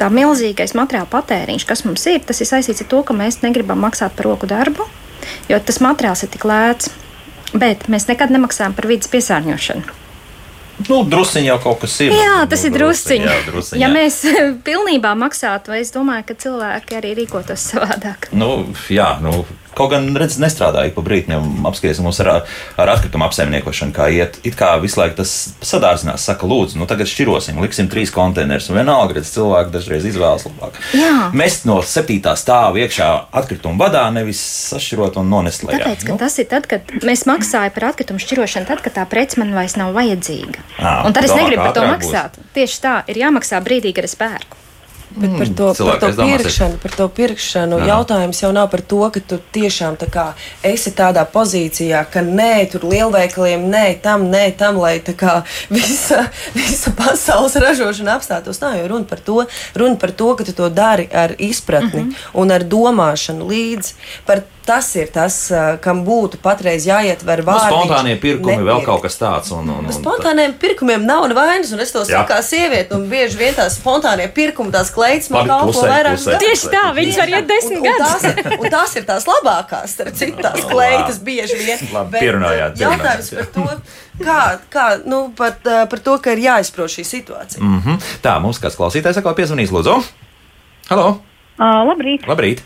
Tā 0.00 0.08
milzīgais 0.10 0.72
materiāla 0.74 1.06
patēriņš, 1.06 1.64
kas 1.68 1.84
mums 1.84 2.02
ir, 2.10 2.24
tas 2.26 2.40
ir 2.40 2.48
saistīts 2.48 2.82
ar 2.82 2.88
to, 2.90 3.02
ka 3.06 3.14
mēs 3.14 3.36
negribam 3.44 3.78
maksāt 3.78 4.16
par 4.16 4.26
roku 4.26 4.48
darbu, 4.50 4.88
jo 5.46 5.58
tas 5.62 5.78
materiāls 5.78 6.24
ir 6.24 6.32
tik 6.32 6.42
lēts. 6.48 6.90
Bet 7.54 7.86
mēs 7.92 8.08
nekad 8.08 8.32
nemaksājam 8.32 8.74
par 8.74 8.88
vidas 8.90 9.10
piesārņošanu. 9.12 10.01
Nu, 10.88 11.02
drusciņi 11.08 11.46
jau 11.50 11.58
kaut 11.62 11.80
kas 11.84 12.00
ir. 12.00 12.12
Jā, 12.16 12.40
Nu, 12.42 12.46
tas 12.50 12.64
ir 12.64 12.72
drusciņi, 12.74 13.24
drusciņš. 13.24 13.30
jā, 13.30 13.50
drusciņi, 13.50 13.80
Ja 13.82 13.88
mēs 13.92 14.20
pilnībā 14.66 15.12
maksātu, 15.18 15.74
es 15.78 15.92
domāju, 15.94 16.24
ka 16.30 16.34
cilvēki 16.34 16.98
arī 17.00 17.14
rīkotos 17.22 17.66
savādāk. 17.72 18.28
Nu, 18.32 18.66
jā, 18.90 19.18
nu, 19.22 19.44
kaut 19.78 19.90
gan 19.94 20.08
redz, 20.18 20.36
nestrādāja 20.42 20.92
pa 20.94 21.02
brīdim. 21.04 21.64
Apskatīsim, 21.68 22.04
mums 22.06 22.20
ar, 22.24 22.44
ar 22.76 22.92
atkritumu 22.94 23.24
apsaimniekošanu, 23.26 23.94
kā 23.96 24.08
iet. 24.12 24.38
It 24.46 24.56
kā 24.58 24.72
visu 24.82 25.00
laiku 25.00 25.18
tas 25.22 25.32
sadārdzinās, 25.64 26.24
saka, 26.28 26.46
lūdzu, 26.48 26.78
nu 26.80 26.86
tagad 26.90 27.10
šķirosim, 27.10 27.60
liksim 27.64 27.88
trīs 27.92 28.12
konteinerus. 28.14 28.68
Un 28.72 28.78
vienalga, 28.80 29.18
redz, 29.18 29.32
cilvēki 29.34 29.74
dažreiz 29.74 30.06
izvēlas 30.12 30.46
labāk. 30.48 30.78
Jā. 30.96 31.30
Mest 31.36 31.66
no 31.68 31.80
septītā 31.86 32.34
stāva 32.38 32.80
iekšā 32.84 33.08
atkritumu 33.42 33.80
vadā, 33.80 34.06
nevis 34.14 34.40
sašķirot 34.72 35.20
un 35.22 35.30
nonest 35.32 35.64
lejā. 35.68 35.82
Tāpēc, 35.84 36.06
ka 36.06 36.12
Nu, 36.12 36.18
tas 36.20 36.36
ir 36.38 36.46
tad, 36.50 36.66
kad 36.68 36.90
mēs 37.02 37.24
maksājam 37.28 37.72
par 37.72 37.88
atkritumu 37.92 38.20
šķirošanu, 38.22 38.68
tad, 38.68 38.82
kad 38.84 38.94
tā 39.00 39.06
prece 39.08 39.40
man 39.40 39.54
vairs 39.56 39.78
nav 39.80 39.94
vajadzīga. 39.96 40.60
Ā, 40.78 40.96
Un 41.08 41.16
tad 41.16 41.24
es 41.24 41.32
negribu 41.34 41.62
par 41.64 41.72
to 41.72 41.80
ātrāk 41.86 42.02
būs. 42.02 42.12
maksāt. 42.12 42.36
Tieši 42.54 42.82
tā, 42.84 42.94
ir 43.08 43.22
jāmaksā 43.24 43.62
brīdī, 43.64 43.94
kad 43.96 44.04
es 44.04 44.14
pērku. 44.20 44.58
Bet 45.16 45.32
par 45.38 45.48
to, 45.48 45.66
par 45.66 45.76
cilvēki 45.76 46.00
to 46.00 46.06
aiz 46.06 46.16
domās 46.16 46.32
ir- 46.32 46.42
pirkšanu, 46.42 46.78
par 46.82 46.90
to 46.96 47.08
pirkšanu 47.08 47.78
Jā. 47.78 47.86
jautājums 47.92 48.42
jau 48.42 48.52
nav 48.52 48.70
par 48.70 48.80
to, 48.80 49.00
ka 49.10 49.20
tu 49.20 49.38
tiešām 49.52 49.96
tā 50.00 50.08
kā 50.10 50.26
esi 50.62 50.90
tādā 50.90 51.24
pozīcijā, 51.26 52.04
ka 52.10 52.20
nē, 52.20 52.70
tur 52.72 52.86
lielveikaliem, 52.88 53.68
nē, 53.70 54.00
tam, 54.02 54.28
nē, 54.32 54.56
tam, 54.56 54.76
lai 54.76 55.00
tā 55.00 55.14
kā 55.14 55.42
visa, 55.76 56.30
visa 56.54 56.90
pasaules 56.96 57.56
ražošana 57.56 58.16
apstātos. 58.16 58.60
Nav 58.60 58.78
jau 58.80 58.88
runa 58.88 59.04
par 59.04 59.20
to, 59.20 59.46
runa 59.74 59.96
par 59.96 60.10
to, 60.10 60.34
ka 60.36 60.44
tu 60.44 60.52
to 60.52 60.68
dari 60.68 61.08
ar 61.12 61.34
izpratni 61.38 62.02
mm 62.02 62.08
-hmm. 62.10 62.40
un 62.40 62.50
ar 62.50 62.62
domāšanu 62.64 63.46
līdzi. 63.48 63.94
Par 64.26 64.42
tas 64.66 64.86
ir 64.96 65.08
tas, 65.12 65.36
kam 65.80 66.04
būtu 66.06 66.38
patreiz 66.42 66.84
jāietver 66.86 67.38
nu, 67.42 67.44
vārdi. 67.50 67.70
spontānie 67.72 68.16
pirkumi, 68.20 68.62
vēl 68.62 68.84
kaut 68.86 69.02
kas 69.02 69.16
tāds. 69.18 69.50
Un, 69.52 69.68
un, 69.68 69.86
un, 69.86 69.92
Spontāniem 69.92 70.52
pirkumiem 70.60 71.04
nav 71.06 71.26
nevainas, 71.28 71.72
un 71.72 71.80
es 71.80 71.90
to 71.92 72.04
saku 72.04 72.28
kā 72.32 72.38
sieviete. 72.42 72.94
Un 72.94 73.08
bieži 73.10 73.36
vien 73.40 73.54
tās 73.54 73.76
spontānie 73.80 74.28
pirkumi, 74.34 74.70
tās 74.72 74.90
kleitas 74.94 75.30
man 75.30 75.46
kalpo 75.50 75.82
vairāk. 75.82 76.16
klusē. 76.20 76.38
Tieši 76.38 76.70
tā, 76.74 76.84
viņas 76.94 77.18
var 77.22 77.28
iet 77.28 77.46
desmit 77.50 77.78
Un, 77.78 77.86
un, 77.86 77.98
tās, 77.98 78.22
gadus. 78.22 78.52
ir- 78.52 78.60
un 78.60 78.70
tās 78.76 78.96
ir 78.96 79.04
tās 79.10 79.26
labākās, 79.26 79.86
starp 79.96 80.14
citu, 80.14 80.42
tās 80.42 80.64
kleitas 80.70 81.18
bieži 81.18 81.58
vien. 81.58 81.78
Labi, 81.92 82.10
Bet, 82.12 82.20
pierunājāt, 82.22 82.76
Jautājums 82.78 83.30
par 83.34 83.46
to, 83.54 83.66
kā, 84.24 84.40
kā 84.70 84.86
nu, 85.06 85.32
par, 85.36 85.52
par 85.64 85.98
to, 85.98 86.18
ka 86.18 86.32
ir 86.32 86.38
jāizprot 86.38 86.90
šī 86.90 87.04
situācija. 87.04 87.60
Mm 87.62 87.80
-hmm. 87.84 87.98
Tā, 88.22 88.40
mums 88.40 88.58
kāds 88.60 88.76
klausītājs 88.76 89.18
atkal 89.18 89.34
piezvanīs, 89.34 89.70
lūdzu. 89.70 90.02
Halo, 90.88 91.18
Uh, 91.58 91.84
labrīt! 91.86 92.24
labrīt! 92.26 92.62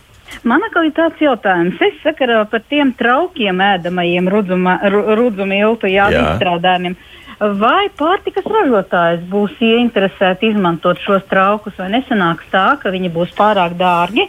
Man 0.47 0.63
ir 0.87 0.95
tāds 0.97 1.21
jautājums. 1.23 1.81
Es 1.83 1.99
sakarā 2.05 2.43
par 2.51 2.65
tiem 2.71 2.93
traukiem 2.99 3.61
ēdamajiem 3.63 4.31
rudzu 4.31 5.47
miltu 5.49 5.91
jā, 5.91 6.11
Jā. 6.13 6.23
izstrādājumiem. 6.23 6.97
Vai 7.37 7.91
pārtikas 7.93 8.47
ražotājs 8.49 9.27
būs 9.29 9.59
ieinteresēti 9.61 10.55
izmantot 10.55 11.01
šos 11.05 11.27
traukus, 11.29 11.75
vai 11.77 11.91
nesanāks 11.93 12.49
tā, 12.53 12.79
ka 12.81 12.93
viņi 12.95 13.11
būs 13.13 13.35
pārāk 13.37 13.75
dārgi 13.77 14.25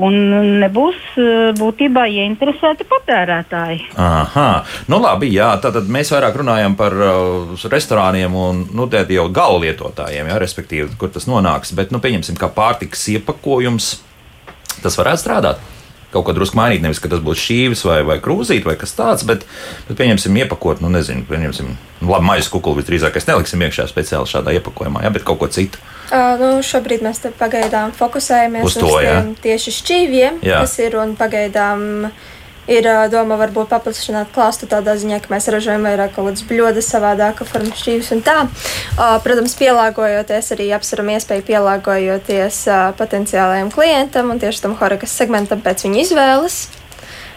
un 0.00 0.18
nebūs 0.60 0.98
eh, 1.20 1.52
būtībā 1.56 2.04
ieinteresēti 2.12 2.84
patērētāji? 2.88 3.80
Aha, 4.00 4.46
nu 4.92 5.00
labi, 5.00 5.32
jā, 5.32 5.48
tātad 5.64 5.88
mēs 5.92 6.12
vairāk 6.12 6.36
runājam 6.42 6.76
par 6.76 6.96
uh, 6.96 7.56
restorāniem 7.72 8.36
un, 8.36 8.64
nu, 8.72 8.88
jau 8.92 9.26
gala 9.32 9.60
lietotājiem, 9.64 10.28
jā, 10.32 10.38
respektīvi, 10.40 10.92
kur 11.00 11.12
tas 11.12 11.28
nonāks. 11.28 11.72
Bet, 11.76 11.92
nu, 11.92 12.00
pieņemsim, 12.04 12.36
kā 12.40 12.52
pārtikas 12.52 13.04
iepakojums, 13.16 13.94
tas 14.82 14.98
varētu 15.00 15.24
strādāt. 15.24 15.62
Kaut 16.12 16.26
kā 16.26 16.34
drusku 16.36 16.58
mainīt, 16.58 16.82
nevis, 16.84 16.98
ka 17.00 17.08
tas 17.08 17.22
būtu 17.24 17.40
šķīvis 17.40 17.86
vai, 17.88 18.02
vai 18.04 18.18
krūzīt 18.20 18.66
vai 18.68 18.74
kas 18.76 18.92
tāds, 18.92 19.24
bet, 19.24 19.46
bet 19.86 19.96
pieņemsim, 19.96 20.34
iepakot, 20.42 20.82
nu, 20.84 20.90
nezinu, 20.92 21.24
pieņemsim, 21.24 21.70
nu, 22.02 22.10
labi, 22.10 22.26
maisa 22.28 22.52
kukuli 22.52 22.82
visdrīzāk 22.82 23.16
es 23.16 23.28
neliksim 23.30 23.64
iekšā 23.64 23.86
speciāli 23.88 24.28
šādā 24.28 24.52
iepakojumā, 24.58 25.06
jā, 25.06 25.12
bet 25.14 25.24
kaut 25.24 25.40
ko 25.40 25.48
citu. 25.48 25.80
Uh, 26.12 26.34
nu, 26.36 26.50
šobrīd 26.68 27.00
mēs 27.06 27.22
pagaidām 27.40 27.94
fokusējamies 27.96 28.68
Uz 28.68 28.76
to, 28.76 28.92
jā. 29.00 29.22
tiem 29.22 29.32
tieši 29.40 29.72
šķīviem, 29.78 30.42
Jā. 30.44 30.60
kas 30.60 30.76
ir 30.84 30.98
un 31.00 31.16
pagaidām 31.16 32.10
ir 32.70 32.86
doma 33.12 33.38
varbūt 33.40 33.70
paplašināt 33.72 34.32
klāstu 34.34 34.68
tādā 34.70 34.94
ziņā, 34.98 35.22
ka 35.22 35.32
mēs 35.34 35.48
ražojam 35.52 35.86
vairāk 35.88 36.14
kaut 36.16 36.30
kādas 36.30 36.44
bļodas, 36.48 36.90
savādāka 36.94 37.46
forma 37.48 37.74
šķīvis 37.78 38.12
un 38.16 38.22
tā. 38.26 38.36
Protams, 39.24 39.56
pielāgojoties 39.58 40.52
arī 40.56 40.68
apsveram 40.76 41.14
iespēju 41.16 41.46
pielāgojoties 41.48 42.62
potenciālajiem 43.00 43.72
klientam 43.74 44.30
un 44.34 44.42
tieši 44.42 44.66
tam 44.66 44.78
horekas 44.80 45.16
segmentam 45.18 45.64
pēc 45.64 45.86
viņa 45.88 46.06
izvēles. 46.06 46.62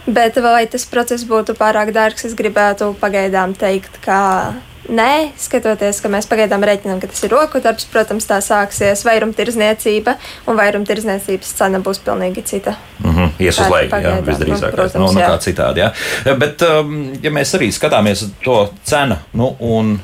Bet 0.06 0.38
vai 0.38 0.66
tas 0.70 0.86
process 0.86 1.26
būtu 1.26 1.56
pārāk 1.58 1.90
dārgs, 1.94 2.28
es 2.28 2.34
gribētu 2.38 2.92
pagaidām 3.00 3.56
teikt, 3.58 3.98
ka 4.04 4.54
Nē, 4.86 5.32
skatoties, 5.40 5.98
ka 5.98 6.10
mēs 6.10 6.28
pagaidām 6.30 6.62
rēķinām, 6.66 7.00
ka 7.02 7.08
tas 7.10 7.24
ir 7.26 7.32
roku 7.34 7.58
darbs, 7.62 7.88
protams, 7.90 8.26
tā 8.28 8.36
sāksies 8.44 9.02
vairumtirdzniecība, 9.06 10.14
un 10.46 10.58
vairumtirdzniecības 10.60 11.54
cena 11.58 11.80
būs 11.82 11.98
pilnīgi 12.06 12.44
cita. 12.46 12.76
Mm 13.00 13.14
-hmm. 13.16 13.30
Ies 13.38 13.58
uz 13.58 13.70
leju, 13.70 13.90
jā, 13.90 14.14
visdrīzāk. 14.22 14.70
protams, 14.70 14.94
nu, 14.94 15.20
nu, 15.20 15.26
kā 15.26 15.38
citādi, 15.38 15.80
jā. 15.80 15.90
Bet, 16.38 16.62
um, 16.62 17.12
ja 17.22 17.30
mēs 17.30 17.54
arī 17.58 17.72
skatāmies 17.72 18.24
to 18.44 18.68
cenu 18.84 19.16
nu, 19.32 19.56
un, 19.58 20.00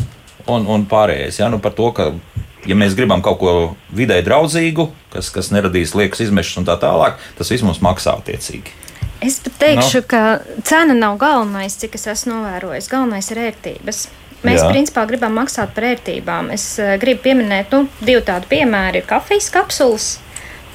un, 0.47 0.67
un 0.67 0.87
pārējais, 0.87 1.39
jā, 1.39 1.51
nu, 1.51 1.59
par 1.59 1.73
to, 1.73 1.93
ka, 1.93 2.13
ja 2.67 2.75
mēs 2.75 2.95
gribam 2.95 3.23
kaut 3.23 3.39
ko 3.39 3.77
vidē 3.95 4.23
draudzīgu, 4.23 4.91
kas, 5.13 5.31
kas 5.31 5.51
neradīs 5.51 5.95
liekas 5.95 6.21
izmešas 6.21 6.57
un 6.57 6.65
tā 6.65 6.79
tālāk, 6.79 7.13
tas 7.39 7.51
viss 7.51 7.63
mums 7.63 7.79
maksā 7.79 8.19
attiecīgi. 8.19 8.82
Es 9.23 9.39
pat 9.45 9.55
teikšu, 9.63 10.03
no. 10.03 10.09
ka 10.11 10.23
cena 10.67 10.97
nav 10.99 11.17
galvenais, 11.21 11.77
cik 11.79 11.95
es 11.99 12.09
esmu 12.11 12.35
novērojis. 12.41 12.91
Galvenais 12.91 13.31
ir 13.31 13.41
ērtības. 13.49 14.03
Mēs, 14.43 14.59
Jā. 14.59 14.73
Principā, 14.73 15.05
gribam 15.07 15.37
maksāt 15.39 15.71
par 15.77 15.87
ērtībām. 15.93 16.51
Es 16.55 16.65
uh, 16.83 16.97
gribu 16.99 17.23
pieminēt, 17.29 17.71
nu, 17.71 17.87
divu 18.03 18.25
tādu 18.27 18.51
piemēru. 18.51 18.99
Ir 18.99 19.07
kafijas 19.07 19.53
kapsulas. 19.55 20.09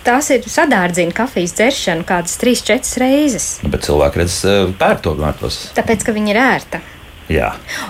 Tās 0.07 0.29
ir 0.31 0.45
sadārdzina 0.47 1.11
kafijas 1.15 1.51
dzeršanu 1.57 2.05
kādas 2.07 2.37
3-4 2.39 3.01
reizes. 3.03 3.47
Nu, 3.59 3.73
Bet 3.73 3.83
cilvēki 3.83 4.21
redz, 4.21 4.37
eh, 4.47 4.69
pērk 4.79 5.01
to 5.03 5.11
vērtos. 5.19 5.57
Tāpēc, 5.75 6.05
ka 6.07 6.15
viņi 6.15 6.31
ir 6.31 6.39
ērta. 6.39 6.79
Jā, 7.27 7.49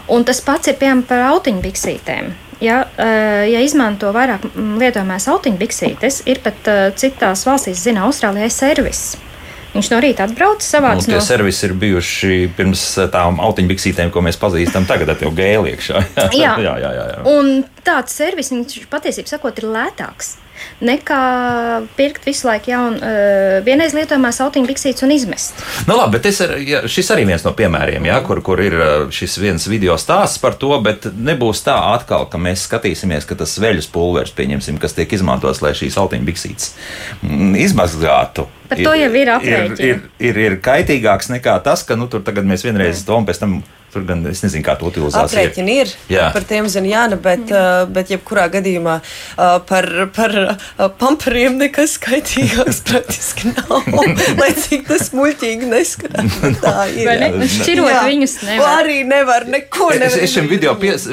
Un 0.10 0.24
tas 0.26 0.40
pats 0.42 0.68
ir 0.72 0.80
piemēram 0.80 1.04
par 1.06 1.22
autiņu 1.28 1.62
biksītēm. 1.62 2.32
Ja, 2.60 2.88
eh, 2.98 3.52
ja 3.52 3.62
izmanto 3.62 4.10
vairāk 4.16 4.48
lietojamās 4.56 5.28
autiņu 5.30 5.62
biksītes, 5.62 6.24
ir 6.26 6.42
pat 6.42 6.66
eh, 6.66 6.92
citās 6.98 7.46
valstīs, 7.46 7.84
zina, 7.86 8.08
Austrālijā 8.08 8.50
servis. 8.50 9.18
Viņš 9.78 9.92
no 9.94 10.00
rīta 10.02 10.26
atbrauc, 10.26 10.62
nu, 10.62 10.66
savāc 10.66 11.06
tie 11.06 11.14
no 11.14 11.22
servisi 11.22 11.68
ir 11.68 11.76
bijuši 11.78 12.40
pirms 12.58 12.84
eh, 13.04 13.12
tām 13.14 13.42
autiņbiksītēm, 13.46 14.10
ko 14.14 14.24
mēs 14.26 14.40
pazīstam 14.42 14.88
tagad, 14.90 15.14
ar 15.14 15.22
to 15.22 15.30
gēlu 15.38 15.70
iekšā. 15.74 16.02
Jā. 16.38 16.56
jā, 16.58 16.74
jā, 16.82 16.92
jā, 16.98 17.06
jā. 17.14 17.22
Un 17.30 17.62
tāds 17.86 18.18
servis, 18.18 18.52
viņš 18.54 18.88
patiesībā 18.92 19.38
sakot, 19.38 19.62
ir 19.62 19.70
lētāks 19.72 20.36
nekā 20.82 21.22
pirkt 21.98 22.26
visu 22.28 22.48
laiku 22.48 22.72
jaunu, 22.72 22.98
uh, 23.00 23.58
vienreiz 23.66 23.96
lietojamās 23.98 24.40
autiņu 24.46 24.70
biksītes 24.70 25.06
un 25.06 25.14
izmest. 25.16 25.64
Nu, 25.88 25.98
labi, 25.98 26.18
bet 26.18 26.30
ar- 26.46 26.56
jā, 26.62 26.84
šis 26.90 27.12
arī 27.16 27.26
viens 27.30 27.46
no 27.46 27.54
piemēriem, 27.58 28.08
jā, 28.10 28.18
kur, 28.28 28.42
kur 28.46 28.62
ir 28.64 28.78
uh, 28.78 28.90
šis 29.14 29.38
viens 29.42 29.68
video 29.70 29.98
stāsts 30.02 30.42
par 30.44 30.58
to, 30.60 30.74
bet 30.84 31.10
nebūs 31.14 31.64
tā 31.66 31.78
atkal, 31.94 32.28
ka 32.32 32.42
mēs 32.42 32.68
skatīsimies, 32.68 33.28
ka 33.30 33.38
tas 33.40 33.58
veļas 33.62 33.90
pulveris, 33.94 34.36
pieņemsim, 34.38 34.80
kas 34.82 34.98
tiek 34.98 35.14
izmantots, 35.18 35.64
lai 35.66 35.74
šīs 35.78 35.98
autiņu 36.02 36.28
biksītes 36.28 36.74
mm, 37.22 37.56
izmazgātu. 37.68 38.48
Par 38.68 38.82
to 38.84 38.94
jau 39.00 39.10
ir 39.14 39.22
ir, 39.22 39.34
aprēķini. 39.38 39.88
ir, 39.88 40.02
ir, 40.20 40.40
ir 40.44 40.58
kaitīgāks 40.64 41.32
nekā 41.32 41.56
tas, 41.64 41.86
ka 41.88 41.96
nu, 41.96 42.10
tur 42.12 42.24
tagad 42.28 42.48
mēs 42.48 42.66
vienreiz 42.68 43.06
to 43.08 43.16
un 43.18 43.28
pēc 43.30 43.44
tam. 43.44 43.60
Tur 43.98 44.06
gan 44.06 44.20
es 44.30 44.44
nezinu, 44.46 44.62
kā 44.62 44.76
to 44.78 44.92
utilizācija 44.92 45.42
Aprēķini 45.42 45.76
ir. 45.82 45.92
Jā. 46.14 46.28
Par 46.36 46.44
tiem 46.46 46.68
zina 46.70 46.86
Jāna, 46.92 47.18
bet, 47.18 47.50
uh, 47.50 47.88
bet 47.90 48.12
jebkurā 48.14 48.44
gadījumā 48.54 49.00
uh, 49.02 49.56
par, 49.66 49.88
par 50.14 50.36
uh, 50.38 50.84
pamperiem 51.00 51.56
nekas 51.58 51.96
skaitīgāks 51.98 52.84
praktiski 52.88 53.56
nav. 53.56 53.88
Lai 54.42 54.52
cik 54.54 54.86
tas 54.86 55.10
muļķīgi 55.18 55.70
neskanās. 55.72 56.38
Tā 56.62 56.76
ir. 56.92 57.08
Vai 57.10 57.16
ne? 57.24 57.48
Šķirot 57.50 57.90
Jā. 57.90 58.04
viņus 58.06 58.36
nevar. 58.46 58.76
Arī 58.84 59.00
nevar 59.10 59.48
neko 59.50 59.90
Es, 59.96 60.04
nevar 60.04 60.28
es 60.28 60.36
šim 60.36 60.52
video 60.52 60.76
pies, 60.78 61.08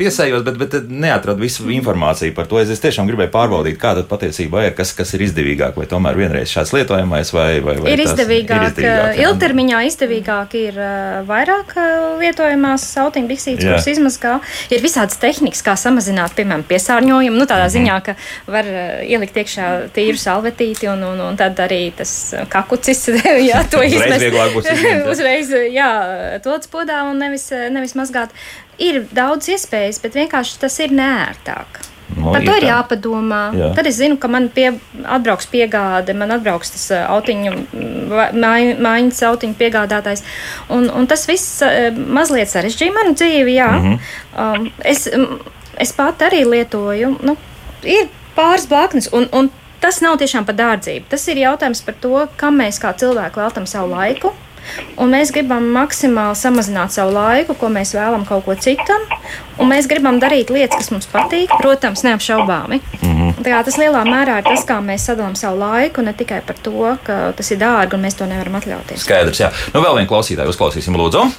piesējos, 0.00 0.46
bet, 0.48 0.56
bet 0.62 0.78
neatradu 0.88 1.44
visu 1.44 1.68
informāciju 1.76 2.32
par 2.38 2.48
to. 2.48 2.62
Es, 2.62 2.72
es 2.72 2.80
tiešām 2.80 3.12
gribēju 3.12 3.34
pārbaudīt, 3.36 3.76
kāda 3.82 4.06
patiesībā 4.08 4.70
ir, 4.70 4.76
kas, 4.78 4.94
kas 4.96 5.12
ir 5.18 5.26
izdevīgāk, 5.28 5.76
vai 5.76 5.90
tomēr 5.90 6.16
vienreiz 6.16 6.56
šāds 6.56 6.72
lietojamais, 6.78 7.34
vai, 7.36 7.50
vai, 7.60 7.76
vai 7.82 7.92
Ir 7.92 8.06
izdevīgāk, 8.06 8.56
ir 8.56 8.68
izdevīgāk 8.70 9.22
ilgtermiņā 9.26 9.84
izdevīgāk 9.90 10.58
ir 10.62 10.82
vairāk 11.28 11.76
lietojamās 12.22 12.86
autiņu 13.02 13.28
biksītes, 13.30 13.64
Jā. 13.66 13.74
kuras 13.74 13.88
izmazgā. 13.92 14.38
Ir 14.72 14.82
visādas 14.84 15.18
tehnikas, 15.22 15.62
kā 15.66 15.74
samazināt, 15.78 16.34
piemēram, 16.38 16.64
piesārņojumu. 16.70 17.36
Nu, 17.42 17.46
tādā 17.50 17.66
Mhm. 17.68 17.74
ziņā, 17.76 17.98
ka 18.06 18.14
var 18.46 18.64
uh, 18.64 19.04
ielikt 19.04 19.36
iekšā 19.42 19.68
tīru 19.94 20.18
salvetīti 20.18 20.88
un, 20.92 21.02
un, 21.12 21.20
un 21.28 21.36
tad 21.36 21.58
arī 21.60 21.92
tas 21.96 22.12
uh, 22.34 22.46
kakucis, 22.48 23.04
jā, 23.50 23.62
to 23.70 23.82
izmest. 23.84 24.26
Uzreiz, 25.12 25.52
jā, 25.72 25.92
to 26.42 26.58
podā 26.72 27.02
un 27.10 27.18
nevis, 27.18 27.50
uh, 27.52 27.68
nevis 27.72 27.94
mazgāt. 27.98 28.30
Ir 28.82 29.04
daudz 29.12 29.48
iespējas, 29.52 30.00
bet 30.02 30.14
vienkārši 30.16 30.58
tas 30.62 30.78
ir 30.80 30.94
neērtāk. 30.96 31.91
Nu, 32.16 32.32
Par 32.32 32.44
to 32.44 32.56
ir 32.58 32.66
jāpadomā. 32.68 33.40
Jā. 33.56 33.70
Tad 33.76 33.88
es 33.90 33.96
zinu, 34.00 34.18
ka 34.20 34.28
man 34.28 34.48
pie, 34.52 34.68
atbrauks 35.04 35.48
piegāde, 35.52 36.14
man 36.18 36.34
atbrauks 36.36 36.74
tas 36.74 36.84
autiņu, 37.00 37.52
mm, 37.52 38.12
māj- 38.42 38.76
mājiņas 38.84 39.22
autiņu 39.30 39.58
piegādātājs. 39.60 40.24
Un, 40.68 40.90
un 40.90 41.08
tas 41.10 41.24
viss 41.30 41.62
mazliet 41.96 42.52
sarežģīja 42.52 42.96
manu 42.98 43.16
dzīvi. 43.16 43.56
Jā. 43.56 43.70
Mm. 43.78 43.88
-hmm. 43.88 44.60
um, 44.60 44.70
es, 44.84 45.08
mm, 45.08 45.40
es 45.86 45.92
pat 45.96 46.22
arī 46.28 46.44
lietoju, 46.48 47.16
nu, 47.22 47.36
ir 47.82 48.08
pāris 48.36 48.68
blaknes. 48.68 49.08
Un, 49.12 49.28
un 49.32 49.50
tas 49.80 50.00
nav 50.00 50.18
tiešām 50.20 50.46
par 50.46 50.54
dārdzību. 50.54 51.08
Tas 51.08 51.28
ir 51.28 51.42
jautājums 51.42 51.82
par 51.84 51.94
to, 52.00 52.26
kam 52.36 52.60
mēs 52.60 52.80
kā 52.82 52.94
cilvēki 52.94 53.42
veltam 53.42 53.66
savu 53.66 53.94
laiku. 53.96 54.32
Un 54.96 55.12
mēs 55.12 55.32
gribam 55.34 55.64
maksimāli 55.74 56.38
samazināt 56.38 56.94
savu 56.94 57.14
laiku, 57.16 57.56
ko 57.58 57.70
mēs 57.72 57.94
vēlamies 57.96 58.28
kaut 58.28 58.44
ko 58.46 58.54
citam. 58.54 59.06
Un 59.60 59.68
mēs 59.68 59.88
gribam 59.90 60.18
darīt 60.22 60.50
lietas, 60.50 60.78
kas 60.78 60.90
mums 60.94 61.08
patīk, 61.12 61.52
protams, 61.60 62.04
neapšaubāmi. 62.06 62.80
Mm 63.02 63.14
-hmm. 63.14 63.32
Tā 63.42 63.54
kā 63.54 63.64
tas 63.64 63.78
lielā 63.78 64.02
mērā 64.04 64.38
ir 64.38 64.44
tas, 64.44 64.66
kā 64.66 64.80
mēs 64.80 65.06
sadalām 65.08 65.34
savu 65.34 65.58
laiku, 65.58 66.02
ne 66.02 66.12
tikai 66.12 66.40
par 66.46 66.56
to, 66.56 66.96
ka 67.02 67.32
tas 67.36 67.50
ir 67.50 67.58
dārgi 67.58 67.94
un 67.94 68.02
mēs 68.02 68.18
to 68.18 68.26
nevaram 68.26 68.54
atļauties. 68.54 69.04
Skaidrs, 69.04 69.40
jā. 69.40 69.50
Nu, 69.74 69.80
vēl 69.80 69.96
vienu 69.96 70.08
klausītāju 70.08 70.48
uzklausīsim, 70.48 70.96
lūdzu. 70.96 71.30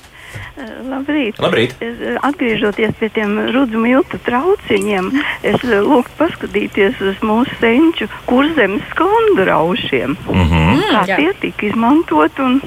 Labrīt. 0.85 1.39
Labrīt. 1.41 1.73
Es, 1.81 1.97
eh, 1.99 2.17
atgriežoties 2.21 2.93
pie 2.99 3.09
tiem 3.09 3.35
rudzu 3.53 3.79
miltu 3.81 4.19
trauciņiem, 4.25 5.09
es 5.41 5.63
eh, 5.65 5.79
lūgtu 5.81 6.13
paskatīties 6.19 7.01
uz 7.01 7.21
mūsu 7.25 7.57
senču 7.61 8.07
kurzemes 8.29 8.85
skondu 8.91 9.47
raušiem. 9.49 10.17
Mm 10.29 10.45
-hmm. 10.51 10.81
Kā 10.91 11.05
jā. 11.07 11.15
tie 11.15 11.33
tika 11.41 11.65
izmantot 11.65 12.39
un, 12.39 12.61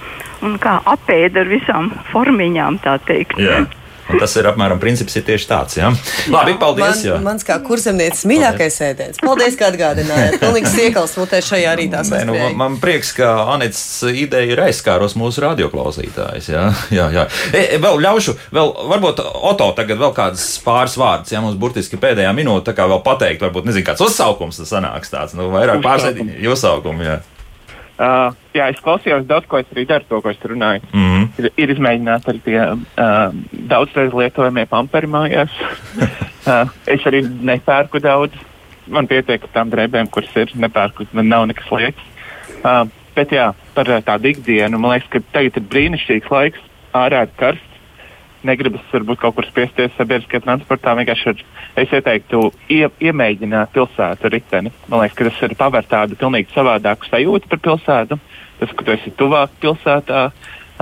un 0.45 0.61
kā 0.63 0.79
apēda 0.85 1.45
ar 1.45 1.51
visām 1.51 1.91
formiņām, 2.13 2.81
tā 2.85 2.99
teikt. 3.07 3.41
Jā. 3.41 3.65
Un 4.07 4.21
tas 4.23 4.37
ir 4.39 4.47
apmēram 4.47 4.79
princips, 4.79 5.17
ir 5.19 5.25
tieši 5.27 5.49
tāds. 5.51 5.77
Jā. 5.81 5.89
Labi, 6.31 6.55
paldies. 6.61 7.01
Man, 7.01 7.01
jā. 7.09 7.17
mans 7.25 7.47
kā 7.47 7.57
kurzemniecis 7.67 8.23
mīļākais 8.31 8.79
ēdiens. 8.87 9.19
Paldies, 9.23 9.57
ka 9.59 9.73
atgādinājāt. 9.73 10.37
Pilnīgs 10.43 10.77
iekals 10.85 11.17
mutē 11.19 11.41
šajā 11.43 11.73
rītā. 11.81 12.05
Nē, 12.13 12.23
nu, 12.29 12.37
man, 12.39 12.55
man 12.61 12.79
prieks, 12.83 13.11
ka 13.17 13.33
Anits 13.57 13.83
ideja 14.07 14.55
ir 14.55 14.63
aizskārus 14.69 15.17
mūsu 15.19 15.43
radioklausītājus. 15.49 16.51
Jā, 16.55 16.69
jā, 16.95 17.09
jā. 17.17 17.27
E, 17.51 17.65
e, 17.65 17.81
vēl 17.83 17.99
ļaušu, 18.07 18.37
vēl, 18.55 18.75
varbūt 18.95 19.25
Oto 19.27 19.73
tagad 19.79 19.99
vēl 19.99 20.15
kādas 20.15 20.47
pāris 20.63 20.95
vārdus, 21.01 21.35
ja 21.35 21.43
mums 21.43 21.59
burtiski 21.59 21.99
pēdējā 22.01 22.31
minūte, 22.37 22.69
tā 22.71 22.77
kā 22.79 22.87
vēl 22.91 23.03
pateikt, 23.07 23.43
varbūt 23.43 23.67
nezinu, 23.73 23.87
kāds 23.91 24.07
uzsaukums 24.07 24.63
tas 24.63 24.71
sanāks 24.71 25.11
tāds, 25.11 25.35
nu, 25.39 25.51
vairāk 25.55 25.83
pārsēdiņi, 25.85 26.45
uzsaukumi, 26.55 27.11
jā. 27.11 27.19
Uh, 27.97 28.35
jā, 28.53 28.67
es 28.69 28.81
klausījos 28.85 29.25
daudz, 29.25 29.47
ko 29.49 29.57
es 29.63 29.71
arī 29.73 29.87
daru, 29.89 30.05
to, 30.09 30.19
ko 30.21 30.29
es 30.29 30.43
runāju. 30.45 30.83
Mm 30.93 31.05
-hmm. 31.13 31.29
Ir, 31.39 31.51
ir 31.57 31.71
izmēģināti 31.73 32.29
arī 32.31 32.41
tie 32.45 32.61
uh, 32.73 33.33
daudzreiz 33.71 34.13
lietojamie 34.13 34.67
pamperi 34.67 35.07
mājās. 35.07 35.55
uh, 36.51 36.69
es 36.87 37.07
arī 37.09 37.23
nepērku 37.25 37.99
daudz. 37.99 38.33
Man 38.87 39.07
pietiek 39.07 39.43
ar 39.43 39.51
tām 39.55 39.71
drēbēm, 39.71 40.11
kuras 40.11 40.37
ir. 40.37 40.53
Nepērku, 40.55 41.07
man 41.13 41.29
nav 41.29 41.47
nekas 41.47 41.71
liekas. 41.71 42.05
Uh, 42.65 42.89
bet 43.15 43.33
jā, 43.33 43.55
par 43.75 43.89
uh, 43.89 44.03
tādu 44.05 44.29
ikdienu 44.29 44.79
man 44.79 44.91
liekas, 44.91 45.09
ka 45.09 45.21
tagad 45.33 45.57
ir 45.57 45.63
brīnišķīgs 45.63 46.31
laiks. 46.31 46.61
Ārā 46.93 47.23
ir 47.23 47.33
karsts. 47.37 47.76
Negribas 48.47 48.85
varbūt 48.93 49.21
kaut 49.23 49.37
kur 49.37 49.47
spiesties 49.49 49.95
sabiedriskajā 49.99 50.45
transportā. 50.45 50.95
Vienkārši 50.99 51.33
ar, 51.33 51.43
es 51.83 51.95
ieteiktu 51.99 52.43
ie, 52.73 52.85
iemēģināt 53.09 53.75
pilsētu 53.75 54.31
riteni. 54.33 54.73
Man 54.87 55.03
liekas, 55.03 55.19
ka 55.19 55.29
tas 55.29 55.43
ir 55.47 55.57
pavērt 55.59 55.91
tādu 55.93 56.19
pilnīgi 56.21 56.55
savādāku 56.55 57.11
sajūtu 57.11 57.53
par 57.53 57.63
pilsētu. 57.67 58.21
Tas, 58.61 58.73
ka 58.73 58.87
tu 58.87 58.95
esi 58.95 59.13
tuvāk 59.19 59.59
pilsētā 59.61 60.23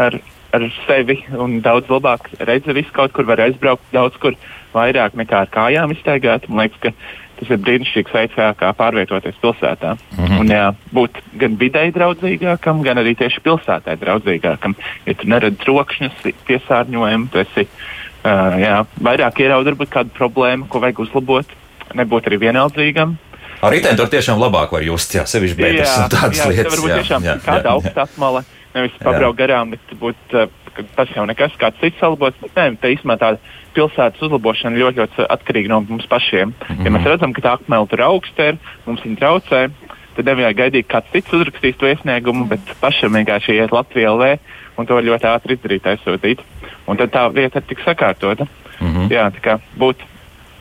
ar, 0.05 0.19
ar 0.55 0.69
sevi 0.85 1.19
un 1.35 1.59
daudz 1.65 1.91
labāk 1.91 2.31
redzi 2.39 2.77
visu 2.77 2.95
kaut 2.95 3.15
kur, 3.17 3.27
var 3.27 3.43
aizbraukt 3.47 3.91
daudz 3.95 4.19
kur 4.23 4.39
vairāk 4.75 5.17
nekā 5.19 5.45
ar 5.45 5.53
kājām 5.55 5.95
iztaigāt. 5.95 6.49
Man 6.49 6.67
liekas, 6.67 6.81
ka 6.83 6.95
tas 7.39 7.51
ir 7.51 7.61
brīnišķīgs 7.65 8.15
veids, 8.15 8.37
kā, 8.37 8.51
kā 8.59 8.71
pārvietoties 8.77 9.41
pilsētā. 9.43 9.97
Mm 10.17 10.25
-hmm. 10.25 10.41
Un 10.41 10.53
jā, 10.53 10.65
būt 10.95 11.21
gan 11.41 11.59
videi 11.61 11.93
draudzīgākam, 11.95 12.83
gan 12.87 12.99
arī 13.03 13.15
tieši 13.19 13.43
pilsētai 13.45 13.97
draudzīgākam. 14.01 14.75
Ja 15.07 15.15
tu 15.15 15.29
neredzi 15.29 15.63
trokšņus, 15.65 16.25
piesārņojumu, 16.49 17.29
tu 17.33 17.39
esi 17.39 17.67
uh, 17.67 18.59
jā, 18.61 18.87
vairāk 19.03 19.41
ieraudzījis 19.41 19.73
varbūt 19.75 19.91
kādu 19.91 20.11
problēmu, 20.19 20.69
ko 20.69 20.81
vajag 20.81 20.99
uzlabot, 21.07 21.47
nebūt 21.95 22.27
arī 22.27 22.41
vienaldzīgam. 22.49 23.17
Ar 23.65 23.73
riteni 23.73 23.97
tur 23.97 24.09
tiešām 24.13 24.41
labāk 24.41 24.73
var 24.73 24.83
just, 24.83 25.15
jā, 25.15 25.25
sevišķi 25.27 25.63
bēdas 25.63 25.97
un 25.99 26.11
tādas 26.13 26.39
jā, 26.43 26.51
lietas. 26.51 26.75
Varbūt 26.75 26.99
tiešām 27.01 27.29
kāda 27.45 27.71
augsta 27.71 28.05
apmale, 28.05 28.45
nevis 28.75 28.99
pabraukt 29.01 29.39
garām, 29.39 29.71
bet 29.71 29.95
būt, 30.01 30.35
uh, 30.35 30.49
ka 30.75 30.85
tas 30.97 31.13
jau 31.17 31.27
nekas 31.27 31.57
kāds 31.61 31.81
cits 31.81 32.01
salabos. 32.03 32.37
Bet 32.43 32.57
nē, 32.59 32.67
tā 32.83 32.93
īstenībā 32.95 33.17
tā 33.21 33.35
pilsētas 33.75 34.23
uzlabošana 34.27 34.79
ļoti, 34.79 35.03
ļoti 35.03 35.27
atkarīga 35.37 35.73
no 35.73 35.81
mums 35.89 36.07
pašiem. 36.11 36.53
Mm 36.53 36.77
-hmm. 36.77 36.85
Ja 36.85 36.91
mēs 36.91 37.09
redzam, 37.11 37.33
ka 37.33 37.43
tā 37.43 37.53
apmele 37.59 37.87
tur 37.91 38.03
augsta 38.03 38.49
ir, 38.53 38.59
mums 38.87 39.03
viņa 39.05 39.19
traucē, 39.19 39.71
tad 40.17 40.25
nevajag 40.31 40.57
gaidīt, 40.57 40.87
kāds 40.91 41.11
cits 41.13 41.33
uzrakstīs 41.33 41.79
to 41.79 41.87
iesniegumu, 41.91 42.47
bet 42.51 42.61
pašam 42.81 43.15
vienkārši 43.19 43.59
iet 43.59 43.75
Latvijā 43.75 44.15
LV 44.15 44.39
un 44.79 44.87
to 44.87 44.99
ļoti 45.01 45.31
ātri 45.31 45.59
izdarīt, 45.59 45.87
aizsūtīt. 45.87 46.43
Un 46.87 46.99
tad 47.01 47.15
tā 47.15 47.29
lieta 47.35 47.61
tiks 47.61 47.87
sakārtota. 47.87 48.47
Mm 48.81 48.93
-hmm. 48.93 49.11
Jā, 49.11 49.31
tā 49.31 49.41
kā 49.41 49.59
būt, 49.79 49.97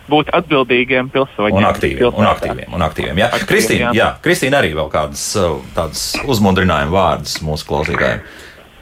būt 0.10 0.30
atbildīgiem 0.34 1.10
pilsoņiem. 1.10 1.58
Un 1.58 1.66
aktīviem. 1.66 2.14
Un 2.14 2.26
aktīviem, 2.26 2.74
un 2.74 2.82
aktīviem 2.82 3.18
jā. 3.18 3.28
Aktīviem, 3.28 3.48
Kristīna, 3.48 3.90
jā. 3.90 3.94
jā, 3.94 4.10
Kristīna 4.22 4.62
arī 4.62 4.74
vēl 4.74 4.90
kādas 4.92 5.36
uh, 5.36 5.62
tādas 5.76 6.14
uzmundrinājuma 6.26 6.92
vārdas 6.92 7.42
mūsu 7.42 7.68
klausītājiem. 7.68 8.22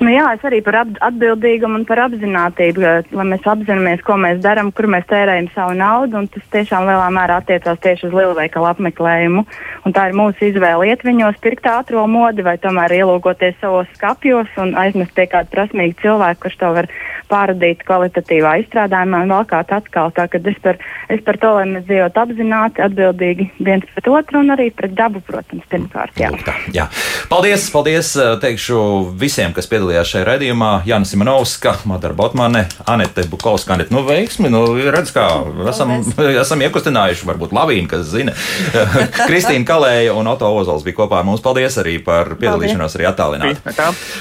Nu, 0.01 0.09
jā, 0.09 0.23
es 0.33 0.41
arī 0.47 0.63
par 0.65 0.79
atbildīgumu 0.81 1.77
un 1.77 1.83
par 1.85 1.99
apziņotību, 2.07 2.81
lai 3.13 3.25
mēs 3.29 3.43
apzināmies, 3.45 3.99
ko 4.01 4.15
mēs 4.17 4.39
darām, 4.41 4.71
kur 4.73 4.87
mēs 4.89 5.05
tērējam 5.11 5.51
savu 5.53 5.75
naudu. 5.77 6.23
Tas 6.33 6.47
tiešām 6.55 6.87
lielā 6.89 7.05
mērā 7.13 7.37
attiecās 7.37 7.77
tieši 7.83 8.07
uz 8.09 8.15
lielveikalu 8.17 8.71
apmeklējumu. 8.71 9.43
Un 9.85 9.93
tā 9.93 10.07
ir 10.09 10.17
mūsu 10.17 10.47
izvēle 10.49 10.89
iet 10.89 11.05
viņos, 11.05 11.37
pirkt 11.45 11.69
ātrā 11.69 12.07
modi 12.09 12.41
vai 12.41 12.55
tomēr 12.63 12.97
ielūgoties 12.97 13.61
savos 13.61 13.93
skapjos 13.93 14.49
un 14.63 14.73
aizmest 14.81 15.13
pie 15.13 15.27
kāda 15.29 15.53
prasmīga 15.53 16.01
cilvēka, 16.01 16.41
kurš 16.47 16.57
to 16.63 16.73
var 16.79 16.89
pārādīt 17.31 17.85
kvalitatīvā 17.87 18.57
izstrādājumā 18.65 19.23
un 19.25 19.33
vēl 19.35 19.47
kāds 19.49 19.75
atkal. 19.75 20.11
Tā, 20.15 20.27
kad 20.31 20.47
es, 20.47 20.57
par, 20.63 20.79
es 21.11 21.23
par 21.25 21.39
to, 21.41 21.53
lai 21.57 21.67
mēs 21.71 21.85
dzīvotu 21.87 22.21
apzināti, 22.23 22.83
atbildīgi 22.85 23.47
viens 23.63 23.87
pret 23.93 24.09
otru 24.11 24.41
un 24.41 24.53
arī 24.55 24.69
pret 24.75 24.95
dabu, 24.97 25.23
protams, 25.25 25.65
pirmkārt. 25.71 26.17
Jā. 26.19 26.31
Lūk 26.33 26.45
tā, 26.47 26.55
jā. 26.75 26.87
Paldies, 27.31 27.67
paldies 27.73 28.13
uh, 28.19 28.33
teikšu 28.41 28.81
visiem, 29.19 29.55
kas 29.55 29.69
piedalījās 29.71 30.13
šajā 30.13 30.27
raidījumā. 30.27 30.71
Jānis 30.89 31.13
Simonovska, 31.13 31.77
Madara 31.89 32.17
Botmane, 32.17 32.65
Anete 32.91 33.25
Bukovska. 33.31 33.77
Anete, 33.77 33.95
nu 33.95 34.03
veiksmi, 34.07 34.51
nu 34.51 34.63
redz, 34.91 35.13
kā 35.15 35.27
esam, 35.71 35.95
esam 36.43 36.65
iekustinājuši, 36.67 37.27
varbūt 37.29 37.55
lavīnu, 37.55 37.89
kas 37.91 38.09
zina. 38.11 38.35
Kristīna 39.29 39.67
Kalēja 39.67 40.17
un 40.17 40.31
Oto 40.31 40.51
Ozols 40.59 40.85
bija 40.87 41.01
kopā 41.03 41.21
ar 41.21 41.29
mums. 41.29 41.43
Paldies 41.45 41.79
arī 41.81 41.97
par 42.03 42.35
piedalīšanos 42.39 42.99
arī 42.99 43.09
attālināti. 43.11 43.77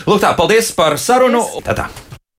Lūk 0.06 0.22
tā, 0.22 0.34
paldies 0.38 0.72
par 0.76 0.98
sarunu. 1.00 1.44
Tā 1.66 1.76
tā. 1.76 1.90